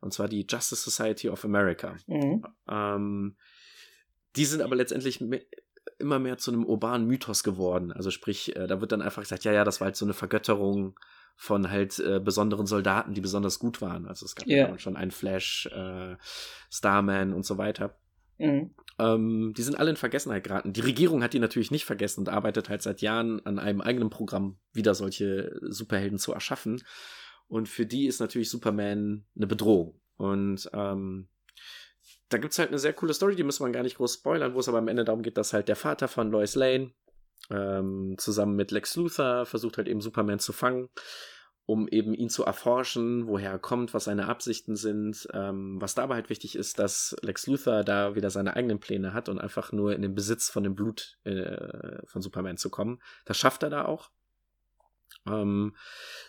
[0.00, 1.96] Und zwar die Justice Society of America.
[2.06, 2.44] Mhm.
[2.68, 3.36] Ähm,
[4.36, 5.22] die sind aber letztendlich
[5.98, 7.92] immer mehr zu einem urbanen Mythos geworden.
[7.92, 10.14] Also sprich, äh, da wird dann einfach gesagt, ja, ja, das war halt so eine
[10.14, 10.98] Vergötterung
[11.40, 14.08] von halt äh, besonderen Soldaten, die besonders gut waren.
[14.08, 14.70] Also es gab yeah.
[14.70, 16.16] ja schon einen Flash, äh,
[16.68, 17.96] Starman und so weiter.
[18.38, 18.74] Mhm.
[18.98, 20.72] Ähm, die sind alle in Vergessenheit geraten.
[20.72, 24.10] Die Regierung hat die natürlich nicht vergessen und arbeitet halt seit Jahren an einem eigenen
[24.10, 26.82] Programm, wieder solche Superhelden zu erschaffen.
[27.46, 30.00] Und für die ist natürlich Superman eine Bedrohung.
[30.16, 31.28] Und ähm,
[32.30, 34.58] da gibt's halt eine sehr coole Story, die muss man gar nicht groß spoilern, wo
[34.58, 36.90] es aber am Ende darum geht, dass halt der Vater von Lois Lane
[37.50, 40.88] ähm, zusammen mit Lex Luthor versucht halt eben Superman zu fangen,
[41.66, 45.28] um eben ihn zu erforschen, woher er kommt, was seine Absichten sind.
[45.32, 49.28] Ähm, was dabei halt wichtig ist, dass Lex Luthor da wieder seine eigenen Pläne hat
[49.28, 53.00] und einfach nur in den Besitz von dem Blut äh, von Superman zu kommen.
[53.24, 54.10] Das schafft er da auch.
[55.26, 55.74] Ähm,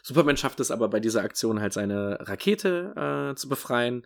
[0.04, 4.06] Superman schafft es aber bei dieser Aktion halt seine Rakete äh, zu befreien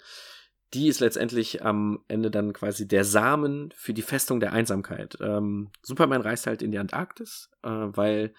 [0.73, 5.17] die ist letztendlich am Ende dann quasi der Samen für die Festung der Einsamkeit.
[5.21, 8.33] Ähm, Superman reist halt in die Antarktis, äh, weil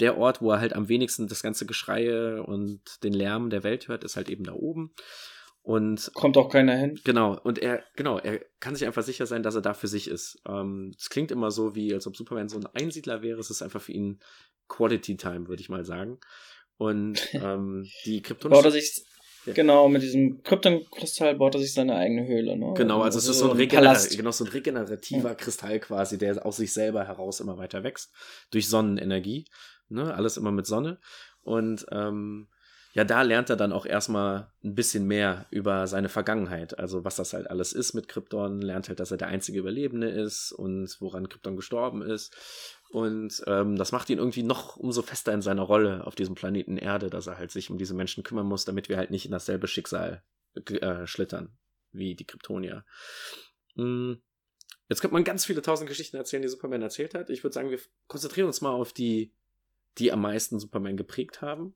[0.00, 3.88] der Ort, wo er halt am wenigsten das ganze Geschreie und den Lärm der Welt
[3.88, 4.92] hört, ist halt eben da oben.
[5.62, 7.00] Und kommt auch keiner hin.
[7.02, 10.08] Genau, und er, genau, er kann sich einfach sicher sein, dass er da für sich
[10.08, 10.40] ist.
[10.46, 13.40] Ähm, es klingt immer so, wie als ob Superman so ein Einsiedler wäre.
[13.40, 14.20] Es ist einfach für ihn
[14.68, 16.18] Quality Time, würde ich mal sagen.
[16.76, 18.62] Und ähm, die kryptonische.
[18.62, 18.70] Baut er
[19.54, 22.56] Genau, mit diesem Kryptonkristall baut er sich seine eigene Höhle.
[22.56, 22.74] Ne?
[22.76, 25.34] Genau, also, es ist so ein, Regener genau, so ein regenerativer ja.
[25.34, 28.12] Kristall quasi, der aus sich selber heraus immer weiter wächst.
[28.50, 29.46] Durch Sonnenenergie.
[29.88, 30.12] Ne?
[30.14, 30.98] Alles immer mit Sonne.
[31.42, 32.48] Und ähm,
[32.96, 36.78] ja, da lernt er dann auch erstmal ein bisschen mehr über seine Vergangenheit.
[36.78, 40.08] Also was das halt alles ist mit Krypton, lernt halt, dass er der einzige Überlebende
[40.08, 42.34] ist und woran Krypton gestorben ist.
[42.90, 46.76] Und ähm, das macht ihn irgendwie noch umso fester in seiner Rolle auf diesem Planeten
[46.76, 49.32] Erde, dass er halt sich um diese Menschen kümmern muss, damit wir halt nicht in
[49.32, 50.22] dasselbe Schicksal
[50.54, 51.56] äh, schlittern
[51.92, 52.84] wie die Kryptonier.
[53.74, 54.22] Mhm.
[54.88, 57.28] Jetzt könnte man ganz viele tausend Geschichten erzählen, die Superman erzählt hat.
[57.30, 59.32] Ich würde sagen, wir konzentrieren uns mal auf die,
[59.98, 61.74] die am meisten Superman geprägt haben.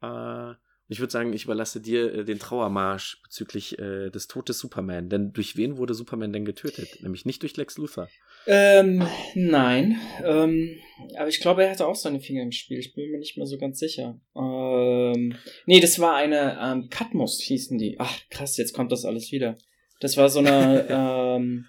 [0.00, 0.54] Äh,
[0.90, 5.10] ich würde sagen, ich überlasse dir äh, den Trauermarsch bezüglich äh, des Todes Superman.
[5.10, 7.02] Denn durch wen wurde Superman denn getötet?
[7.02, 8.08] Nämlich nicht durch Lex Luthor.
[8.46, 9.98] Ähm, nein.
[10.24, 10.78] Ähm,
[11.16, 12.78] aber ich glaube, er hatte auch seine Finger im Spiel.
[12.78, 14.18] Ich bin mir nicht mehr so ganz sicher.
[14.34, 15.36] Ähm,
[15.66, 17.96] nee, das war eine ähm, Katmos hießen die.
[17.98, 19.58] Ach, krass, jetzt kommt das alles wieder.
[20.00, 21.66] Das war so eine, ähm,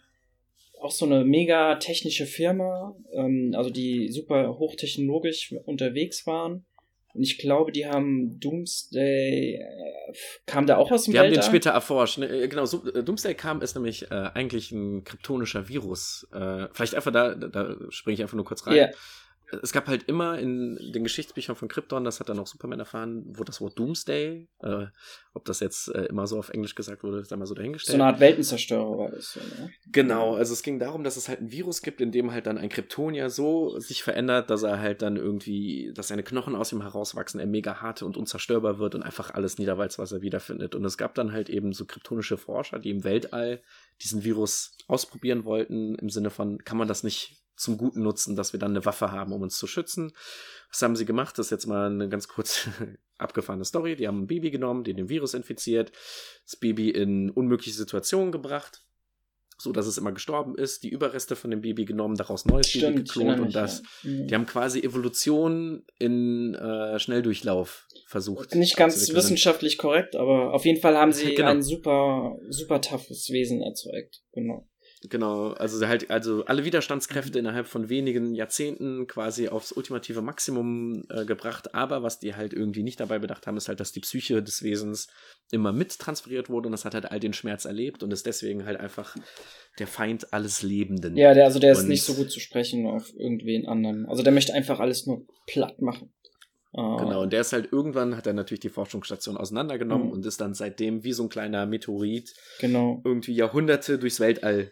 [0.79, 6.65] auch so eine mega technische Firma, ähm, also die super hochtechnologisch unterwegs waren
[7.13, 10.13] und ich glaube, die haben Doomsday, äh,
[10.45, 12.19] kam da auch aus dem Wir haben den später erforscht.
[12.19, 12.27] Ne?
[12.27, 16.27] Äh, genau, so, äh, Doomsday kam, ist nämlich äh, eigentlich ein kryptonischer Virus.
[16.33, 18.75] Äh, vielleicht einfach da, da springe ich einfach nur kurz rein.
[18.75, 18.91] Yeah.
[19.61, 23.23] Es gab halt immer in den Geschichtsbüchern von Krypton, das hat dann auch Superman erfahren,
[23.27, 24.85] wo das Wort Doomsday, äh,
[25.33, 27.97] ob das jetzt äh, immer so auf Englisch gesagt wurde, ist da mal so dahingestellt.
[27.97, 29.33] So eine Art Weltenzerstörer war das.
[29.33, 29.71] So, ne?
[29.91, 32.57] Genau, also es ging darum, dass es halt ein Virus gibt, in dem halt dann
[32.57, 36.81] ein Kryptonier so sich verändert, dass er halt dann irgendwie, dass seine Knochen aus ihm
[36.81, 40.75] herauswachsen, er mega hart und unzerstörbar wird und einfach alles niederwalzt, was er wiederfindet.
[40.75, 43.61] Und es gab dann halt eben so kryptonische Forscher, die im Weltall
[44.01, 48.53] diesen Virus ausprobieren wollten, im Sinne von, kann man das nicht zum Guten nutzen, dass
[48.53, 50.13] wir dann eine Waffe haben, um uns zu schützen.
[50.71, 51.37] Was haben sie gemacht?
[51.37, 52.69] Das ist jetzt mal eine ganz kurz
[53.17, 53.95] abgefahrene Story.
[53.95, 55.91] Die haben ein Baby genommen, die den Virus infiziert,
[56.45, 58.83] das Baby in unmögliche Situationen gebracht,
[59.57, 62.95] so dass es immer gestorben ist, die Überreste von dem Baby genommen, daraus neues Stimmt,
[62.95, 63.83] Baby geklont und das.
[64.03, 64.09] Ja.
[64.09, 64.27] Mhm.
[64.27, 68.55] Die haben quasi Evolution in äh, Schnelldurchlauf versucht.
[68.55, 71.49] Nicht ganz wissenschaftlich korrekt, aber auf jeden Fall haben sie genau.
[71.49, 74.21] ein super, super toughes Wesen erzeugt.
[74.31, 74.65] Genau.
[75.07, 77.45] Genau, also halt, also alle Widerstandskräfte mhm.
[77.45, 82.83] innerhalb von wenigen Jahrzehnten quasi aufs ultimative Maximum äh, gebracht, aber was die halt irgendwie
[82.83, 85.07] nicht dabei bedacht haben, ist halt, dass die Psyche des Wesens
[85.51, 88.65] immer mit transferiert wurde und das hat halt all den Schmerz erlebt und ist deswegen
[88.65, 89.15] halt einfach
[89.79, 91.15] der Feind alles Lebenden.
[91.15, 94.05] Ja, der, also der ist nicht so gut zu sprechen auf irgendwen anderen.
[94.05, 96.13] Also der möchte einfach alles nur platt machen.
[96.71, 100.13] Genau, und der ist halt irgendwann, hat er natürlich die Forschungsstation auseinandergenommen mhm.
[100.13, 103.01] und ist dann seitdem wie so ein kleiner Meteorit genau.
[103.03, 104.71] irgendwie Jahrhunderte durchs Weltall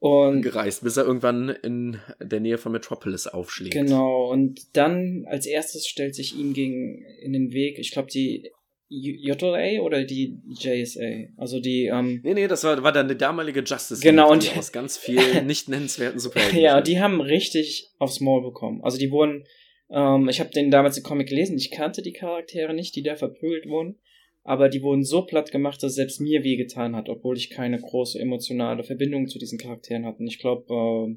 [0.00, 3.74] und gereist, bis er irgendwann in der Nähe von Metropolis aufschlägt.
[3.74, 8.50] Genau, und dann als erstes stellt sich ihm gegen in den Weg, ich glaube, die
[8.90, 11.30] JLA oder die JSA?
[11.36, 14.72] Also die, ähm, Nee, nee, das war, war dann die damalige Justice genau, und aus
[14.72, 16.58] ganz vielen nicht nennenswerten Superhelden.
[16.58, 18.82] ja, die haben richtig aufs Maul bekommen.
[18.82, 19.44] Also die wurden,
[19.90, 23.16] ähm, ich habe den damals im Comic gelesen, ich kannte die Charaktere nicht, die da
[23.16, 23.98] verprügelt wurden
[24.44, 28.18] aber die wurden so platt gemacht, dass selbst mir wehgetan hat, obwohl ich keine große
[28.18, 30.20] emotionale Verbindung zu diesen Charakteren hatte.
[30.20, 31.16] Und ich glaube, äh,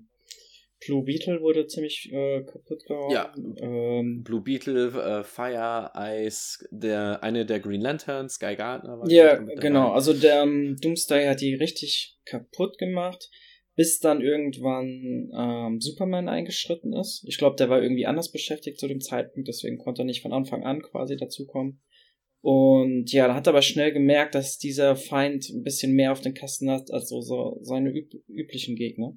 [0.85, 3.11] Blue Beetle wurde ziemlich äh, kaputt gehauen.
[3.11, 9.09] Ja, ähm, Blue Beetle, äh, Fire, Ice, der, eine der Green Lanterns, Guy Gardner war
[9.09, 13.29] Ja, genau, also der ähm, Doomsday hat die richtig kaputt gemacht,
[13.75, 17.23] bis dann irgendwann ähm, Superman eingeschritten ist.
[17.27, 20.33] Ich glaube, der war irgendwie anders beschäftigt zu dem Zeitpunkt, deswegen konnte er nicht von
[20.33, 21.79] Anfang an quasi dazukommen.
[22.41, 26.21] Und ja, da hat er aber schnell gemerkt, dass dieser Feind ein bisschen mehr auf
[26.21, 29.15] den Kasten hat als so, so seine üb üblichen Gegner.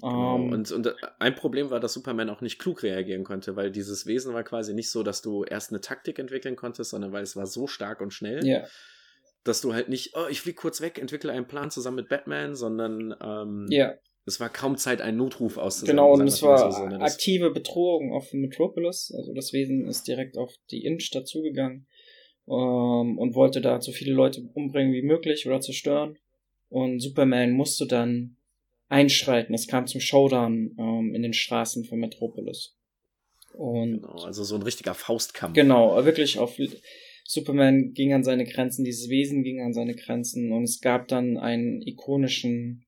[0.00, 0.34] Genau.
[0.34, 3.70] Um, ähm, und, und ein Problem war, dass Superman auch nicht klug reagieren konnte, weil
[3.70, 7.22] dieses Wesen war quasi nicht so, dass du erst eine Taktik entwickeln konntest, sondern weil
[7.22, 8.66] es war so stark und schnell, yeah.
[9.44, 12.56] dass du halt nicht, oh, ich fliege kurz weg, entwickle einen Plan zusammen mit Batman,
[12.56, 13.94] sondern ähm, yeah.
[14.26, 15.96] es war kaum Zeit, einen Notruf auszusenden.
[15.96, 17.00] Genau, und es war so, ne?
[17.00, 21.86] aktive Bedrohung auf Metropolis, also das Wesen ist direkt auf die Innenstadt zugegangen
[22.48, 26.18] ähm, und wollte da so viele Leute umbringen wie möglich oder zerstören.
[26.68, 28.36] Und Superman musste dann
[28.88, 29.54] einschreiten.
[29.54, 32.76] Es kam zum Showdown ähm, in den Straßen von Metropolis.
[33.52, 35.54] Und genau, also so ein richtiger Faustkampf.
[35.54, 36.58] Genau, wirklich auf
[37.24, 41.38] Superman ging an seine Grenzen, dieses Wesen ging an seine Grenzen und es gab dann
[41.38, 42.84] einen ikonischen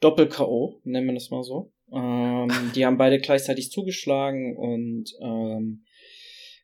[0.00, 1.72] Doppel-K.O., nennen wir das mal so.
[1.92, 5.84] Ähm, die haben beide gleichzeitig zugeschlagen und ähm,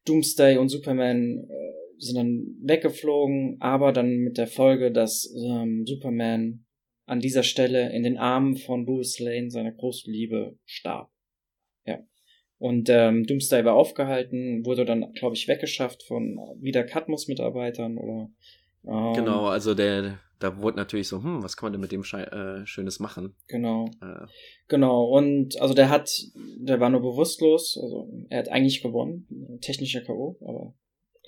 [0.04, 6.64] Doomsday und Superman äh, sind dann weggeflogen, aber dann mit der Folge, dass ähm, Superman
[7.06, 11.10] an dieser Stelle in den Armen von Louis Lane, seiner großen Liebe, starb.
[11.84, 12.00] Ja.
[12.58, 18.30] Und ähm, Doomsday war aufgehalten, wurde dann, glaube ich, weggeschafft von wieder Cadmus-Mitarbeitern oder
[18.84, 22.04] ähm, Genau, also der, da wurde natürlich so, hm, was kann man denn mit dem
[22.04, 23.34] Schei äh, Schönes machen?
[23.48, 23.90] Genau.
[24.00, 24.26] Äh.
[24.68, 30.00] Genau, und also der hat, der war nur bewusstlos, also er hat eigentlich gewonnen, technischer
[30.00, 30.74] K.O., aber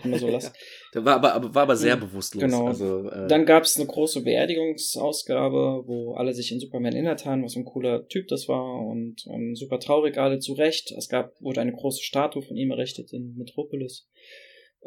[0.01, 0.53] kann man so lassen.
[0.95, 2.43] Der war aber, war aber sehr bewusstlos.
[2.43, 2.67] Genau.
[2.67, 7.45] Also, äh, Dann gab es eine große Beerdigungsausgabe, wo alle sich in Superman erinnert haben,
[7.45, 10.93] was ein cooler Typ das war und ähm, super traurig alle zu Recht.
[10.93, 14.09] Es gab, wurde eine große Statue von ihm errichtet in Metropolis.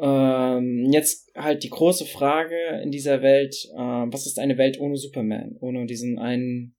[0.00, 4.96] Ähm, jetzt halt die große Frage in dieser Welt, äh, was ist eine Welt ohne
[4.96, 5.56] Superman?
[5.60, 6.76] Ohne diesen einen,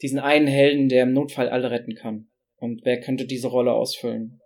[0.00, 2.28] diesen einen Helden, der im Notfall alle retten kann.
[2.56, 4.40] Und wer könnte diese Rolle ausfüllen?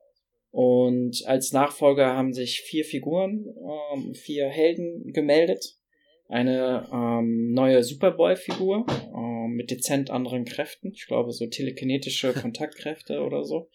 [0.50, 3.46] Und als Nachfolger haben sich vier Figuren,
[3.94, 5.76] ähm, vier Helden gemeldet.
[6.28, 10.92] Eine ähm, neue Superboy-Figur ähm, mit dezent anderen Kräften.
[10.92, 13.68] Ich glaube, so telekinetische Kontaktkräfte oder so.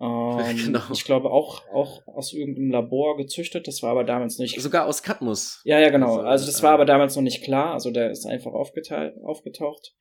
[0.00, 0.80] Ähm, genau.
[0.92, 3.66] Ich glaube auch, auch aus irgendeinem Labor gezüchtet.
[3.68, 4.60] Das war aber damals nicht.
[4.60, 5.60] Sogar aus Cadmus.
[5.64, 6.16] Ja, ja, genau.
[6.16, 7.72] Also, also das war äh, aber damals noch nicht klar.
[7.72, 9.94] Also der ist einfach aufgetaucht.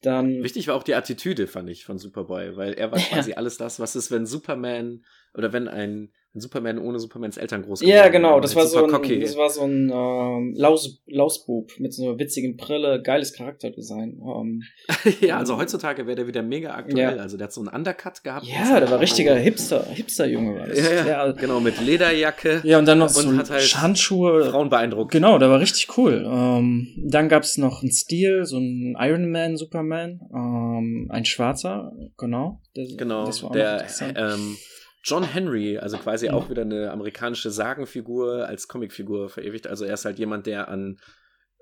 [0.00, 0.44] Dann.
[0.44, 3.80] Wichtig war auch die Attitüde, fand ich, von Superboy, weil er war quasi alles das,
[3.80, 5.04] was ist, wenn Superman
[5.38, 9.20] oder wenn ein Superman ohne Supermans Eltern groß geworden Ja, genau, das war, so ein,
[9.20, 14.20] das war so ein ähm, Laus, Lausbub mit so einer witzigen Brille, geiles Charakterdesign.
[14.20, 14.62] Ähm,
[15.20, 17.16] ja, also heutzutage wäre der wieder mega aktuell.
[17.16, 17.22] Ja.
[17.22, 18.46] Also der hat so einen Undercut gehabt.
[18.46, 20.58] Ja, der war richtiger Hipster, Hipster-Junge.
[20.58, 20.78] War das.
[20.78, 22.60] Ja, ja, ja, genau, mit Lederjacke.
[22.64, 24.50] Ja, und dann noch und so hat halt Handschuhe.
[24.50, 25.10] Frauen beeindruckt.
[25.10, 26.24] Genau, der war richtig cool.
[26.30, 32.60] Ähm, dann gab's noch einen Stil, so ein Iron Man, Superman, ähm, ein Schwarzer, genau.
[32.74, 33.84] Genau, das der
[34.14, 34.56] ähm,
[35.04, 39.66] John Henry, also quasi auch wieder eine amerikanische Sagenfigur als Comicfigur verewigt.
[39.66, 40.98] Also er ist halt jemand, der an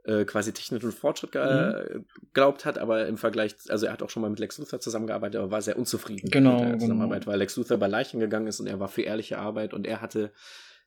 [0.05, 2.07] äh, quasi technischen Fortschritt ge mhm.
[2.33, 5.41] glaubt hat, aber im Vergleich, also er hat auch schon mal mit Lex Luthor zusammengearbeitet,
[5.41, 6.79] aber war sehr unzufrieden genau, mit der genau.
[6.81, 7.33] Zusammenarbeit, genau.
[7.33, 10.01] weil Lex Luthor bei Leichen gegangen ist und er war für ehrliche Arbeit und er
[10.01, 10.33] hatte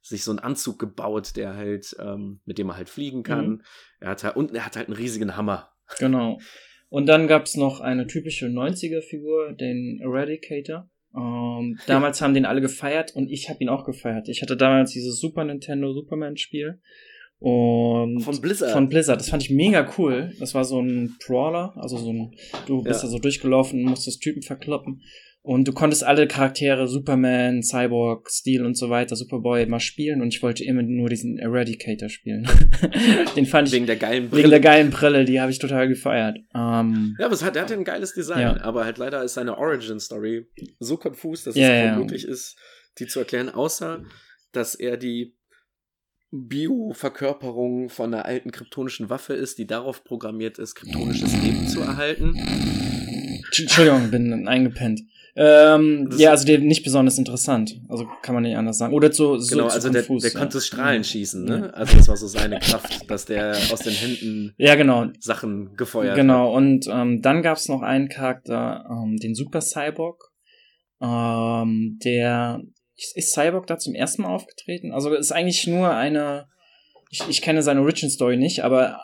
[0.01, 3.47] sich so einen Anzug gebaut, der halt, ähm, mit dem er halt fliegen kann.
[3.47, 3.61] Mhm.
[3.99, 5.69] Er hat halt, und er hat halt einen riesigen Hammer.
[5.99, 6.39] Genau.
[6.87, 10.89] Und dann gab's noch eine typische 90er-Figur, den Eradicator.
[11.15, 14.29] Ähm, damals haben den alle gefeiert und ich habe ihn auch gefeiert.
[14.29, 16.79] Ich hatte damals dieses Super Nintendo Superman Spiel
[17.39, 18.71] und von Blizzard.
[18.71, 19.19] Von Blizzard.
[19.19, 20.33] Das fand ich mega cool.
[20.39, 23.07] Das war so ein Brawler, also so ein du bist ja.
[23.07, 25.01] da so durchgelaufen, musstest Typen verkloppen
[25.49, 30.27] und du konntest alle Charaktere, Superman, Cyborg, Steel und so weiter, Superboy mal spielen und
[30.27, 32.47] ich wollte immer nur diesen Eradicator spielen.
[33.35, 33.73] Den fand ich.
[33.73, 34.43] Wegen der geilen Brille.
[34.43, 36.37] Wegen der geilen Brille, die habe ich total gefeiert.
[36.53, 38.61] Ähm, ja, aber es hat, er hat ein geiles Design, ja.
[38.61, 40.45] aber halt leider ist seine Origin-Story
[40.77, 41.95] so konfus, dass ja, es ja.
[41.95, 42.55] möglich ist,
[42.99, 44.03] die zu erklären, außer
[44.51, 45.35] dass er die
[46.29, 52.35] Bio-Verkörperung von einer alten kryptonischen Waffe ist, die darauf programmiert ist, kryptonisches Leben zu erhalten.
[53.57, 55.01] Entschuldigung, bin eingepennt.
[55.35, 57.79] Ähm, ja, also der nicht besonders interessant.
[57.87, 58.93] Also kann man nicht anders sagen.
[58.93, 61.73] Oder so, so Genau, also der, der konnte Strahlen schießen, ne?
[61.73, 65.07] Also das war so seine Kraft, dass der aus den Händen ja, genau.
[65.19, 66.33] Sachen gefeuert genau.
[66.33, 66.47] hat.
[66.47, 70.21] Genau, und ähm, dann gab es noch einen Charakter, ähm, den Super Cyborg.
[71.01, 72.61] Ähm, der
[73.15, 74.91] ist Cyborg da zum ersten Mal aufgetreten?
[74.91, 76.47] Also ist eigentlich nur eine.
[77.11, 78.99] Ich, ich kenne seine Origin Story nicht, aber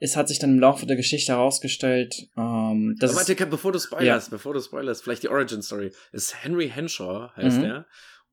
[0.00, 3.10] es hat sich dann im Laufe der Geschichte herausgestellt, ähm, dass.
[3.10, 4.30] Aber warte, bevor du spoilerst, ja.
[4.30, 5.92] bevor du spoilerst, vielleicht die Origin Story.
[6.12, 7.64] Ist Henry Henshaw, heißt mhm.
[7.64, 7.86] er.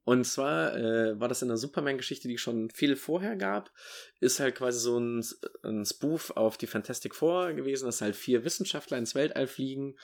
[0.06, 3.72] Und zwar äh, war das in der Superman-Geschichte, die schon viel vorher gab,
[4.20, 5.24] ist halt quasi so ein,
[5.64, 9.96] ein Spoof auf die Fantastic Four gewesen, dass halt vier Wissenschaftler ins Weltall fliegen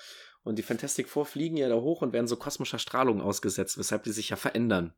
[0.43, 4.03] und die Fantastic Four fliegen ja da hoch und werden so kosmischer Strahlung ausgesetzt, weshalb
[4.03, 4.93] die sich ja verändern.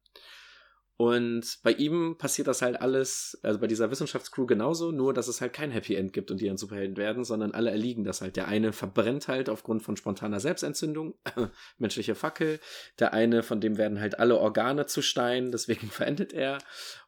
[1.02, 5.42] Und bei ihm passiert das halt alles, also bei dieser Wissenschaftscrew genauso, nur dass es
[5.42, 8.36] halt kein Happy End gibt und die dann Superhelden werden, sondern alle erliegen das halt.
[8.36, 11.16] Der eine verbrennt halt aufgrund von spontaner Selbstentzündung,
[11.80, 12.60] menschliche Fackel.
[13.00, 16.60] Der eine, von dem werden halt alle Organe zu Stein, deswegen verendet er.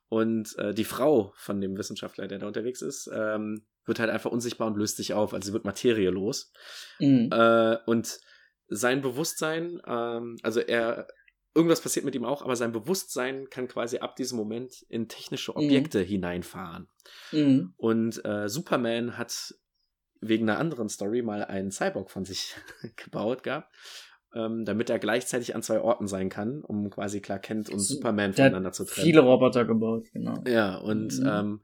[0.10, 4.32] Und äh, die Frau von dem Wissenschaftler, der da unterwegs ist, ähm, wird halt einfach
[4.32, 5.36] unsichtbar und löst sich auf.
[5.36, 6.52] Also sie wird materielos.
[6.98, 7.30] Mhm.
[7.32, 8.18] Äh, und
[8.70, 11.08] sein Bewusstsein, ähm, also er
[11.56, 15.52] irgendwas passiert mit ihm auch, aber sein Bewusstsein kann quasi ab diesem Moment in technische
[15.52, 15.58] mhm.
[15.58, 16.06] Objekte mhm.
[16.06, 16.88] hineinfahren.
[17.32, 17.74] Mhm.
[17.78, 19.54] Und äh, Superman hat
[20.20, 22.56] wegen einer anderen Story mal einen Cyborg von sich
[22.96, 23.74] gebaut gehabt,
[24.34, 28.34] ähm, damit er gleichzeitig an zwei Orten sein kann, um quasi Clark Kent und Superman
[28.34, 29.06] voneinander zu trennen.
[29.06, 30.44] Viele Roboter gebaut, genau.
[30.48, 31.28] Ja, und mhm.
[31.28, 31.64] ähm,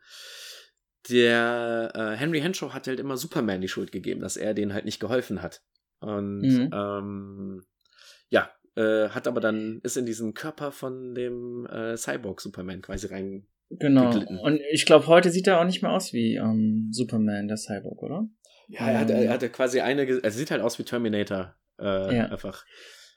[1.09, 4.85] der äh, Henry Henshaw hat halt immer Superman die Schuld gegeben, dass er denen halt
[4.85, 5.63] nicht geholfen hat.
[5.99, 6.69] Und mhm.
[6.71, 7.63] ähm,
[8.29, 13.45] ja, äh, hat aber dann, ist in diesen Körper von dem äh, Cyborg-Superman quasi rein.
[13.69, 14.09] Genau.
[14.09, 14.39] Geglitten.
[14.39, 18.01] Und ich glaube, heute sieht er auch nicht mehr aus wie ähm, Superman, der Cyborg,
[18.01, 18.27] oder?
[18.67, 21.55] Ja, er hat, er hat quasi eine, er sieht halt aus wie Terminator.
[21.77, 22.25] Äh, ja.
[22.27, 22.65] Einfach.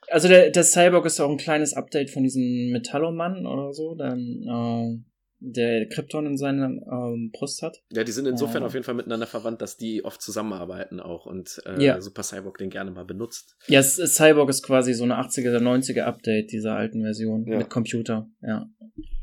[0.09, 3.95] Also der, der Cyborg ist auch ein kleines Update von diesem Metalloman oder so.
[3.95, 5.12] Dann, äh,
[5.45, 7.81] der Krypton in seiner ähm, Brust hat.
[7.91, 11.25] Ja, die sind insofern äh, auf jeden Fall miteinander verwandt, dass die oft zusammenarbeiten auch
[11.25, 11.99] und äh, ja.
[11.99, 13.57] Super Cyborg den gerne mal benutzt.
[13.67, 17.57] Ja, es, es, Cyborg ist quasi so eine 80er, 90er Update dieser alten Version ja.
[17.57, 18.69] mit Computer, ja.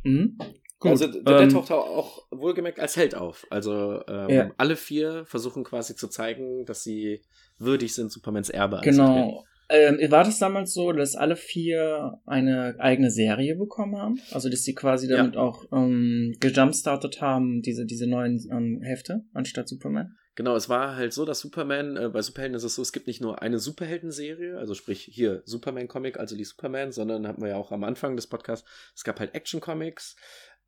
[0.05, 0.37] Mhm.
[0.79, 3.47] Gut, also der, der ähm, taucht auch wohlgemerkt als Held auf.
[3.51, 4.51] Also ähm, ja.
[4.57, 7.23] alle vier versuchen quasi zu zeigen, dass sie
[7.59, 9.45] würdig sind, Supermans Erbe Genau.
[9.73, 14.21] Ähm, war das damals so, dass alle vier eine eigene Serie bekommen haben?
[14.33, 15.41] Also, dass sie quasi damit ja.
[15.41, 20.17] auch ähm, gejumpstartet haben, diese, diese neuen ähm, Hefte, anstatt Superman?
[20.35, 23.07] Genau, es war halt so, dass Superman, äh, bei Superhelden ist es so, es gibt
[23.07, 27.57] nicht nur eine Superhelden-Serie, also sprich hier Superman-Comic, also die Superman, sondern hatten wir ja
[27.57, 30.17] auch am Anfang des Podcasts, es gab halt Action-Comics,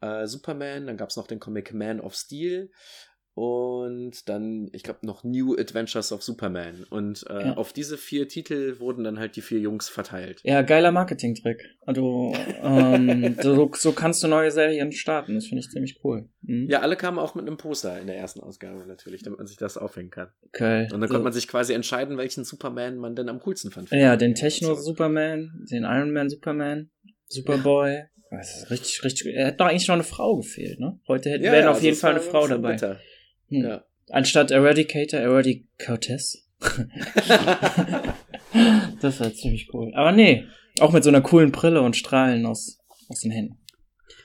[0.00, 2.70] äh, Superman, dann gab es noch den Comic Man of Steel,
[3.34, 6.84] und dann, ich glaube, noch New Adventures of Superman.
[6.90, 7.56] Und äh, ja.
[7.56, 10.40] auf diese vier Titel wurden dann halt die vier Jungs verteilt.
[10.44, 11.64] Ja, geiler Marketing-Trick.
[11.86, 15.36] Also, ähm, so, so kannst du neue Serien starten.
[15.36, 16.28] Das finde ich ziemlich cool.
[16.42, 16.68] Mhm.
[16.68, 19.56] Ja, alle kamen auch mit einem Poster in der ersten Ausgabe natürlich, damit man sich
[19.56, 20.28] das aufhängen kann.
[20.48, 20.84] Okay.
[20.92, 21.14] Und dann so.
[21.14, 23.90] konnte man sich quasi entscheiden, welchen Superman man denn am coolsten fand.
[23.92, 26.90] Ja, den Techno-Superman, den Iron Man-Superman,
[27.28, 28.02] Superboy.
[28.30, 29.34] Das ist richtig, richtig.
[29.34, 30.98] Er hat doch eigentlich noch eine Frau gefehlt, ne?
[31.06, 32.76] Heute hätte, ja, wäre ja, auf also jeden Fall eine Frau dabei.
[33.52, 33.64] Hm.
[33.64, 33.84] Ja.
[34.10, 36.48] Anstatt Eradicator, Eradicates.
[39.00, 39.92] das war ziemlich cool.
[39.94, 40.46] Aber nee,
[40.80, 43.58] auch mit so einer coolen Brille und Strahlen aus, aus den Händen.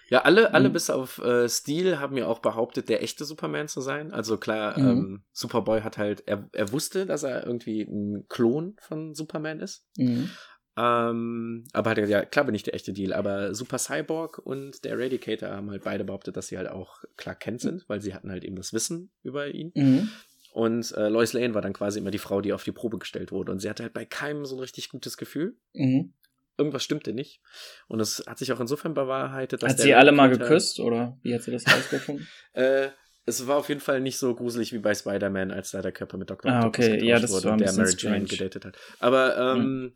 [0.09, 0.73] Ja, alle, alle mhm.
[0.73, 4.13] bis auf äh, Steel haben ja auch behauptet, der echte Superman zu sein.
[4.13, 4.87] Also klar, mhm.
[4.87, 9.85] ähm, Superboy hat halt, er, er wusste, dass er irgendwie ein Klon von Superman ist.
[9.97, 10.29] Mhm.
[10.77, 14.85] Ähm, aber hat er ja, klar bin ich der echte Deal, aber Super Cyborg und
[14.85, 18.13] der Eradicator haben halt beide behauptet, dass sie halt auch Clark Kent sind, weil sie
[18.13, 19.71] hatten halt eben das Wissen über ihn.
[19.73, 20.09] Mhm.
[20.53, 23.31] Und äh, Lois Lane war dann quasi immer die Frau, die auf die Probe gestellt
[23.31, 23.51] wurde.
[23.51, 25.55] Und sie hatte halt bei keinem so ein richtig gutes Gefühl.
[25.73, 26.13] Mhm.
[26.57, 27.41] Irgendwas stimmte nicht.
[27.87, 29.73] Und es hat sich auch insofern bewahrheitet, dass.
[29.73, 32.27] Hat sie alle mal geküsst oder wie hat sie das rausgefunden?
[32.53, 32.89] äh,
[33.25, 36.17] es war auf jeden Fall nicht so gruselig wie bei Spider-Man, als da der Körper
[36.17, 36.51] mit Dr.
[36.51, 38.77] Ah, okay, ja, das wurde war und der Mary Jane gedatet hat.
[38.99, 39.93] Aber ähm, mhm.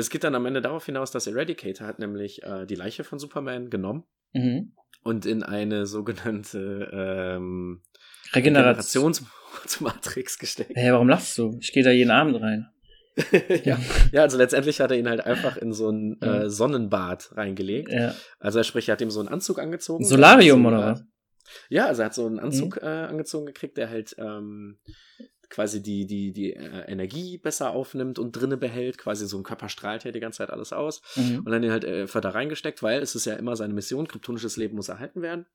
[0.00, 3.18] Es geht dann am Ende darauf hinaus, dass Eradicator hat nämlich äh, die Leiche von
[3.18, 4.72] Superman genommen mhm.
[5.02, 7.82] und in eine sogenannte ähm,
[8.32, 10.72] Regenerationsmatrix gesteckt.
[10.74, 11.56] Hey, warum lachst du?
[11.60, 12.68] Ich gehe da jeden Abend rein.
[13.64, 13.78] ja.
[14.12, 17.92] ja, also letztendlich hat er ihn halt einfach in so ein äh, Sonnenbad reingelegt.
[17.92, 18.14] Ja.
[18.38, 20.04] Also sprich, er hat ihm so einen Anzug angezogen.
[20.04, 21.04] Solarium oder was?
[21.68, 22.86] Ja, also er hat so einen Anzug mhm.
[22.86, 24.78] äh, angezogen gekriegt, der halt ähm,
[25.50, 28.98] quasi die, die, die äh, Energie besser aufnimmt und drinne behält.
[28.98, 31.02] Quasi so ein Körper strahlt ja die ganze Zeit alles aus.
[31.16, 31.38] Mhm.
[31.44, 34.56] Und dann den halt äh, da reingesteckt, weil es ist ja immer seine Mission, kryptonisches
[34.56, 35.46] Leben muss erhalten werden.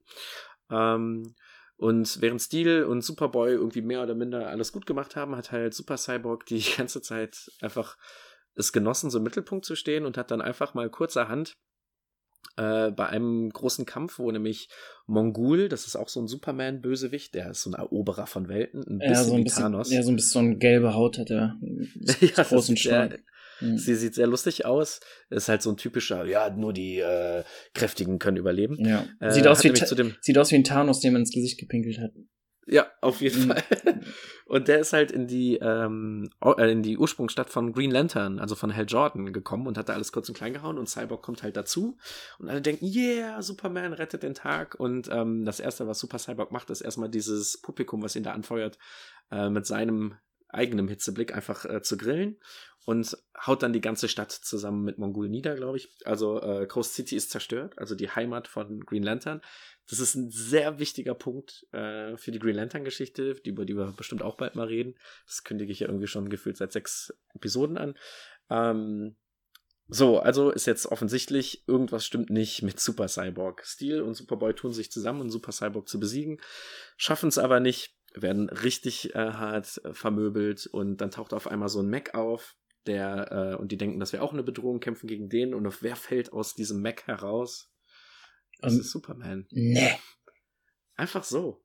[0.70, 1.36] Ähm,
[1.78, 5.74] und während Steel und Superboy irgendwie mehr oder minder alles gut gemacht haben, hat halt
[5.74, 7.98] Super Cyborg die ganze Zeit einfach
[8.54, 11.58] es genossen, so im Mittelpunkt zu stehen und hat dann einfach mal kurzerhand
[12.58, 14.70] äh, bei einem großen Kampf, wo nämlich
[15.08, 19.00] Mongul, das ist auch so ein Superman-Bösewicht, der ist so ein Eroberer von Welten, ein
[19.02, 19.92] ja, bisschen so ein bisschen, Thanos.
[19.92, 21.58] Ja, so ein bisschen so eine gelbe Haut hat er.
[22.22, 23.24] ja, großen Schwank.
[23.62, 23.78] Mhm.
[23.78, 25.00] Sie sieht sehr lustig aus.
[25.30, 27.44] Ist halt so ein typischer, ja, nur die äh,
[27.74, 28.84] Kräftigen können überleben.
[28.86, 29.08] Ja.
[29.20, 29.74] Äh, sieht, aus wie
[30.22, 32.12] sieht aus wie ein Thanos, dem man ins Gesicht gepinkelt hat.
[32.68, 33.48] Ja, auf jeden mhm.
[33.52, 33.64] Fall.
[34.48, 38.56] Und der ist halt in die, ähm, äh, in die Ursprungsstadt von Green Lantern, also
[38.56, 41.44] von Hal Jordan, gekommen und hat da alles kurz und klein gehauen und Cyborg kommt
[41.44, 41.98] halt dazu.
[42.40, 44.76] Und alle denken, yeah, Superman rettet den Tag.
[44.80, 48.34] Und ähm, das Erste, was Super Cyborg macht, ist erstmal dieses Publikum, was ihn da
[48.34, 48.78] anfeuert,
[49.32, 50.16] äh, mit seinem
[50.50, 52.38] eigenen Hitzeblick einfach äh, zu grillen
[52.86, 55.90] und haut dann die ganze Stadt zusammen mit Mongol nieder, glaube ich.
[56.06, 59.42] Also äh, Coast City ist zerstört, also die Heimat von Green Lantern.
[59.90, 64.22] Das ist ein sehr wichtiger Punkt äh, für die Green Lantern-Geschichte, über die wir bestimmt
[64.22, 64.96] auch bald mal reden.
[65.26, 67.96] Das kündige ich ja irgendwie schon gefühlt seit sechs Episoden an.
[68.50, 69.16] Ähm,
[69.88, 73.64] so, also ist jetzt offensichtlich, irgendwas stimmt nicht mit Super Cyborg.
[73.66, 76.40] Steel und Superboy tun sich zusammen, um Super Cyborg zu besiegen,
[76.98, 81.70] schaffen es aber nicht, werden richtig äh, hart äh, vermöbelt und dann taucht auf einmal
[81.70, 82.56] so ein Mac auf,
[82.88, 85.82] der, äh, und die denken, das wäre auch eine Bedrohung, kämpfen gegen den und auf
[85.82, 87.72] wer fällt aus diesem Mac heraus?
[88.62, 89.48] Das um, ist Superman.
[89.52, 89.92] Nee.
[90.96, 91.62] Einfach so.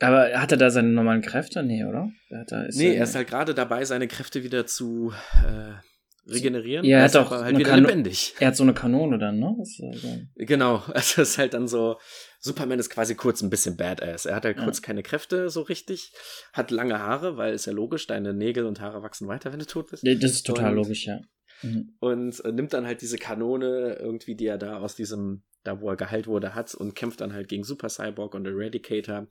[0.00, 1.62] Aber hat er da seine normalen Kräfte?
[1.62, 2.10] Nee, oder?
[2.30, 5.12] Da, nee, er ist halt gerade dabei, seine Kräfte wieder zu
[5.46, 6.84] äh, regenerieren.
[6.84, 8.34] Ja, er hat auch halt wieder lebendig.
[8.38, 9.56] Er hat so eine Kanone dann, ne?
[9.58, 9.90] Also
[10.36, 11.98] genau, also es ist halt dann so,
[12.40, 14.26] Superman ist quasi kurz ein bisschen badass.
[14.26, 14.64] Er hat halt ja.
[14.64, 16.12] kurz keine Kräfte so richtig,
[16.52, 19.66] hat lange Haare, weil ist ja logisch, deine Nägel und Haare wachsen weiter, wenn du
[19.66, 20.04] tot bist.
[20.04, 21.20] Ja, das ist total und, logisch, ja.
[21.62, 21.96] Mhm.
[21.98, 25.90] Und äh, nimmt dann halt diese Kanone irgendwie, die er da aus diesem, da wo
[25.90, 29.26] er geheilt wurde, hat und kämpft dann halt gegen Super Cyborg und Eradicator.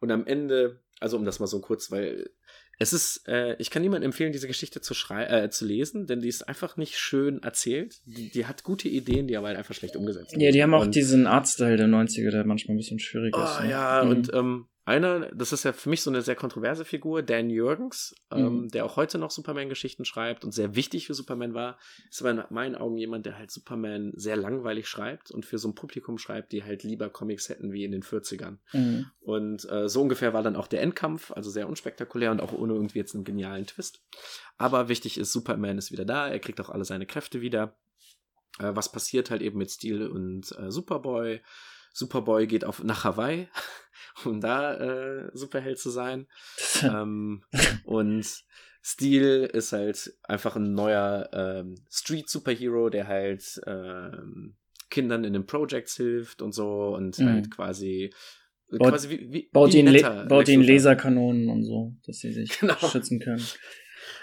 [0.00, 2.30] Und am Ende, also um das mal so kurz, weil
[2.78, 6.28] es ist, äh, ich kann niemandem empfehlen, diese Geschichte zu, äh, zu lesen, denn die
[6.28, 8.00] ist einfach nicht schön erzählt.
[8.04, 10.40] Die, die hat gute Ideen, die aber halt einfach schlecht umgesetzt sind.
[10.40, 13.42] Ja, die haben auch und, diesen Artstyle der 90er, der manchmal ein bisschen schwierig oh,
[13.42, 13.62] ist.
[13.62, 13.70] Ne?
[13.70, 14.10] Ja, mhm.
[14.10, 18.14] und ähm, einer, das ist ja für mich so eine sehr kontroverse Figur, Dan Jürgens,
[18.32, 18.38] mhm.
[18.38, 21.76] ähm, der auch heute noch Superman-Geschichten schreibt und sehr wichtig für Superman war,
[22.08, 25.68] ist aber in meinen Augen jemand, der halt Superman sehr langweilig schreibt und für so
[25.68, 28.58] ein Publikum schreibt, die halt lieber Comics hätten wie in den 40ern.
[28.72, 29.06] Mhm.
[29.20, 32.74] Und äh, so ungefähr war dann auch der Endkampf, also sehr unspektakulär und auch ohne
[32.74, 34.04] irgendwie jetzt einen genialen Twist.
[34.56, 37.76] Aber wichtig ist, Superman ist wieder da, er kriegt auch alle seine Kräfte wieder.
[38.60, 41.40] Äh, was passiert halt eben mit Steel und äh, Superboy?
[41.96, 43.48] Superboy geht auf, nach Hawaii,
[44.24, 46.26] um da äh, Superheld zu sein.
[46.82, 47.42] ähm,
[47.84, 48.26] und
[48.82, 54.56] Steel ist halt einfach ein neuer ähm, Street-Superhero, der halt ähm,
[54.90, 57.28] Kindern in den Projects hilft und so und mhm.
[57.28, 58.12] halt quasi
[58.70, 62.58] baut, quasi wie, wie, baut wie ihnen, baut ihnen Laserkanonen und so, dass sie sich
[62.60, 62.76] genau.
[62.76, 63.44] schützen können.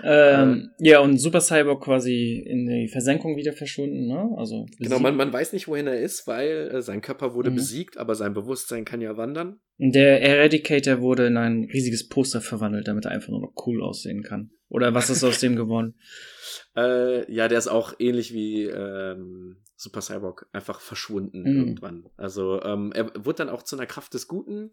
[0.01, 4.29] Ähm, ja, und Super Cyborg quasi in die Versenkung wieder verschwunden, ne?
[4.37, 7.55] Also genau, man, man weiß nicht, wohin er ist, weil äh, sein Körper wurde mhm.
[7.55, 9.59] besiegt, aber sein Bewusstsein kann ja wandern.
[9.77, 14.23] Der Eradicator wurde in ein riesiges Poster verwandelt, damit er einfach nur noch cool aussehen
[14.23, 14.51] kann.
[14.69, 15.95] Oder was ist aus dem geworden?
[16.75, 21.57] Äh, ja, der ist auch ähnlich wie ähm, Super Cyborg einfach verschwunden mhm.
[21.57, 22.09] irgendwann.
[22.17, 24.71] Also ähm, er wurde dann auch zu einer Kraft des Guten.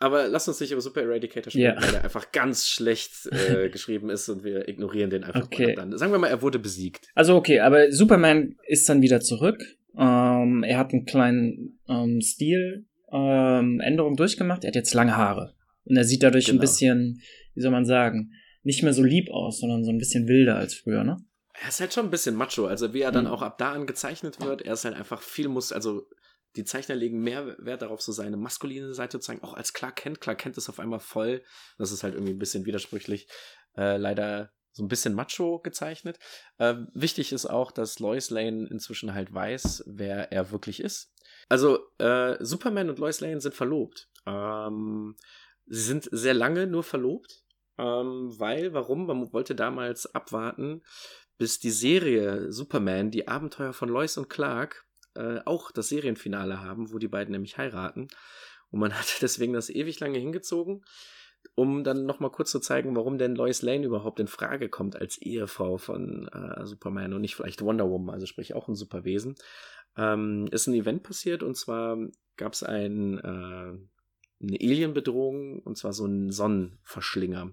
[0.00, 1.82] Aber lass uns nicht über Super Eradicator sprechen, yeah.
[1.82, 5.74] weil der einfach ganz schlecht äh, geschrieben ist und wir ignorieren den einfach okay.
[5.74, 5.96] dann.
[5.98, 7.08] Sagen wir mal, er wurde besiegt.
[7.14, 9.60] Also okay, aber Superman ist dann wieder zurück.
[9.96, 14.64] Ähm, er hat einen kleinen ähm, Stil ähm, Änderung durchgemacht.
[14.64, 15.54] Er hat jetzt lange Haare.
[15.84, 16.58] Und er sieht dadurch genau.
[16.58, 17.20] ein bisschen,
[17.54, 20.74] wie soll man sagen, nicht mehr so lieb aus, sondern so ein bisschen wilder als
[20.74, 21.16] früher, ne?
[21.60, 22.66] Er ist halt schon ein bisschen macho.
[22.66, 23.30] Also wie er dann mhm.
[23.30, 26.06] auch ab da an gezeichnet wird, er ist halt einfach viel muss, also
[26.58, 29.94] die Zeichner legen mehr Wert darauf, so seine maskuline Seite zu zeigen, auch als Clark
[29.96, 30.20] Kent.
[30.20, 31.42] Clark Kent ist auf einmal voll,
[31.78, 33.28] das ist halt irgendwie ein bisschen widersprüchlich,
[33.76, 36.18] äh, leider so ein bisschen macho gezeichnet.
[36.58, 41.12] Äh, wichtig ist auch, dass Lois Lane inzwischen halt weiß, wer er wirklich ist.
[41.48, 44.08] Also äh, Superman und Lois Lane sind verlobt.
[44.26, 45.16] Ähm,
[45.66, 47.44] sie sind sehr lange nur verlobt,
[47.78, 49.06] ähm, weil, warum?
[49.06, 50.82] Man wollte damals abwarten,
[51.38, 54.87] bis die Serie Superman, die Abenteuer von Lois und Clark,
[55.18, 58.08] äh, auch das Serienfinale haben, wo die beiden nämlich heiraten.
[58.70, 60.84] Und man hat deswegen das ewig lange hingezogen,
[61.54, 65.18] um dann nochmal kurz zu zeigen, warum denn Lois Lane überhaupt in Frage kommt als
[65.18, 69.34] Ehefrau von äh, Superman und nicht vielleicht Wonder Woman, also sprich auch ein Superwesen.
[69.96, 71.98] Ähm, ist ein Event passiert und zwar
[72.36, 73.72] gab es ein, äh,
[74.40, 77.52] eine Alienbedrohung und zwar so einen Sonnenverschlinger.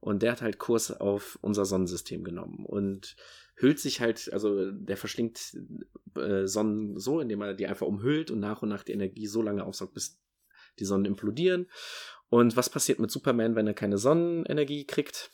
[0.00, 3.16] Und der hat halt Kurs auf unser Sonnensystem genommen und
[3.56, 5.56] hüllt sich halt, also der verschlingt
[6.16, 9.42] äh, Sonnen so, indem er die einfach umhüllt und nach und nach die Energie so
[9.42, 10.18] lange aufsaugt, bis
[10.78, 11.68] die Sonnen implodieren.
[12.28, 15.30] Und was passiert mit Superman, wenn er keine Sonnenenergie kriegt?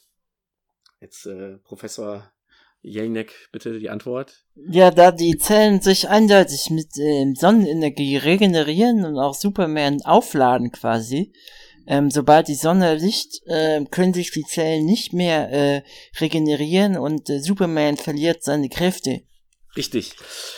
[1.01, 2.31] Jetzt äh, Professor
[2.83, 4.45] Jelinek, bitte die Antwort.
[4.55, 11.33] Ja, da die Zellen sich eindeutig mit äh, Sonnenenergie regenerieren und auch Superman aufladen quasi,
[11.87, 15.83] ähm, sobald die Sonne Licht, äh, können sich die Zellen nicht mehr äh,
[16.21, 19.23] regenerieren und äh, Superman verliert seine Kräfte.
[19.77, 20.17] Richtig.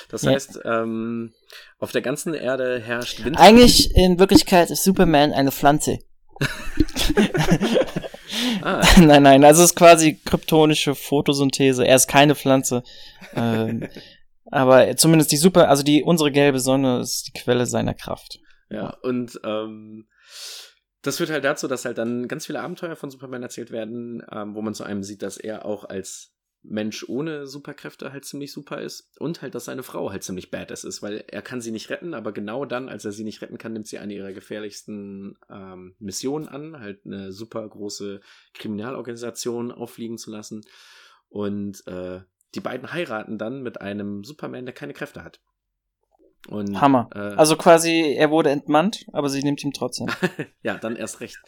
[0.09, 0.33] Das ja.
[0.33, 1.33] heißt, ähm,
[1.79, 3.39] auf der ganzen Erde herrscht Wind.
[3.39, 5.99] Eigentlich in Wirklichkeit ist Superman eine Pflanze.
[8.63, 8.83] ah.
[8.99, 11.87] Nein, nein, also es ist quasi kryptonische Photosynthese.
[11.87, 12.83] Er ist keine Pflanze.
[13.35, 13.89] ähm,
[14.51, 18.39] aber zumindest die Super, also die unsere gelbe Sonne ist die Quelle seiner Kraft.
[18.71, 20.07] Ja, und ähm,
[21.03, 24.55] das führt halt dazu, dass halt dann ganz viele Abenteuer von Superman erzählt werden, ähm,
[24.55, 26.33] wo man zu einem sieht, dass er auch als
[26.65, 30.85] Mensch ohne Superkräfte halt ziemlich super ist und halt, dass seine Frau halt ziemlich badass
[30.85, 33.59] ist, weil er kann sie nicht retten, aber genau dann, als er sie nicht retten
[33.59, 38.21] kann, nimmt sie eine ihrer gefährlichsten ähm, Missionen an, halt eine super große
[38.55, 40.63] Kriminalorganisation auffliegen zu lassen
[41.29, 42.21] und äh,
[42.55, 45.41] die beiden heiraten dann mit einem Superman, der keine Kräfte hat.
[46.49, 47.09] Und, Hammer.
[47.15, 50.09] Äh, also quasi, er wurde entmannt, aber sie nimmt ihm trotzdem.
[50.63, 51.39] ja, dann erst recht.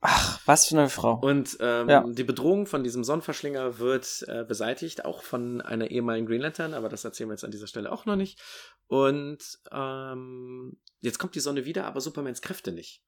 [0.00, 1.18] Ach, was für eine Frau.
[1.20, 2.04] Und ähm, ja.
[2.06, 6.88] die Bedrohung von diesem Sonnenverschlinger wird äh, beseitigt, auch von einer ehemaligen Green Lantern, aber
[6.88, 8.40] das erzählen wir jetzt an dieser Stelle auch noch nicht.
[8.86, 9.42] Und
[9.72, 13.02] ähm, jetzt kommt die Sonne wieder, aber Supermans Kräfte nicht.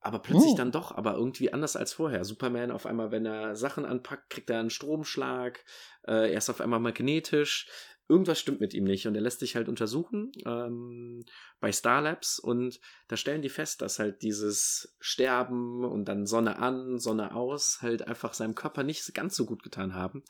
[0.00, 0.56] Aber plötzlich oh.
[0.56, 2.24] dann doch, aber irgendwie anders als vorher.
[2.24, 5.64] Superman auf einmal, wenn er Sachen anpackt, kriegt er einen Stromschlag.
[6.02, 7.68] Äh, er ist auf einmal magnetisch
[8.12, 9.06] irgendwas stimmt mit ihm nicht.
[9.06, 11.24] Und er lässt sich halt untersuchen ähm,
[11.60, 12.78] bei Starlabs und
[13.08, 18.06] da stellen die fest, dass halt dieses Sterben und dann Sonne an, Sonne aus halt
[18.06, 20.22] einfach seinem Körper nicht ganz so gut getan haben.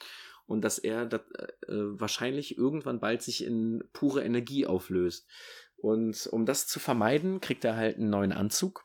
[0.47, 5.27] Und dass er das, äh, wahrscheinlich irgendwann bald sich in pure Energie auflöst.
[5.77, 8.85] Und um das zu vermeiden, kriegt er halt einen neuen Anzug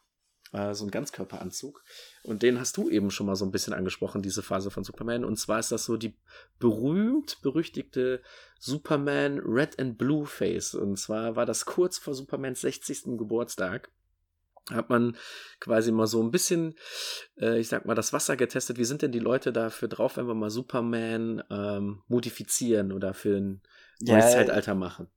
[0.53, 1.83] äh, so ein Ganzkörperanzug.
[2.23, 5.25] Und den hast du eben schon mal so ein bisschen angesprochen, diese Phase von Superman.
[5.25, 6.15] Und zwar ist das so die
[6.59, 8.21] berühmt berüchtigte
[8.59, 10.73] Superman Red and Blue Face.
[10.73, 13.17] Und zwar war das kurz vor Supermans 60.
[13.17, 13.89] Geburtstag
[14.71, 15.15] hat man
[15.59, 16.75] quasi mal so ein bisschen,
[17.39, 18.77] äh, ich sag mal, das Wasser getestet.
[18.77, 23.37] Wie sind denn die Leute dafür drauf, wenn wir mal Superman ähm, modifizieren oder für
[23.37, 23.61] ein
[24.01, 25.07] neues ja, Zeitalter machen?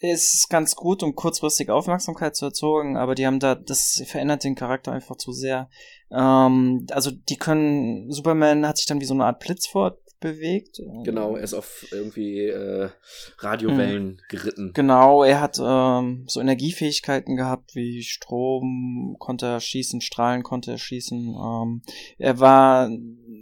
[0.00, 4.54] Ist ganz gut, um kurzfristig Aufmerksamkeit zu erzeugen, aber die haben da, das verändert den
[4.54, 5.68] Charakter einfach zu sehr.
[6.10, 10.80] Ähm, also die können, Superman hat sich dann wie so eine Art Blitz fortbewegt.
[11.04, 12.90] Genau, er ist auf irgendwie äh,
[13.38, 14.20] Radiowellen mhm.
[14.28, 14.72] geritten.
[14.72, 20.78] Genau, er hat ähm, so Energiefähigkeiten gehabt, wie Strom konnte er schießen, Strahlen konnte er
[20.78, 21.34] schießen.
[21.34, 21.82] Ähm,
[22.18, 22.88] er war,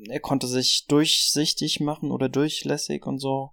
[0.09, 3.51] er konnte sich durchsichtig machen oder durchlässig und so.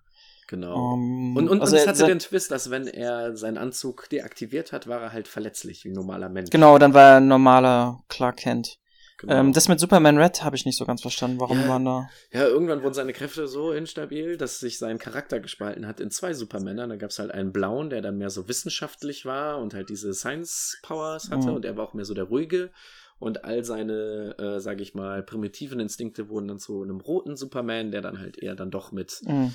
[0.47, 0.93] Genau.
[0.93, 4.71] Um, ähm, und und, also es hatte den Twist, dass wenn er seinen Anzug deaktiviert
[4.71, 6.49] hat, war er halt verletzlich wie ein normaler Mensch.
[6.49, 8.79] Genau, dann war er ein normaler Clark Kent.
[9.23, 9.35] Genau.
[9.35, 11.39] Ähm, das mit Superman Red habe ich nicht so ganz verstanden.
[11.39, 12.09] Warum ja, waren da.
[12.31, 16.33] Ja, irgendwann wurden seine Kräfte so instabil, dass sich sein Charakter gespalten hat in zwei
[16.33, 16.87] Supermänner.
[16.87, 20.13] Da gab es halt einen blauen, der dann mehr so wissenschaftlich war und halt diese
[20.13, 21.49] Science Powers hatte.
[21.49, 21.55] Mhm.
[21.55, 22.71] Und er war auch mehr so der ruhige.
[23.17, 27.91] Und all seine, äh, sage ich mal, primitiven Instinkte wurden dann zu einem roten Superman,
[27.91, 29.53] der dann halt eher dann doch mit mhm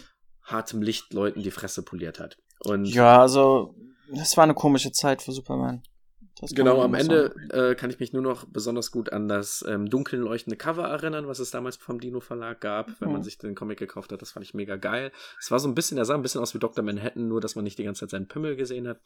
[0.49, 2.37] hartem Licht Leuten die Fresse poliert hat.
[2.61, 3.75] Und ja, also
[4.13, 5.83] es war eine komische Zeit für Superman.
[6.53, 10.21] Genau, am Ende äh, kann ich mich nur noch besonders gut an das ähm, dunkel
[10.21, 13.15] leuchtende Cover erinnern, was es damals vom Dino Verlag gab, wenn mhm.
[13.15, 14.23] man sich den Comic gekauft hat.
[14.23, 15.11] Das fand ich mega geil.
[15.41, 16.85] Es war so ein bisschen, er sah ein bisschen aus wie Dr.
[16.85, 19.01] Manhattan, nur dass man nicht die ganze Zeit seinen Pimmel gesehen hat.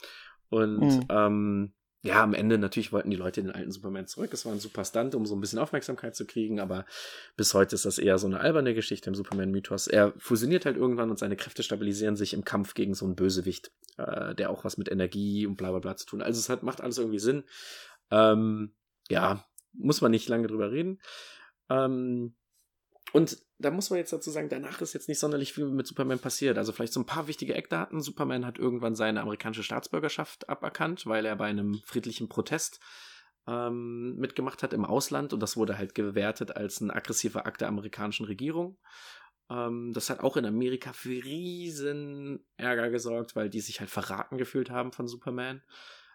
[0.50, 1.06] Und mhm.
[1.08, 1.72] ähm,
[2.04, 4.32] ja, am Ende natürlich wollten die Leute den alten Superman zurück.
[4.32, 6.84] Es war ein super Stunt, um so ein bisschen Aufmerksamkeit zu kriegen, aber
[7.36, 9.86] bis heute ist das eher so eine alberne Geschichte im Superman-Mythos.
[9.86, 13.70] Er fusioniert halt irgendwann und seine Kräfte stabilisieren sich im Kampf gegen so einen Bösewicht,
[13.98, 16.22] äh, der auch was mit Energie und bla bla bla zu tun.
[16.22, 17.44] Also es hat, macht alles irgendwie Sinn.
[18.10, 18.74] Ähm,
[19.08, 21.00] ja, muss man nicht lange drüber reden.
[21.70, 22.34] Ähm,
[23.12, 26.18] und da muss man jetzt dazu sagen, danach ist jetzt nicht sonderlich viel mit Superman
[26.18, 26.58] passiert.
[26.58, 28.00] Also vielleicht so ein paar wichtige Eckdaten.
[28.00, 32.80] Superman hat irgendwann seine amerikanische Staatsbürgerschaft aberkannt, weil er bei einem friedlichen Protest
[33.46, 37.68] ähm, mitgemacht hat im Ausland und das wurde halt gewertet als ein aggressiver Akt der
[37.68, 38.78] amerikanischen Regierung.
[39.50, 44.38] Ähm, das hat auch in Amerika für riesen Ärger gesorgt, weil die sich halt verraten
[44.38, 45.62] gefühlt haben von Superman.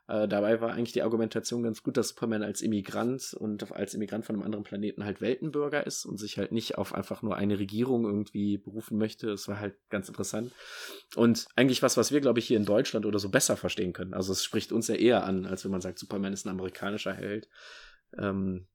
[0.07, 4.25] Äh, dabei war eigentlich die Argumentation ganz gut, dass Superman als Immigrant und als Immigrant
[4.25, 7.59] von einem anderen Planeten halt Weltenbürger ist und sich halt nicht auf einfach nur eine
[7.59, 9.27] Regierung irgendwie berufen möchte.
[9.27, 10.53] Das war halt ganz interessant.
[11.15, 14.13] Und eigentlich was, was wir, glaube ich, hier in Deutschland oder so besser verstehen können.
[14.13, 17.13] Also es spricht uns ja eher an, als wenn man sagt, Superman ist ein amerikanischer
[17.13, 17.49] Held.
[18.17, 18.67] Ähm,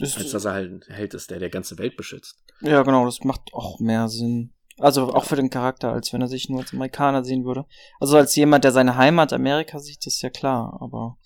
[0.00, 2.44] als dass er halt ein Held ist, der der ganze Welt beschützt.
[2.60, 4.52] Ja, genau, das macht auch mehr Sinn.
[4.78, 7.66] Also auch für den Charakter, als wenn er sich nur als Amerikaner sehen würde.
[8.00, 11.18] Also als jemand, der seine Heimat Amerika sieht, ist ja klar, aber.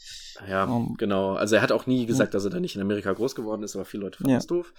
[0.48, 1.34] Ja, ähm, genau.
[1.34, 3.76] Also er hat auch nie gesagt, dass er da nicht in Amerika groß geworden ist,
[3.76, 4.38] aber viele Leute fanden ja.
[4.38, 4.72] das doof.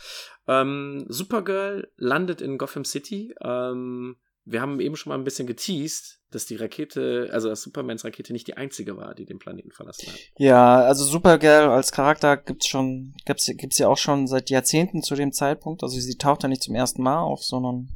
[0.47, 3.33] Ähm, Supergirl landet in Gotham City.
[3.41, 8.03] Ähm, wir haben eben schon mal ein bisschen geteased, dass die Rakete, also dass Supermans
[8.03, 10.19] Rakete nicht die einzige war, die den Planeten verlassen hat.
[10.37, 15.15] Ja, also Supergirl als Charakter gibt's schon, gibt's, gibt's ja auch schon seit Jahrzehnten zu
[15.15, 15.83] dem Zeitpunkt.
[15.83, 17.95] Also sie taucht ja nicht zum ersten Mal auf, sondern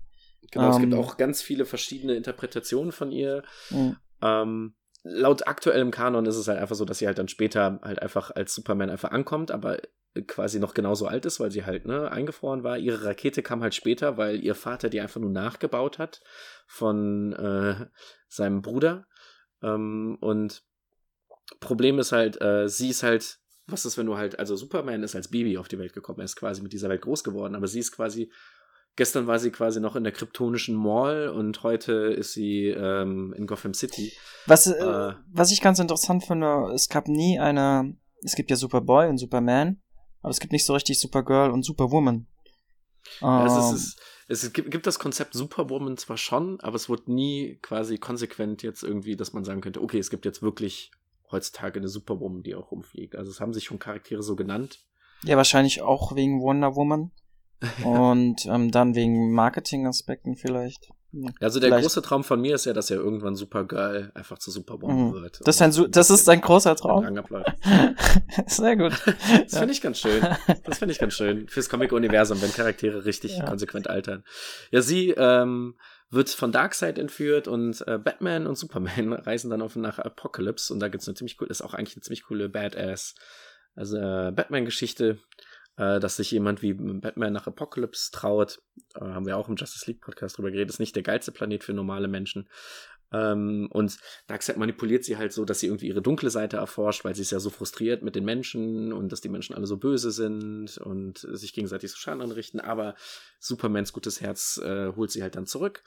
[0.52, 1.00] Genau, um, es gibt ähm.
[1.00, 3.44] auch ganz viele verschiedene Interpretationen von ihr.
[3.70, 3.98] Mhm.
[4.22, 8.02] Ähm, laut aktuellem Kanon ist es halt einfach so, dass sie halt dann später halt
[8.02, 9.80] einfach als Superman einfach ankommt, aber
[10.26, 12.78] quasi noch genauso alt ist, weil sie halt ne, eingefroren war.
[12.78, 16.22] Ihre Rakete kam halt später, weil ihr Vater die einfach nur nachgebaut hat
[16.66, 17.86] von äh,
[18.28, 19.06] seinem Bruder.
[19.62, 20.64] Ähm, und
[21.60, 25.16] Problem ist halt, äh, sie ist halt, was ist, wenn du halt, also Superman ist
[25.16, 27.68] als Baby auf die Welt gekommen, er ist quasi mit dieser Welt groß geworden, aber
[27.68, 28.32] sie ist quasi
[28.98, 33.46] Gestern war sie quasi noch in der kryptonischen Mall und heute ist sie ähm, in
[33.46, 34.12] Gotham City.
[34.48, 37.96] Was, äh, äh, was ich ganz interessant finde, es gab nie eine.
[38.24, 39.80] Es gibt ja Superboy und Superman,
[40.24, 42.26] aber es gibt nicht so richtig Supergirl und Superwoman.
[43.22, 47.60] Ja, es, ist, es, gibt, gibt das Konzept Superwoman zwar schon, aber es wird nie
[47.62, 50.92] quasi konsequent jetzt irgendwie, dass man sagen könnte, okay, es gibt jetzt wirklich
[51.30, 53.16] heutzutage eine Superwoman, die auch rumfliegt.
[53.16, 54.80] Also es haben sich schon Charaktere so genannt.
[55.24, 57.12] Ja, wahrscheinlich auch wegen Wonder Woman.
[57.84, 60.90] Und ähm, dann wegen Marketingaspekten vielleicht.
[61.40, 61.84] Also der vielleicht.
[61.84, 65.14] große Traum von mir ist ja, dass er irgendwann Supergirl einfach zu Superwoman mhm.
[65.14, 65.40] wird.
[65.46, 67.04] Das ist ein, das ist ein großer Traum.
[68.46, 68.92] Sehr gut.
[68.94, 69.60] Das ja.
[69.60, 70.22] finde ich ganz schön.
[70.66, 71.48] Das finde ich ganz schön.
[71.48, 73.46] Fürs Comic-Universum, wenn Charaktere richtig ja.
[73.46, 74.24] konsequent altern.
[74.72, 75.76] Ja, sie ähm,
[76.10, 80.80] wird von Darkseid entführt und äh, Batman und Superman reisen dann auf nach Apocalypse und
[80.80, 83.16] da gibt's eine ziemlich cool, ist auch eigentlich eine ziemlich coole Badass,
[83.76, 85.20] also äh, Batman-Geschichte
[85.78, 88.62] äh, dass sich jemand wie Batman nach Apocalypse traut.
[88.96, 90.70] Äh, haben wir auch im Justice League Podcast drüber geredet.
[90.70, 92.50] Ist nicht der geilste Planet für normale Menschen.
[93.14, 93.98] Ähm, und
[94.28, 97.32] Darkseid manipuliert sie halt so, dass sie irgendwie ihre dunkle Seite erforscht, weil sie ist
[97.32, 101.20] ja so frustriert mit den Menschen und dass die Menschen alle so böse sind und
[101.20, 102.60] sich gegenseitig so Schaden anrichten.
[102.60, 102.96] Aber
[103.40, 105.84] Supermans gutes Herz äh, holt sie halt dann zurück.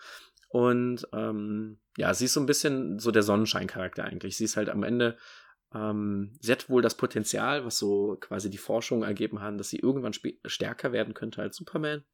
[0.48, 4.36] Und ähm, ja, sie ist so ein bisschen so der Sonnenscheincharakter eigentlich.
[4.36, 5.16] Sie ist halt am Ende
[5.74, 9.78] ähm, sie hat wohl das Potenzial, was so quasi die Forschung ergeben haben, dass sie
[9.78, 10.14] irgendwann
[10.44, 12.04] stärker werden könnte als Superman.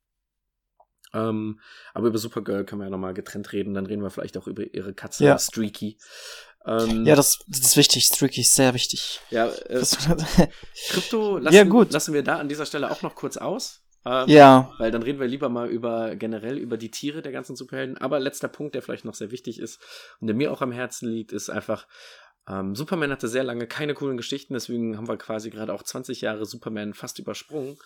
[1.15, 1.61] Ähm,
[1.95, 3.75] aber über Supergirl können wir ja nochmal getrennt reden.
[3.75, 5.39] Dann reden wir vielleicht auch über ihre Katze ja.
[5.39, 5.99] Streaky.
[6.67, 8.05] Ähm, ja, das, das, ist wichtig.
[8.05, 9.21] Streaky ist sehr wichtig.
[9.31, 9.83] Ja, äh,
[10.89, 11.93] Krypto lassen, ja, gut.
[11.93, 13.83] lassen wir da an dieser Stelle auch noch kurz aus.
[14.05, 14.73] Ähm, ja.
[14.79, 17.99] Weil dann reden wir lieber mal über generell über die Tiere der ganzen Superhelden.
[17.99, 19.81] Aber letzter Punkt, der vielleicht noch sehr wichtig ist
[20.21, 21.87] und der mir auch am Herzen liegt, ist einfach,
[22.49, 26.21] ähm, Superman hatte sehr lange keine coolen Geschichten, deswegen haben wir quasi gerade auch 20
[26.21, 27.77] Jahre Superman fast übersprungen.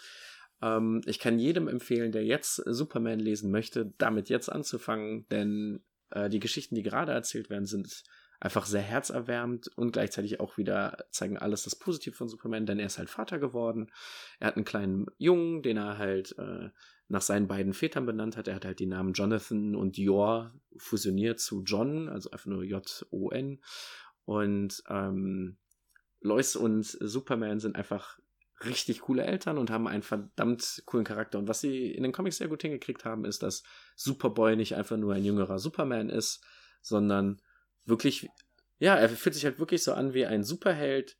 [0.62, 6.28] Ähm, ich kann jedem empfehlen, der jetzt Superman lesen möchte, damit jetzt anzufangen, denn äh,
[6.28, 8.04] die Geschichten, die gerade erzählt werden, sind
[8.40, 12.86] einfach sehr herzerwärmend und gleichzeitig auch wieder zeigen alles das Positive von Superman, denn er
[12.86, 13.90] ist halt Vater geworden.
[14.38, 16.70] Er hat einen kleinen Jungen, den er halt äh,
[17.08, 18.48] nach seinen beiden Vätern benannt hat.
[18.48, 23.60] Er hat halt die Namen Jonathan und Yor fusioniert zu John, also einfach nur J-O-N.
[24.30, 25.56] Und ähm,
[26.20, 28.20] Lois und Superman sind einfach
[28.64, 31.36] richtig coole Eltern und haben einen verdammt coolen Charakter.
[31.36, 33.64] Und was sie in den Comics sehr gut hingekriegt haben, ist, dass
[33.96, 36.44] Superboy nicht einfach nur ein jüngerer Superman ist,
[36.80, 37.42] sondern
[37.86, 38.28] wirklich,
[38.78, 41.16] ja, er fühlt sich halt wirklich so an wie ein Superheld.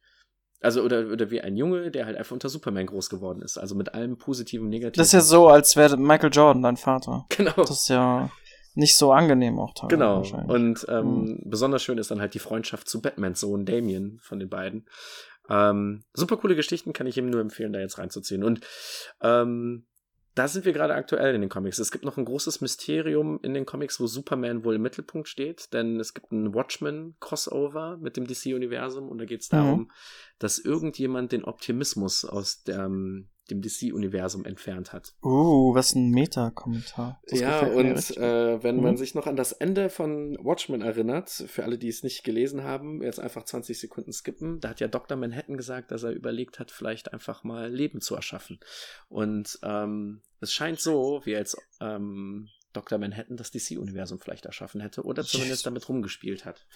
[0.61, 3.59] Also, oder, oder wie ein Junge, der halt einfach unter Superman groß geworden ist.
[3.59, 5.01] Also mit allem positiven, negativen.
[5.01, 7.27] Das ist ja so, als wäre Michael Jordan dein Vater.
[7.31, 7.55] Genau.
[7.57, 8.31] Das ist ja
[8.75, 10.33] nicht so angenehm auch teilweise.
[10.33, 10.53] Genau.
[10.53, 11.43] Und ähm, mhm.
[11.45, 14.87] besonders schön ist dann halt die Freundschaft zu Batmans Sohn Damien von den beiden.
[15.49, 18.45] Ähm, super coole Geschichten, kann ich ihm nur empfehlen, da jetzt reinzuziehen.
[18.45, 18.61] Und
[19.21, 19.87] ähm,
[20.35, 21.79] da sind wir gerade aktuell in den Comics.
[21.79, 25.73] Es gibt noch ein großes Mysterium in den Comics, wo Superman wohl im Mittelpunkt steht,
[25.73, 29.57] denn es gibt ein Watchmen-Crossover mit dem DC-Universum und da geht es mhm.
[29.57, 29.91] darum, mhm.
[30.39, 32.89] dass irgendjemand den Optimismus aus der,
[33.51, 35.15] dem DC-Universum entfernt hat.
[35.23, 37.21] Uh, was ein Meta-Kommentar.
[37.31, 38.83] Ja, und äh, wenn mhm.
[38.83, 42.63] man sich noch an das Ende von Watchmen erinnert, für alle, die es nicht gelesen
[42.63, 45.17] haben, jetzt einfach 20 Sekunden skippen, da hat ja Dr.
[45.17, 48.61] Manhattan gesagt, dass er überlegt hat, vielleicht einfach mal Leben zu erschaffen.
[49.09, 52.99] Und ähm, es scheint so, wie als ähm, Dr.
[52.99, 56.67] Manhattan das DC-Universum vielleicht erschaffen hätte oder zumindest damit rumgespielt hat.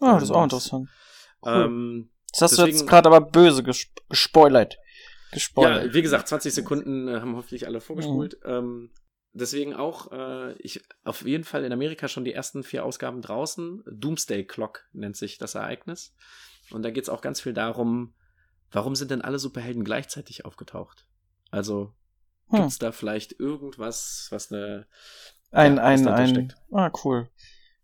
[0.00, 0.88] Ah, das ist auch interessant.
[1.42, 1.52] Cool.
[1.52, 4.78] Ähm, das hast deswegen, du jetzt gerade aber böse gespoilert
[5.36, 5.86] gespoilert.
[5.86, 8.38] Ja, wie gesagt, 20 Sekunden äh, haben hoffentlich alle vorgespult.
[8.42, 8.50] Mhm.
[8.50, 8.90] Ähm,
[9.34, 13.84] deswegen auch, äh, ich auf jeden Fall in Amerika schon die ersten vier Ausgaben draußen.
[13.86, 16.14] Doomsday Clock nennt sich das Ereignis.
[16.70, 18.14] Und da geht es auch ganz viel darum,
[18.70, 21.06] warum sind denn alle Superhelden gleichzeitig aufgetaucht?
[21.50, 21.92] Also
[22.48, 22.60] hm.
[22.60, 24.86] gibt es da vielleicht irgendwas, was eine
[25.52, 26.56] ein, ja, ein, ein, steckt?
[26.72, 27.28] Ah, cool.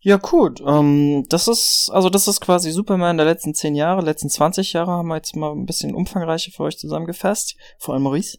[0.04, 0.60] Ja, gut.
[0.66, 4.90] Ähm, das ist, also das ist quasi Superman der letzten zehn Jahre, letzten 20 Jahre
[4.90, 8.38] haben wir jetzt mal ein bisschen umfangreicher für euch zusammengefasst, vor allem Maurice.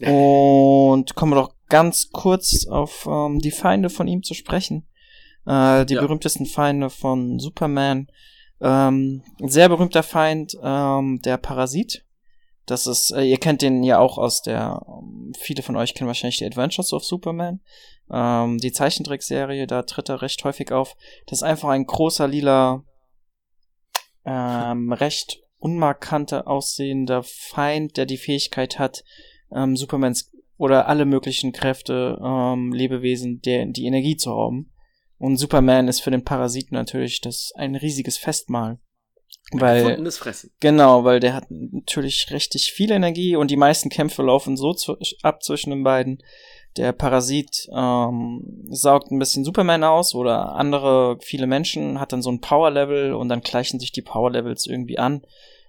[0.00, 4.86] Und kommen wir doch ganz kurz auf ähm, die Feinde von ihm zu sprechen.
[5.46, 6.00] Äh, die ja.
[6.00, 8.08] berühmtesten Feinde von Superman.
[8.60, 12.04] Ähm, ein sehr berühmter Feind, ähm, der Parasit.
[12.66, 16.08] Das ist, äh, ihr kennt den ja auch aus der, ähm, viele von euch kennen
[16.08, 17.60] wahrscheinlich die Adventures of Superman.
[18.10, 20.96] Ähm, die Zeichentrickserie, da tritt er recht häufig auf.
[21.26, 22.84] Das ist einfach ein großer lila,
[24.24, 29.04] ähm, recht unmarkanter aussehender Feind, der die Fähigkeit hat,
[29.54, 34.72] ähm, Supermans oder alle möglichen Kräfte, ähm, Lebewesen, der, die Energie zu rauben.
[35.18, 38.78] Und Superman ist für den Parasiten natürlich das ein riesiges Festmahl.
[39.52, 40.50] Weil, Gefundenes Fressen.
[40.60, 44.96] Genau, weil der hat natürlich richtig viel Energie und die meisten Kämpfe laufen so zu,
[45.22, 46.22] ab zwischen den beiden,
[46.76, 52.30] der Parasit ähm, saugt ein bisschen Superman aus oder andere, viele Menschen, hat dann so
[52.30, 55.22] ein Power-Level und dann gleichen sich die Power-Levels irgendwie an.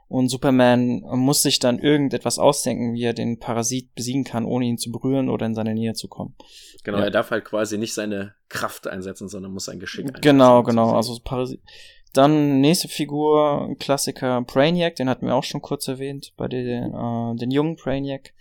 [0.09, 4.77] Und Superman muss sich dann irgendetwas ausdenken, wie er den Parasit besiegen kann, ohne ihn
[4.77, 6.33] zu berühren oder in seine Nähe zu kommen.
[6.83, 7.05] Genau, ja.
[7.05, 10.21] er darf halt quasi nicht seine Kraft einsetzen, sondern muss sein Geschick einsetzen.
[10.21, 10.95] Genau, genau.
[10.95, 11.59] Also Parasit.
[12.17, 17.35] Dann nächste Figur, Klassiker Brainiac, den hatten wir auch schon kurz erwähnt, bei den, äh,
[17.35, 18.33] den jungen Brainiac.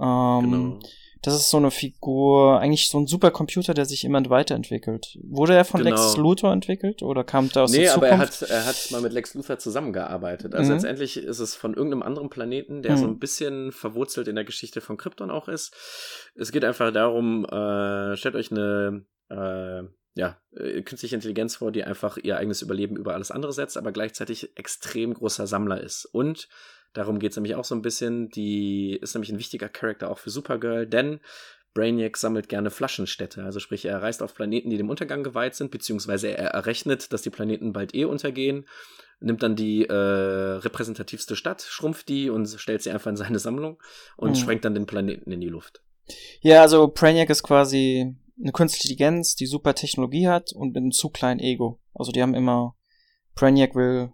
[0.00, 0.78] Ähm, genau
[1.22, 5.18] das ist so eine Figur, eigentlich so ein Supercomputer, der sich immer weiterentwickelt.
[5.22, 5.96] Wurde er von genau.
[5.96, 8.02] Lex Luthor entwickelt oder kam da aus nee, der Zukunft?
[8.02, 10.54] Nee, aber er hat, er hat mal mit Lex Luthor zusammengearbeitet.
[10.54, 10.76] Also mhm.
[10.76, 12.98] letztendlich ist es von irgendeinem anderen Planeten, der mhm.
[12.98, 15.74] so ein bisschen verwurzelt in der Geschichte von Krypton auch ist.
[16.36, 19.82] Es geht einfach darum, äh, stellt euch eine äh,
[20.18, 23.92] ja, äh, künstliche Intelligenz vor, die einfach ihr eigenes Überleben über alles andere setzt, aber
[23.92, 26.04] gleichzeitig extrem großer Sammler ist.
[26.06, 26.48] Und
[26.94, 28.30] Darum geht es nämlich auch so ein bisschen.
[28.30, 31.20] Die ist nämlich ein wichtiger Charakter auch für Supergirl, denn
[31.74, 33.44] Brainiac sammelt gerne Flaschenstädte.
[33.44, 37.22] Also sprich, er reist auf Planeten, die dem Untergang geweiht sind, beziehungsweise er errechnet, dass
[37.22, 38.66] die Planeten bald eh untergehen,
[39.20, 43.80] nimmt dann die äh, repräsentativste Stadt, schrumpft die und stellt sie einfach in seine Sammlung
[44.16, 44.34] und mhm.
[44.36, 45.82] sprengt dann den Planeten in die Luft.
[46.40, 50.92] Ja, also Brainiac ist quasi eine künstliche Intelligenz, die super Technologie hat und mit einem
[50.92, 51.80] zu kleinen Ego.
[51.94, 52.76] Also die haben immer
[53.34, 54.12] Brainiac will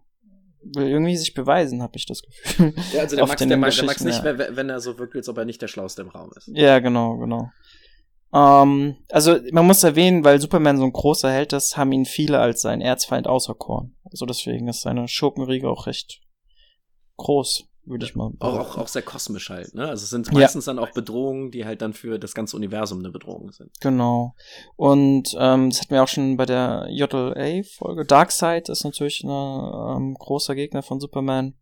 [0.66, 2.74] will irgendwie sich beweisen, habe ich das Gefühl.
[2.94, 4.56] Ja, also der Max, der, der Max nicht, ja.
[4.56, 6.48] wenn er so wirkt, als ob er nicht der Schlauste im Raum ist.
[6.54, 7.50] Ja, genau, genau.
[8.32, 12.40] Ähm, also man muss erwähnen, weil Superman so ein großer Held ist, haben ihn viele
[12.40, 13.94] als sein Erzfeind auserkoren.
[14.10, 16.20] Also deswegen ist seine Schurkenriege auch recht
[17.16, 18.32] groß würde ich mal.
[18.38, 19.88] Auch, auch, auch sehr kosmisch halt, ne?
[19.88, 20.72] Also es sind meistens ja.
[20.72, 23.70] dann auch Bedrohungen, die halt dann für das ganze Universum eine Bedrohung sind.
[23.80, 24.34] Genau.
[24.76, 28.04] Und ähm, das hatten wir auch schon bei der JLA-Folge.
[28.04, 31.54] Darkseid ist natürlich ein ähm, großer Gegner von Superman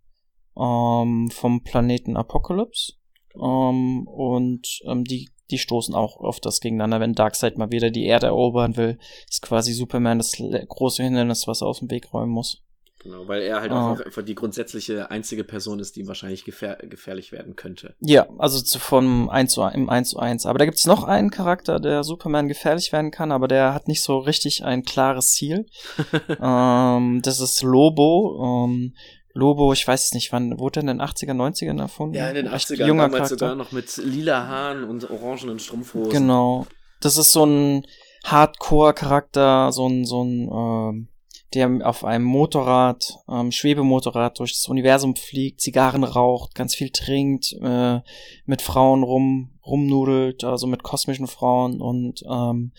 [0.56, 2.94] ähm, vom Planeten Apocalypse.
[3.34, 8.04] Ähm, und ähm, die, die stoßen auch oft das gegeneinander, wenn Darkseid mal wieder die
[8.04, 8.98] Erde erobern will.
[9.28, 12.62] Ist quasi Superman das große Hindernis, was er aus dem Weg räumen muss.
[13.02, 13.96] Genau, weil er halt oh.
[14.04, 17.94] einfach die grundsätzliche einzige Person ist, die wahrscheinlich gefähr gefährlich werden könnte.
[18.00, 20.46] Ja, also zu, vom 1 zu, im 1 zu 1.
[20.46, 24.02] Aber da gibt's noch einen Charakter, der Superman gefährlich werden kann, aber der hat nicht
[24.02, 25.66] so richtig ein klares Ziel.
[26.40, 28.66] ähm, das ist Lobo.
[28.66, 28.94] Ähm,
[29.34, 32.14] Lobo, ich weiß es nicht, wann wurde er in den 80er, 90ern erfunden?
[32.14, 33.36] Ja, in den 80ern, junger damals Charakter.
[33.36, 36.12] sogar noch mit lila Haaren und orangenen Strumpfhosen.
[36.12, 36.66] Genau.
[37.00, 37.86] Das ist so ein
[38.24, 41.08] Hardcore-Charakter, so ein, so ein, ähm,
[41.54, 47.56] der auf einem Motorrad, ähm, Schwebemotorrad durch das Universum fliegt, Zigarren raucht, ganz viel trinkt,
[47.60, 48.00] äh,
[48.46, 52.72] mit Frauen rum, rumnudelt, also mit kosmischen Frauen und ähm,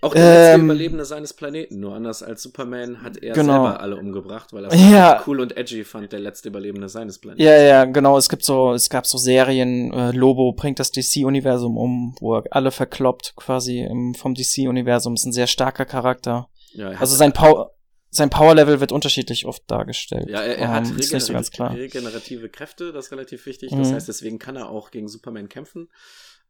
[0.00, 3.64] auch der letzte ähm, Überlebende seines Planeten, nur anders als Superman hat er genau.
[3.64, 5.22] selber alle umgebracht, weil er es ja.
[5.26, 7.42] cool und edgy fand, der letzte Überlebende seines Planeten.
[7.42, 8.16] Ja, ja, genau.
[8.16, 12.44] Es gibt so, es gab so Serien, äh, Lobo bringt das DC-Universum um, wo er
[12.50, 15.14] alle verkloppt quasi im, vom DC-Universum.
[15.14, 16.48] Ist ein sehr starker Charakter.
[16.78, 17.74] Ja, also sein Power,
[18.10, 20.28] sein Power-Level wird unterschiedlich oft dargestellt.
[20.28, 23.70] Ja, er, er hat um, ähm, regener regenerative Kräfte, das ist relativ wichtig.
[23.70, 23.94] Das mhm.
[23.94, 25.88] heißt, deswegen kann er auch gegen Superman kämpfen.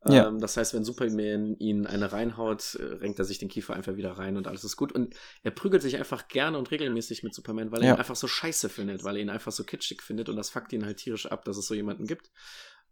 [0.07, 0.29] Ja.
[0.29, 3.97] Ähm, das heißt, wenn Superman ihn eine reinhaut, äh, renkt er sich den Kiefer einfach
[3.97, 4.93] wieder rein und alles ist gut.
[4.93, 7.95] Und er prügelt sich einfach gerne und regelmäßig mit Superman, weil er ja.
[7.95, 10.73] ihn einfach so scheiße findet, weil er ihn einfach so kitschig findet und das fuckt
[10.73, 12.31] ihn halt tierisch ab, dass es so jemanden gibt.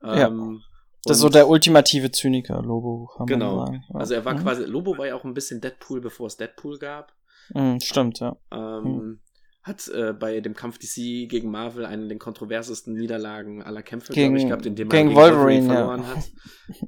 [0.03, 0.27] Ja.
[0.27, 0.63] Ähm,
[1.05, 3.09] das ist so der ultimative Zyniker, Lobo.
[3.27, 3.73] genau.
[3.95, 4.43] Also er war mhm.
[4.43, 7.16] quasi, Lobo war ja auch ein bisschen Deadpool, bevor es Deadpool gab.
[7.55, 8.37] Mhm, stimmt, ja.
[8.53, 9.21] Ähm, mhm
[9.67, 14.39] hat äh, bei dem Kampf DC gegen Marvel einen der kontroversesten Niederlagen aller Kämpfe, glaube
[14.39, 16.09] ich, gehabt, in dem gegen Wolverine, Wolverine verloren ja.
[16.09, 16.25] hat,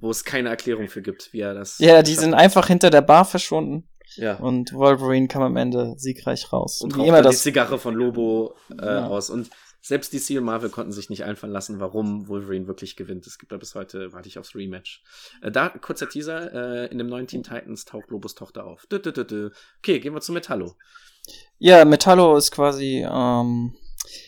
[0.00, 1.78] wo es keine Erklärung für gibt, wie er das.
[1.80, 3.88] Ja, die sind einfach hinter der Bar verschwunden.
[4.14, 4.36] Ja.
[4.36, 6.80] Und Wolverine kam am Ende siegreich raus.
[6.80, 9.06] Und, und immer das die Zigarre von Lobo äh, ja.
[9.08, 9.28] aus.
[9.28, 13.26] Und selbst DC und Marvel konnten sich nicht einfallen lassen, warum Wolverine wirklich gewinnt.
[13.26, 15.02] Es gibt da bis heute, warte ich aufs Rematch.
[15.42, 18.86] Äh, da, kurzer Teaser, äh, in dem neuen Teen Titans taucht Lobos Tochter auf.
[18.86, 20.76] Dö, dö, dö, okay, gehen wir zu Metallo.
[21.58, 23.74] Ja, Metallo ist quasi, ähm,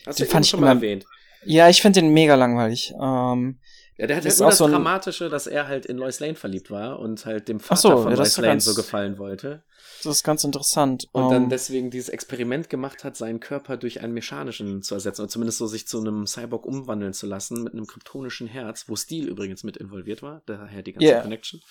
[0.05, 1.05] Hast den du fand ich schon immer, mal erwähnt?
[1.43, 2.93] Ja, ich finde den mega langweilig.
[3.01, 3.59] Ähm,
[3.97, 6.71] ja, der hat halt nur das so Dramatische, dass er halt in Lois Lane verliebt
[6.71, 9.63] war und halt dem Vater so, von ja, Lois Lane so gefallen wollte.
[10.03, 11.07] Das ist ganz interessant.
[11.11, 14.95] Und um, dann ähm, deswegen dieses Experiment gemacht hat, seinen Körper durch einen mechanischen zu
[14.95, 18.85] ersetzen oder zumindest so sich zu einem Cyborg umwandeln zu lassen mit einem kryptonischen Herz,
[18.87, 21.21] wo Steel übrigens mit involviert war, daher die ganze yeah.
[21.21, 21.61] Connection.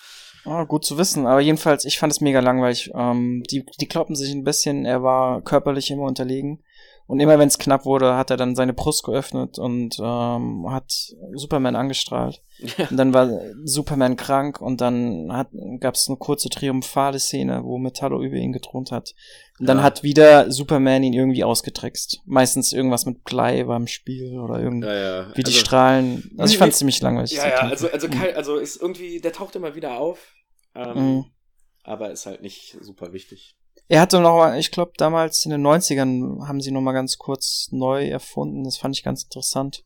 [0.45, 2.91] Oh, gut zu wissen, aber jedenfalls, ich fand es mega langweilig.
[2.95, 6.63] Ähm, die, die kloppen sich ein bisschen, er war körperlich immer unterlegen.
[7.11, 10.93] Und immer wenn es knapp wurde, hat er dann seine Brust geöffnet und ähm, hat
[11.33, 12.41] Superman angestrahlt.
[12.77, 12.87] Ja.
[12.89, 13.29] Und dann war
[13.65, 15.27] Superman krank und dann
[15.81, 19.13] gab es eine kurze triumphale Szene, wo Metallo über ihn gethront hat.
[19.59, 19.83] Und dann ja.
[19.83, 22.21] hat wieder Superman ihn irgendwie ausgetrickst.
[22.23, 26.31] Meistens irgendwas mit Blei beim Spiel oder irgendwie ja, wie die also, Strahlen.
[26.37, 27.33] Also ich fand es ziemlich langweilig.
[27.33, 28.23] Ja, ja, also, also, mhm.
[28.37, 30.31] also ist irgendwie, der taucht immer wieder auf.
[30.75, 31.25] Ähm, mhm.
[31.83, 33.57] Aber ist halt nicht super wichtig.
[33.87, 37.17] Er hatte noch mal, ich glaube, damals in den 90ern haben sie noch mal ganz
[37.17, 38.63] kurz neu erfunden.
[38.63, 39.83] Das fand ich ganz interessant.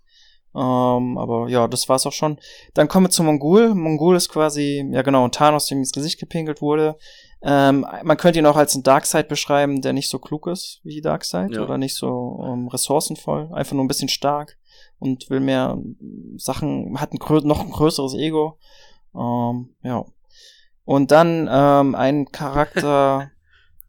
[0.55, 2.39] Ähm, aber ja, das war's auch schon.
[2.73, 3.73] Dann kommen wir zu Mongul.
[3.75, 6.97] Mongul ist quasi, ja genau, ein Thanos, dem ins Gesicht gepinkelt wurde.
[7.41, 11.01] Ähm, man könnte ihn auch als ein Darkseid beschreiben, der nicht so klug ist wie
[11.01, 11.61] Darkseid ja.
[11.61, 14.57] oder nicht so ähm, ressourcenvoll, einfach nur ein bisschen stark
[14.97, 15.77] und will mehr
[16.37, 18.57] Sachen, hat ein noch ein größeres Ego.
[19.13, 20.05] Ähm, ja.
[20.85, 23.31] Und dann ähm, ein Charakter,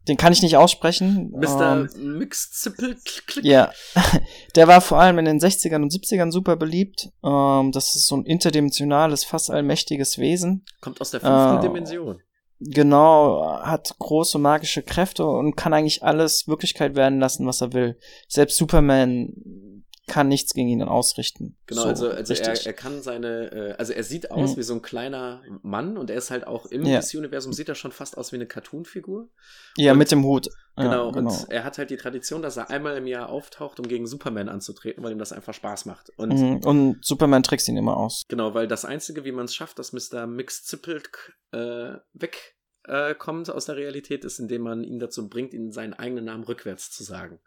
[0.07, 1.31] Den kann ich nicht aussprechen.
[1.31, 1.87] Mr.
[1.95, 2.97] Ähm, Mixzippel.
[3.41, 3.71] Ja.
[4.55, 7.09] Der war vor allem in den 60ern und 70ern super beliebt.
[7.23, 10.65] Ähm, das ist so ein interdimensionales, fast allmächtiges Wesen.
[10.81, 12.21] Kommt aus der fünften äh, Dimension.
[12.59, 17.99] Genau, hat große magische Kräfte und kann eigentlich alles Wirklichkeit werden lassen, was er will.
[18.27, 19.76] Selbst Superman
[20.07, 21.57] kann nichts gegen ihn ausrichten.
[21.65, 24.57] Genau, so, also, also er, er kann seine, äh, also er sieht aus mhm.
[24.57, 26.99] wie so ein kleiner Mann und er ist halt auch im ja.
[26.99, 29.29] DC-Universum sieht er schon fast aus wie eine Cartoon-Figur.
[29.75, 30.47] Ja, und, mit dem Hut.
[30.77, 33.79] Genau, ja, genau, und er hat halt die Tradition, dass er einmal im Jahr auftaucht,
[33.79, 36.11] um gegen Superman anzutreten, weil ihm das einfach Spaß macht.
[36.17, 36.57] Und, mhm.
[36.63, 38.23] und Superman trickst ihn immer aus.
[38.29, 40.25] Genau, weil das Einzige, wie man es schafft, dass Mr.
[40.25, 41.09] Mix zippelt
[41.51, 42.55] äh, weg
[42.87, 46.43] äh, kommt aus der Realität, ist, indem man ihn dazu bringt, ihn seinen eigenen Namen
[46.43, 47.39] rückwärts zu sagen.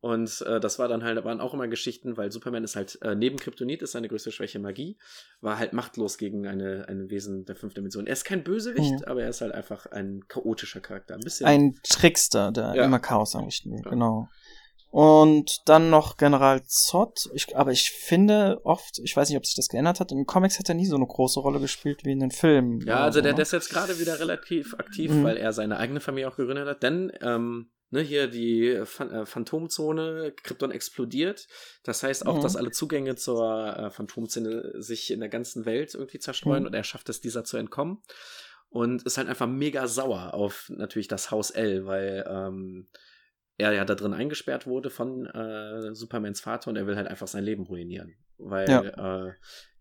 [0.00, 3.16] Und äh, das war dann halt, waren auch immer Geschichten, weil Superman ist halt, äh,
[3.16, 4.96] neben Kryptonit ist seine größte Schwäche Magie,
[5.40, 8.06] war halt machtlos gegen eine, ein Wesen der fünften Dimension.
[8.06, 9.04] Er ist kein Bösewicht, mhm.
[9.06, 11.14] aber er ist halt einfach ein chaotischer Charakter.
[11.14, 11.46] Ein bisschen.
[11.46, 12.84] Ein Trickster, der ja.
[12.84, 13.90] immer Chaos anrichten will, ja.
[13.90, 14.28] genau.
[14.90, 17.28] Und dann noch General Zod.
[17.34, 20.58] Ich, aber ich finde oft, ich weiß nicht, ob sich das geändert hat, in Comics
[20.58, 22.80] hat er nie so eine große Rolle gespielt wie in den Filmen.
[22.86, 23.36] Ja, also so, der, ne?
[23.36, 25.24] der ist jetzt gerade wieder relativ aktiv, mhm.
[25.24, 26.82] weil er seine eigene Familie auch gegründet hat.
[26.82, 31.48] Denn ähm, ne, hier die Phan äh, Phantomzone, Krypton explodiert.
[31.82, 32.42] Das heißt auch, mhm.
[32.42, 36.66] dass alle Zugänge zur äh, Phantomzone sich in der ganzen Welt irgendwie zerstreuen mhm.
[36.68, 38.02] und er schafft es, dieser zu entkommen.
[38.70, 42.88] Und ist halt einfach mega sauer auf natürlich das Haus L, weil ähm,
[43.58, 47.26] er ja da drin eingesperrt wurde von äh, Supermans Vater und er will halt einfach
[47.26, 48.14] sein Leben ruinieren.
[48.38, 49.26] Weil ja.
[49.26, 49.32] äh,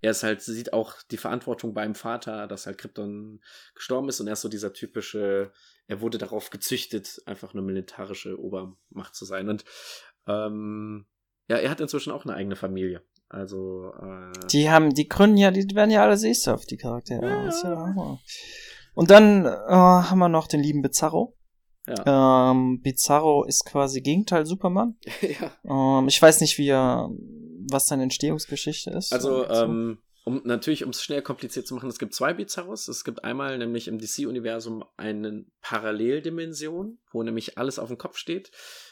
[0.02, 3.40] er ist halt, sieht auch die Verantwortung beim Vater, dass halt Krypton
[3.76, 5.52] gestorben ist und er ist so dieser typische,
[5.86, 9.48] er wurde darauf gezüchtet, einfach eine militarische Obermacht zu sein.
[9.48, 9.64] Und
[10.28, 11.06] ähm,
[11.48, 13.04] ja, er hat inzwischen auch eine eigene Familie.
[13.30, 17.28] Also äh, die haben, die gründen ja, die werden ja alle Seesurf, die Charaktere.
[17.28, 17.50] Ja.
[17.50, 18.20] ja
[18.96, 21.37] und dann äh, haben wir noch den lieben Bizarro.
[21.88, 22.52] Ja.
[22.52, 24.98] Ähm, Bizarro ist quasi Gegenteil Superman.
[25.22, 25.52] ja.
[26.00, 27.10] Ähm, ich weiß nicht, wie er,
[27.70, 29.14] was seine Entstehungsgeschichte ist.
[29.14, 32.90] Also, ähm, um natürlich, um es schnell kompliziert zu machen, es gibt zwei Bizarros.
[32.90, 38.52] Es gibt einmal nämlich im DC-Universum eine Paralleldimension, wo nämlich alles auf dem Kopf steht.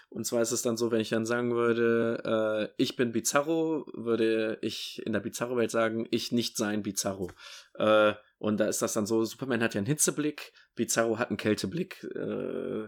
[0.09, 3.85] Und zwar ist es dann so, wenn ich dann sagen würde, äh, ich bin Bizarro,
[3.93, 7.29] würde ich in der Bizarro-Welt sagen, ich nicht sein Bizarro.
[7.73, 11.37] Äh, und da ist das dann so, Superman hat ja einen Hitzeblick, Bizarro hat einen
[11.37, 12.03] Kälteblick.
[12.15, 12.87] Äh,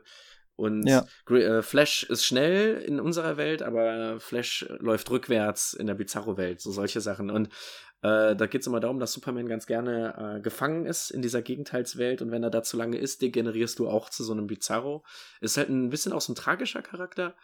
[0.56, 1.06] und ja.
[1.30, 6.72] äh, Flash ist schnell in unserer Welt, aber Flash läuft rückwärts in der Bizarro-Welt, so
[6.72, 7.30] solche Sachen.
[7.30, 7.50] Und
[8.02, 11.42] äh, da geht es immer darum, dass Superman ganz gerne äh, gefangen ist in dieser
[11.42, 15.04] Gegenteilswelt und wenn er da zu lange ist, degenerierst du auch zu so einem Bizarro.
[15.42, 17.36] Ist halt ein bisschen auch so ein tragischer Charakter.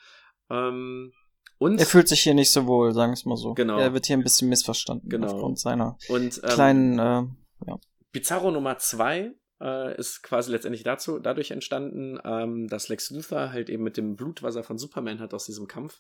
[0.49, 1.11] Ähm,
[1.57, 3.53] und er fühlt sich hier nicht so wohl, sagen wir es mal so.
[3.53, 3.79] Genau.
[3.79, 5.27] Er wird hier ein bisschen missverstanden genau.
[5.27, 7.23] aufgrund seiner und, ähm, kleinen, äh,
[7.67, 7.79] ja.
[8.13, 13.69] Bizarro Nummer zwei äh, ist quasi letztendlich dazu, dadurch entstanden, ähm, dass Lex Luthor halt
[13.69, 15.99] eben mit dem Blut, was er von Superman hat aus diesem Kampf,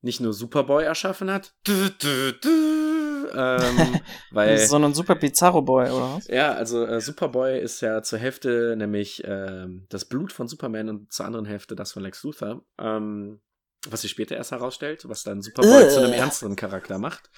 [0.00, 4.00] nicht nur Superboy erschaffen hat, du, du, du, ähm,
[4.30, 6.28] weil, sondern Super Bizarro Boy, oder was?
[6.28, 11.12] Ja, also äh, Superboy ist ja zur Hälfte nämlich äh, das Blut von Superman und
[11.12, 12.64] zur anderen Hälfte das von Lex Luthor.
[12.78, 13.40] Ähm,
[13.88, 17.30] was sich später erst herausstellt, was dann Superboy zu einem ernsteren Charakter macht,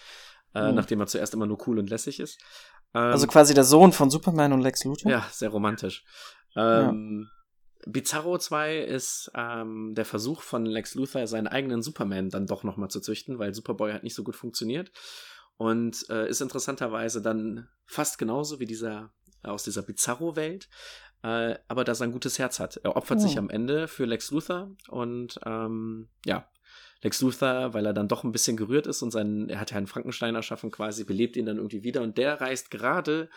[0.54, 0.74] äh, mhm.
[0.74, 2.40] nachdem er zuerst immer nur cool und lässig ist.
[2.94, 5.10] Ähm, also quasi der Sohn von Superman und Lex Luthor?
[5.10, 6.04] Ja, sehr romantisch.
[6.56, 7.90] Ähm, ja.
[7.90, 12.90] Bizarro 2 ist ähm, der Versuch von Lex Luthor, seinen eigenen Superman dann doch nochmal
[12.90, 14.90] zu züchten, weil Superboy hat nicht so gut funktioniert.
[15.56, 19.12] Und äh, ist interessanterweise dann fast genauso wie dieser
[19.42, 20.68] aus dieser Bizarro-Welt,
[21.22, 22.76] äh, aber dass er ein gutes Herz hat.
[22.76, 23.22] Er opfert oh.
[23.22, 26.48] sich am Ende für Lex Luthor und ähm, ja,
[27.02, 29.76] Lex Luthor, weil er dann doch ein bisschen gerührt ist und seinen, er hat ja
[29.76, 33.28] einen Frankenstein erschaffen quasi, belebt ihn dann irgendwie wieder und der reist gerade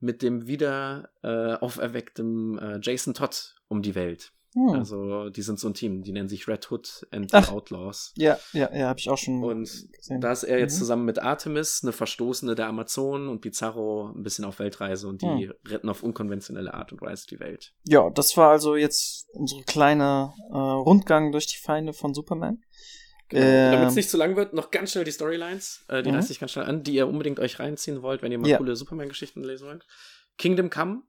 [0.00, 4.32] mit dem wieder äh, auferwecktem äh, Jason Todd um die Welt.
[4.56, 4.70] Hm.
[4.70, 8.14] Also, die sind so ein Team, die nennen sich Red Hood and the Ach, Outlaws.
[8.16, 10.20] Ja, ja, ja, hab ich auch schon Und gesehen.
[10.22, 10.78] da ist er jetzt mhm.
[10.78, 15.48] zusammen mit Artemis, eine Verstoßene der Amazonen und Pizarro ein bisschen auf Weltreise und die
[15.48, 15.52] hm.
[15.68, 17.74] retten auf unkonventionelle Art und Weise die Welt.
[17.84, 22.62] Ja, das war also jetzt unsere kleine äh, Rundgang durch die Feinde von Superman.
[23.28, 23.44] Genau.
[23.44, 26.16] Ähm, Damit es nicht zu lang wird, noch ganz schnell die Storylines, äh, die mhm.
[26.16, 28.58] reiße ich ganz schnell an, die ihr unbedingt euch reinziehen wollt, wenn ihr mal ja.
[28.58, 29.84] coole Superman-Geschichten lesen wollt.
[30.38, 31.02] Kingdom Come,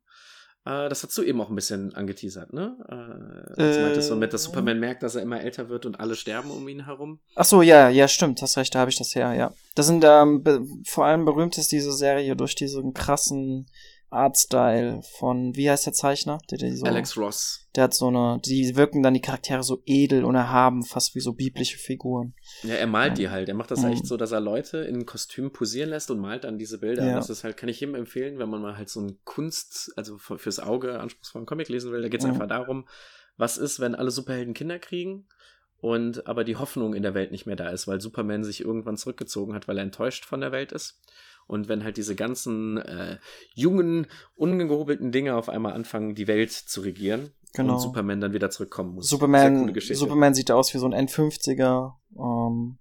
[0.68, 2.76] äh, das hast du eben auch ein bisschen angeteasert, ne?
[2.90, 6.00] Äh, als äh, meintest du mit, dass Superman merkt, dass er immer älter wird und
[6.00, 7.20] alle sterben um ihn herum.
[7.36, 9.54] Ach so, ja, ja, stimmt, hast recht, da habe ich das her, ja.
[9.76, 10.44] Das sind ähm,
[10.86, 13.68] vor allem berühmt ist diese Serie durch diesen krassen
[14.10, 16.40] Artstyle von, wie heißt der Zeichner?
[16.50, 17.68] Der, der so, Alex Ross.
[17.76, 21.20] Der hat so eine, die wirken dann die Charaktere so edel und erhaben, fast wie
[21.20, 22.34] so biblische Figuren.
[22.64, 23.16] Ja, er malt ja.
[23.16, 23.50] die halt.
[23.50, 23.92] Er macht das mhm.
[23.92, 27.06] echt so, dass er Leute in Kostümen posieren lässt und malt dann diese Bilder.
[27.06, 27.16] Ja.
[27.16, 30.18] Das ist halt, kann ich jedem empfehlen, wenn man mal halt so ein Kunst, also
[30.18, 32.02] fürs Auge anspruchsvollen Comic lesen will.
[32.02, 32.34] Da geht es mhm.
[32.34, 32.88] einfach darum,
[33.36, 35.28] was ist, wenn alle Superhelden Kinder kriegen
[35.80, 38.98] und aber die Hoffnung in der Welt nicht mehr da ist, weil Superman sich irgendwann
[38.98, 41.02] zurückgezogen hat, weil er enttäuscht von der Welt ist.
[41.48, 43.18] Und wenn halt diese ganzen äh,
[43.56, 47.76] jungen, ungehobelten Dinge auf einmal anfangen, die Welt zu regieren genau.
[47.76, 49.08] und Superman dann wieder zurückkommen muss.
[49.08, 52.78] Superman, Superman sieht aus wie so ein N50er, ähm,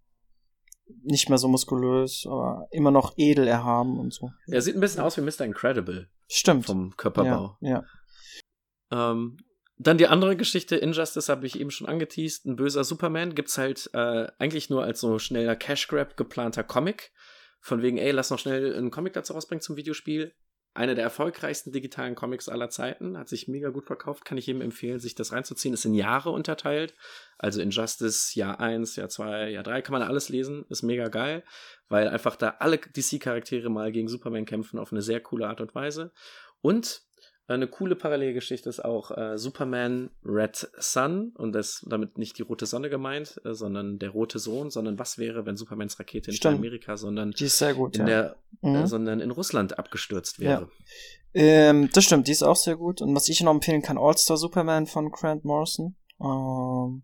[1.03, 4.31] nicht mehr so muskulös, aber immer noch edel erhaben und so.
[4.47, 5.45] Er sieht ein bisschen aus wie Mr.
[5.45, 6.09] Incredible.
[6.29, 6.67] Stimmt.
[6.67, 7.57] Vom Körperbau.
[7.61, 7.85] Ja.
[8.91, 9.13] ja.
[9.13, 9.39] Ähm,
[9.79, 12.47] dann die andere Geschichte, Injustice, habe ich eben schon angeteased.
[12.47, 17.13] Ein böser Superman gibt's halt äh, eigentlich nur als so schneller Cash Grab geplanter Comic.
[17.61, 20.35] Von wegen, ey, lass noch schnell einen Comic dazu rausbringen zum Videospiel.
[20.75, 23.17] Einer der erfolgreichsten digitalen Comics aller Zeiten.
[23.17, 24.27] Hat sich mega gut verkauft.
[24.27, 25.73] Kann ich jedem empfehlen, sich das reinzuziehen.
[25.73, 26.95] Ist in Jahre unterteilt.
[27.39, 29.81] Also Injustice, Jahr 1, Jahr 2, Jahr 3.
[29.81, 30.67] Kann man alles lesen.
[30.69, 31.45] Ist mega geil.
[31.89, 35.75] Weil einfach da alle DC-Charaktere mal gegen Superman kämpfen auf eine sehr coole Art und
[35.75, 36.13] Weise.
[36.61, 37.07] Und
[37.49, 42.67] eine coole Parallelgeschichte ist auch äh, Superman Red Sun und das damit nicht die rote
[42.67, 46.55] Sonne gemeint, äh, sondern der rote Sohn, sondern was wäre, wenn Supermans Rakete nicht in
[46.55, 47.33] Amerika, sondern
[47.75, 48.07] gut, in ja.
[48.07, 48.75] der, äh, mhm.
[48.77, 50.63] äh, sondern in Russland abgestürzt wäre.
[50.63, 50.69] Ja.
[51.35, 53.01] Ähm, das stimmt, die ist auch sehr gut.
[53.01, 55.95] Und was ich noch empfehlen kann, All-Star Superman von Grant Morrison.
[56.21, 57.03] Ähm,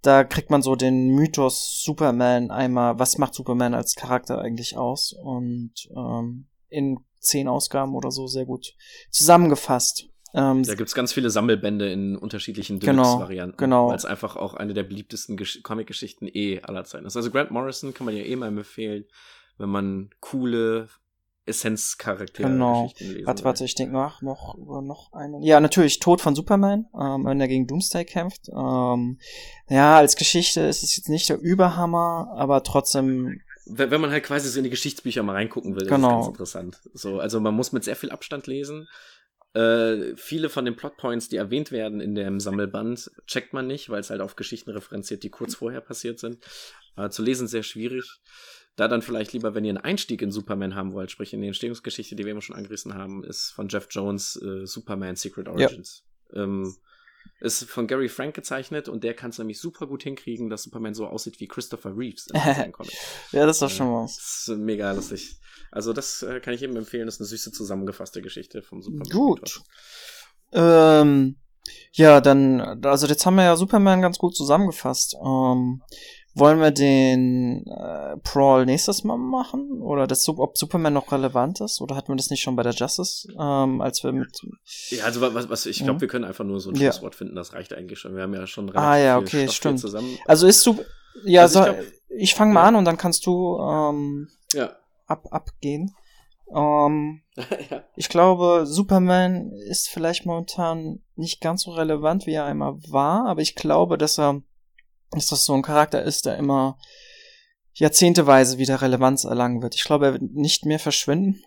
[0.00, 5.12] da kriegt man so den Mythos Superman einmal, was macht Superman als Charakter eigentlich aus?
[5.12, 8.74] Und ähm, in zehn Ausgaben oder so sehr gut
[9.10, 10.08] zusammengefasst.
[10.34, 13.56] Ähm, da gibt's ganz viele Sammelbände in unterschiedlichen genau, Deluxe-Varianten.
[13.58, 13.88] Genau.
[13.88, 17.16] Weil es einfach auch eine der beliebtesten Comic-Geschichten eh aller Zeiten ist.
[17.16, 19.04] Also Grant Morrison kann man ja eh mal empfehlen,
[19.58, 20.88] wenn man coole
[21.44, 22.84] Essenzcharaktere genau.
[22.84, 25.42] Geschichten lesen Warte, warte, ich denke nach, noch über noch einen.
[25.42, 28.48] Ja, natürlich Tod von Superman, ähm, wenn er gegen Doomsday kämpft.
[28.48, 29.18] Ähm,
[29.68, 34.48] ja, als Geschichte ist es jetzt nicht der Überhammer, aber trotzdem wenn man halt quasi
[34.48, 35.96] so in die Geschichtsbücher mal reingucken will, genau.
[35.96, 36.80] ist das ganz interessant.
[36.94, 38.88] So, also man muss mit sehr viel Abstand lesen.
[39.54, 44.00] Äh, viele von den Plotpoints, die erwähnt werden in dem Sammelband, checkt man nicht, weil
[44.00, 46.38] es halt auf Geschichten referenziert, die kurz vorher passiert sind.
[46.96, 48.20] Äh, zu lesen sehr schwierig.
[48.76, 51.48] Da dann vielleicht lieber, wenn ihr einen Einstieg in Superman haben wollt, sprich in die
[51.48, 56.04] Entstehungsgeschichte, die wir immer schon angerissen haben, ist von Jeff Jones äh, Superman Secret Origins.
[56.32, 56.44] Ja.
[56.44, 56.74] Ähm,
[57.42, 60.94] ist von Gary Frank gezeichnet und der kann es nämlich super gut hinkriegen, dass Superman
[60.94, 62.40] so aussieht wie Christopher Reeves in
[62.72, 62.92] Comic.
[63.32, 64.16] ja, das ist doch schon was.
[64.16, 65.36] Das ist mega lustig.
[65.70, 67.06] Also das äh, kann ich eben empfehlen.
[67.06, 69.08] Das ist eine süße zusammengefasste Geschichte vom Superman.
[69.08, 69.62] Gut.
[70.52, 71.36] Ähm,
[71.92, 75.16] ja, dann, also jetzt haben wir ja Superman ganz gut zusammengefasst.
[75.24, 75.82] Ähm,
[76.34, 79.82] wollen wir den äh, Brawl nächstes Mal machen?
[79.82, 81.80] Oder das, ob Superman noch relevant ist?
[81.80, 84.40] Oder hatten wir das nicht schon bei der Justice, ähm, als wir mit.
[84.88, 86.00] Ja, also was, was ich glaube, mhm.
[86.00, 87.18] wir können einfach nur so ein Schlusswort ja.
[87.18, 88.16] finden, das reicht eigentlich schon.
[88.16, 89.80] Wir haben ja schon relativ ah, ja, okay, stimmt.
[89.80, 90.18] zusammen.
[90.26, 90.78] Also ist du.
[91.24, 91.74] Ja, also ich, so,
[92.16, 92.68] ich fange mal ja.
[92.68, 94.74] an und dann kannst du ähm, ja.
[95.06, 95.94] ab, abgehen.
[96.54, 97.22] Ähm,
[97.70, 97.84] ja.
[97.96, 103.42] Ich glaube, Superman ist vielleicht momentan nicht ganz so relevant, wie er einmal war, aber
[103.42, 104.42] ich glaube, dass er
[105.12, 106.78] dass das so ein Charakter ist, der immer
[107.74, 109.74] jahrzehnteweise wieder Relevanz erlangen wird.
[109.74, 111.42] Ich glaube, er wird nicht mehr verschwinden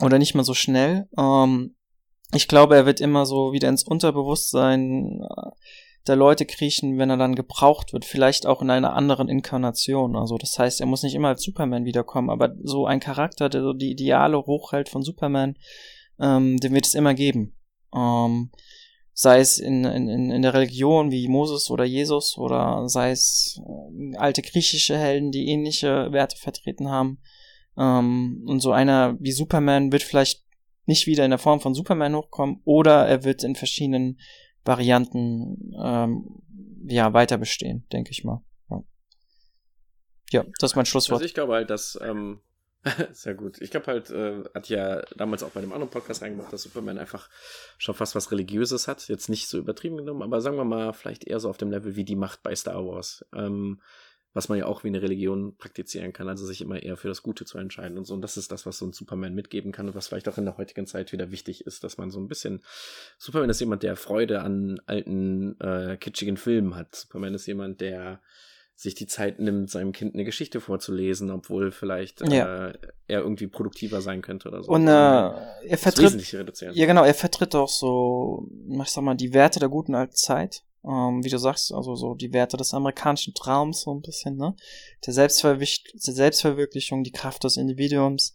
[0.00, 1.08] oder nicht mehr so schnell.
[1.18, 1.74] Ähm,
[2.32, 5.50] ich glaube, er wird immer so wieder ins Unterbewusstsein äh,
[6.06, 10.16] der Leute kriechen, wenn er dann gebraucht wird, vielleicht auch in einer anderen Inkarnation.
[10.16, 13.62] Also das heißt, er muss nicht immer als Superman wiederkommen, aber so ein Charakter, der
[13.62, 15.56] so die Ideale hochhält von Superman,
[16.20, 17.56] ähm, den wird es immer geben.
[17.94, 18.50] Ähm,
[19.18, 24.16] sei es in, in, in der Religion wie Moses oder Jesus oder sei es äh,
[24.18, 27.18] alte griechische Helden, die ähnliche Werte vertreten haben.
[27.78, 30.44] Ähm, und so einer wie Superman wird vielleicht
[30.84, 34.20] nicht wieder in der Form von Superman hochkommen oder er wird in verschiedenen
[34.66, 36.42] Varianten ähm,
[36.86, 38.42] ja weiter bestehen, denke ich mal.
[38.68, 38.82] Ja.
[40.30, 41.20] ja, das ist mein Schlusswort.
[41.20, 42.42] Also ich glaube halt, dass ähm,
[43.12, 43.60] Sehr gut.
[43.60, 46.98] Ich glaube halt, äh, hat ja damals auch bei dem anderen Podcast reingemacht, dass Superman
[46.98, 47.28] einfach
[47.78, 49.08] schon fast was Religiöses hat.
[49.08, 51.96] Jetzt nicht so übertrieben genommen, aber sagen wir mal, vielleicht eher so auf dem Level
[51.96, 53.24] wie die Macht bei Star Wars.
[53.34, 53.80] Ähm,
[54.36, 57.22] was man ja auch wie eine Religion praktizieren kann, also sich immer eher für das
[57.22, 58.12] Gute zu entscheiden und so.
[58.12, 60.44] Und das ist das, was so ein Superman mitgeben kann und was vielleicht auch in
[60.44, 62.60] der heutigen Zeit wieder wichtig ist, dass man so ein bisschen.
[63.16, 66.94] Superman ist jemand, der Freude an alten, äh, kitschigen Filmen hat.
[66.94, 68.20] Superman ist jemand, der
[68.78, 72.68] sich die Zeit nimmt, seinem Kind eine Geschichte vorzulesen, obwohl vielleicht ja.
[72.68, 72.78] äh,
[73.08, 74.70] er irgendwie produktiver sein könnte oder so.
[74.70, 76.12] Und äh, er vertritt
[76.74, 78.46] ja genau, er vertritt auch so,
[78.82, 82.14] ich sag mal, die Werte der guten alten Zeit, ähm, wie du sagst, also so
[82.14, 84.54] die Werte des amerikanischen Traums so ein bisschen, ne,
[85.06, 88.34] der, Selbstverwir der Selbstverwirklichung, die Kraft des Individuums.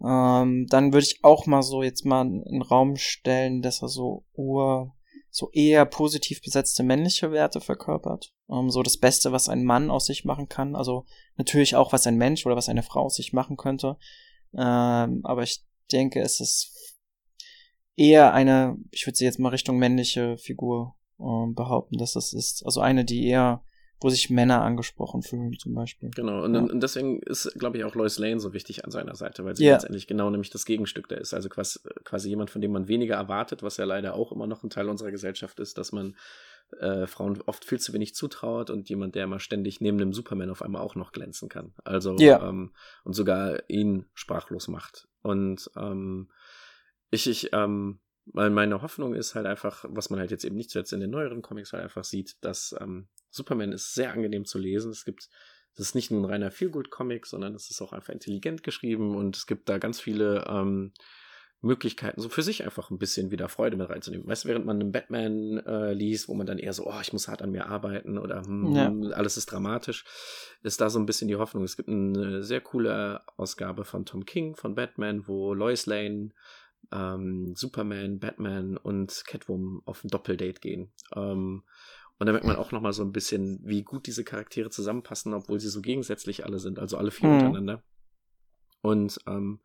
[0.00, 3.88] Ähm, dann würde ich auch mal so jetzt mal in den Raum stellen, dass er
[3.88, 4.94] so ur
[5.30, 8.32] so eher positiv besetzte männliche Werte verkörpert.
[8.50, 10.74] Ähm, so das Beste, was ein Mann aus sich machen kann.
[10.74, 13.96] Also natürlich auch, was ein Mensch oder was eine Frau aus sich machen könnte.
[14.52, 16.72] Ähm, aber ich denke, es ist
[17.96, 22.64] eher eine, ich würde sie jetzt mal Richtung männliche Figur äh, behaupten, dass das ist.
[22.64, 23.62] Also eine, die eher
[24.00, 26.10] wo sich Männer angesprochen fühlen, zum Beispiel.
[26.14, 26.60] Genau, und, ja.
[26.60, 29.64] und deswegen ist, glaube ich, auch Lois Lane so wichtig an seiner Seite, weil sie
[29.64, 29.74] ja.
[29.74, 31.34] letztendlich genau nämlich das Gegenstück da ist.
[31.34, 34.62] Also quasi, quasi jemand, von dem man weniger erwartet, was ja leider auch immer noch
[34.62, 36.16] ein Teil unserer Gesellschaft ist, dass man
[36.78, 40.50] äh, Frauen oft viel zu wenig zutraut und jemand, der immer ständig neben dem Superman
[40.50, 41.74] auf einmal auch noch glänzen kann.
[41.84, 42.48] Also ja.
[42.48, 42.72] ähm,
[43.04, 45.08] und sogar ihn sprachlos macht.
[45.22, 46.30] Und ähm,
[47.10, 50.70] ich, ich, ähm, weil meine Hoffnung ist halt einfach, was man halt jetzt eben nicht
[50.70, 54.58] zuletzt in den neueren Comics halt einfach sieht, dass ähm, Superman ist sehr angenehm zu
[54.58, 54.90] lesen.
[54.90, 55.28] Es gibt,
[55.76, 59.36] das ist nicht nur ein reiner Feelgood-Comic, sondern es ist auch einfach intelligent geschrieben und
[59.36, 60.92] es gibt da ganz viele ähm,
[61.62, 64.26] Möglichkeiten, so für sich einfach ein bisschen wieder Freude mit reinzunehmen.
[64.26, 67.12] Weißt du, während man einen Batman äh, liest, wo man dann eher so, oh, ich
[67.12, 68.90] muss hart an mir arbeiten oder hm, ja.
[69.12, 70.04] alles ist dramatisch,
[70.62, 71.64] ist da so ein bisschen die Hoffnung.
[71.64, 76.30] Es gibt eine sehr coole Ausgabe von Tom King von Batman, wo Lois Lane,
[76.92, 80.92] ähm, Superman, Batman und Catwoman auf ein Doppeldate gehen.
[81.14, 81.62] Ähm,
[82.18, 85.58] und da merkt man auch nochmal so ein bisschen, wie gut diese Charaktere zusammenpassen, obwohl
[85.58, 87.34] sie so gegensätzlich alle sind, also alle vier mhm.
[87.36, 87.82] untereinander.
[88.82, 89.60] Und ähm,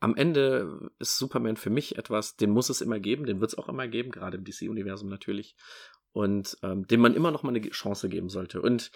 [0.00, 3.58] am Ende ist Superman für mich etwas, den muss es immer geben, den wird es
[3.58, 5.56] auch immer geben, gerade im DC-Universum natürlich.
[6.12, 8.60] Und ähm, dem man immer noch mal eine Chance geben sollte.
[8.62, 8.90] Und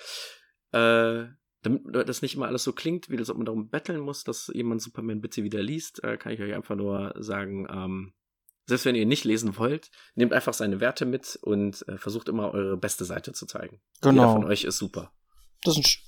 [0.73, 1.27] äh,
[1.63, 4.51] damit das nicht immer alles so klingt, wie das, ob man darum betteln muss, dass
[4.55, 8.13] jemand Superman bitte wieder liest, äh, kann ich euch einfach nur sagen, ähm,
[8.67, 12.53] selbst wenn ihr nicht lesen wollt, nehmt einfach seine Werte mit und äh, versucht immer
[12.53, 13.81] eure beste Seite zu zeigen.
[14.01, 14.23] Genau.
[14.23, 15.13] Jeder von euch ist super.
[15.65, 16.01] Das ist ein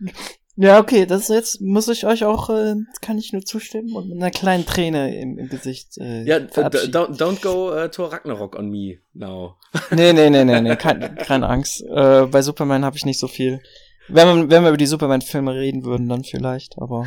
[0.60, 4.16] Ja, okay, das jetzt muss ich euch auch, äh, kann ich nur zustimmen und mit
[4.16, 5.96] einer kleinen Träne im, im Gesicht.
[5.98, 9.54] Äh, ja, don't, don't go uh, to Ragnarok on me now.
[9.92, 11.82] nee, nee, nee, nee, nee, keine, keine Angst.
[11.82, 13.60] Äh, bei Superman habe ich nicht so viel
[14.08, 17.06] wenn, man, wenn wir über die Superman-Filme reden würden, dann vielleicht, aber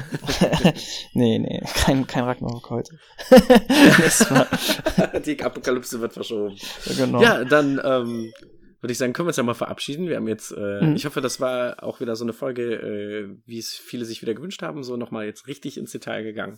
[1.13, 2.99] nee, nee, kein, kein Ragnarok heute.
[5.25, 6.55] die Apokalypse wird verschoben.
[6.97, 7.21] Genau.
[7.21, 8.31] Ja, dann ähm,
[8.81, 10.07] würde ich sagen, können wir uns ja mal verabschieden.
[10.07, 10.95] Wir haben jetzt, äh, mhm.
[10.95, 14.33] ich hoffe, das war auch wieder so eine Folge, äh, wie es viele sich wieder
[14.33, 16.57] gewünscht haben, so nochmal jetzt richtig ins Detail gegangen.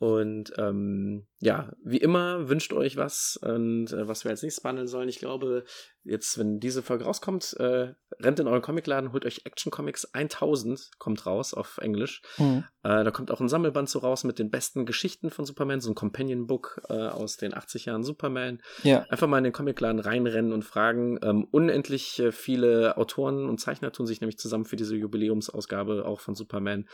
[0.00, 4.86] Und ähm, ja, wie immer wünscht euch was und äh, was wir als nächstes behandeln
[4.86, 5.08] sollen.
[5.08, 5.64] Ich glaube,
[6.04, 10.90] jetzt, wenn diese Folge rauskommt, äh, rennt in euren Comicladen, holt euch Action Comics 1000,
[10.98, 12.22] kommt raus auf Englisch.
[12.38, 12.64] Mhm.
[12.84, 15.90] Äh, da kommt auch ein Sammelband so raus mit den besten Geschichten von Superman, so
[15.90, 18.62] ein Companion Book äh, aus den 80 Jahren Superman.
[18.84, 19.04] Ja.
[19.08, 21.18] Einfach mal in den Comicladen reinrennen und fragen.
[21.22, 26.20] Ähm, unendlich äh, viele Autoren und Zeichner tun sich nämlich zusammen für diese Jubiläumsausgabe auch
[26.20, 26.86] von Superman.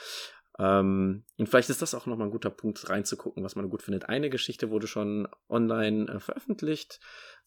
[0.58, 4.08] Ähm, und vielleicht ist das auch nochmal ein guter Punkt reinzugucken, was man gut findet.
[4.08, 7.00] Eine Geschichte wurde schon online äh, veröffentlicht,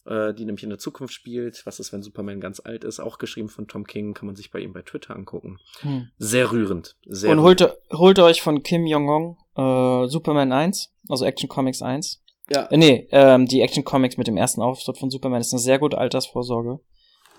[0.06, 1.66] äh, die nämlich in der Zukunft spielt.
[1.66, 3.00] Was ist, wenn Superman ganz alt ist?
[3.00, 5.58] Auch geschrieben von Tom King, kann man sich bei ihm bei Twitter angucken.
[5.82, 6.10] Hm.
[6.18, 6.98] Sehr rührend.
[7.06, 7.62] Sehr und holt,
[7.92, 12.22] holt euch von Kim Jong-hong äh, Superman 1, also Action Comics 1.
[12.50, 12.66] Ja.
[12.66, 15.80] Äh, nee, ähm, die Action Comics mit dem ersten Auftritt von Superman ist eine sehr
[15.80, 16.80] gute Altersvorsorge.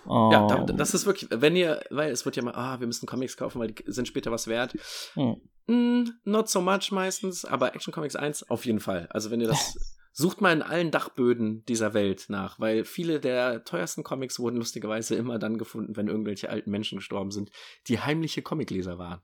[0.09, 0.31] Oh.
[0.33, 3.37] Ja, das ist wirklich, wenn ihr, weil es wird ja mal, ah, wir müssen Comics
[3.37, 4.75] kaufen, weil die sind später was wert.
[5.15, 5.37] Hm.
[5.67, 9.07] Mm, not so much meistens, aber Action Comics 1 auf jeden Fall.
[9.11, 9.77] Also wenn ihr das,
[10.13, 15.15] sucht mal in allen Dachböden dieser Welt nach, weil viele der teuersten Comics wurden lustigerweise
[15.15, 17.51] immer dann gefunden, wenn irgendwelche alten Menschen gestorben sind,
[17.87, 19.21] die heimliche Comicleser waren.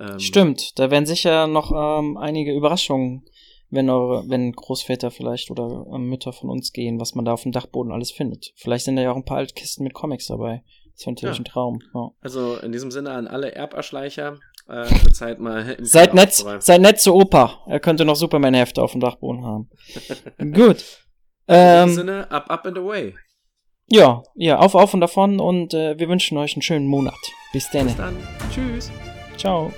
[0.00, 3.24] Ähm, Stimmt, da werden sicher noch ähm, einige Überraschungen
[3.72, 7.42] wenn eure, wenn Großväter vielleicht oder äh, Mütter von uns gehen, was man da auf
[7.42, 8.52] dem Dachboden alles findet.
[8.56, 10.62] Vielleicht sind da ja auch ein paar alte Kisten mit Comics dabei.
[10.94, 11.40] Das wäre natürlich ja.
[11.40, 11.80] ein Traum.
[11.94, 12.10] Ja.
[12.20, 14.38] Also in diesem Sinne an alle Erberschleicher,
[14.68, 15.76] äh, Zeit mal.
[15.80, 17.60] Seid nett, seid nett zu Opa.
[17.66, 19.70] Er könnte noch Superman-Hefte auf dem Dachboden haben.
[20.52, 20.84] Gut.
[21.46, 23.14] In ähm, diesem Sinne, up, up and away.
[23.86, 27.18] Ja, ja, auf, auf und davon und äh, wir wünschen euch einen schönen Monat.
[27.52, 27.86] Bis dann.
[27.86, 28.16] Bis dann.
[28.52, 28.90] Tschüss.
[29.36, 29.72] Ciao.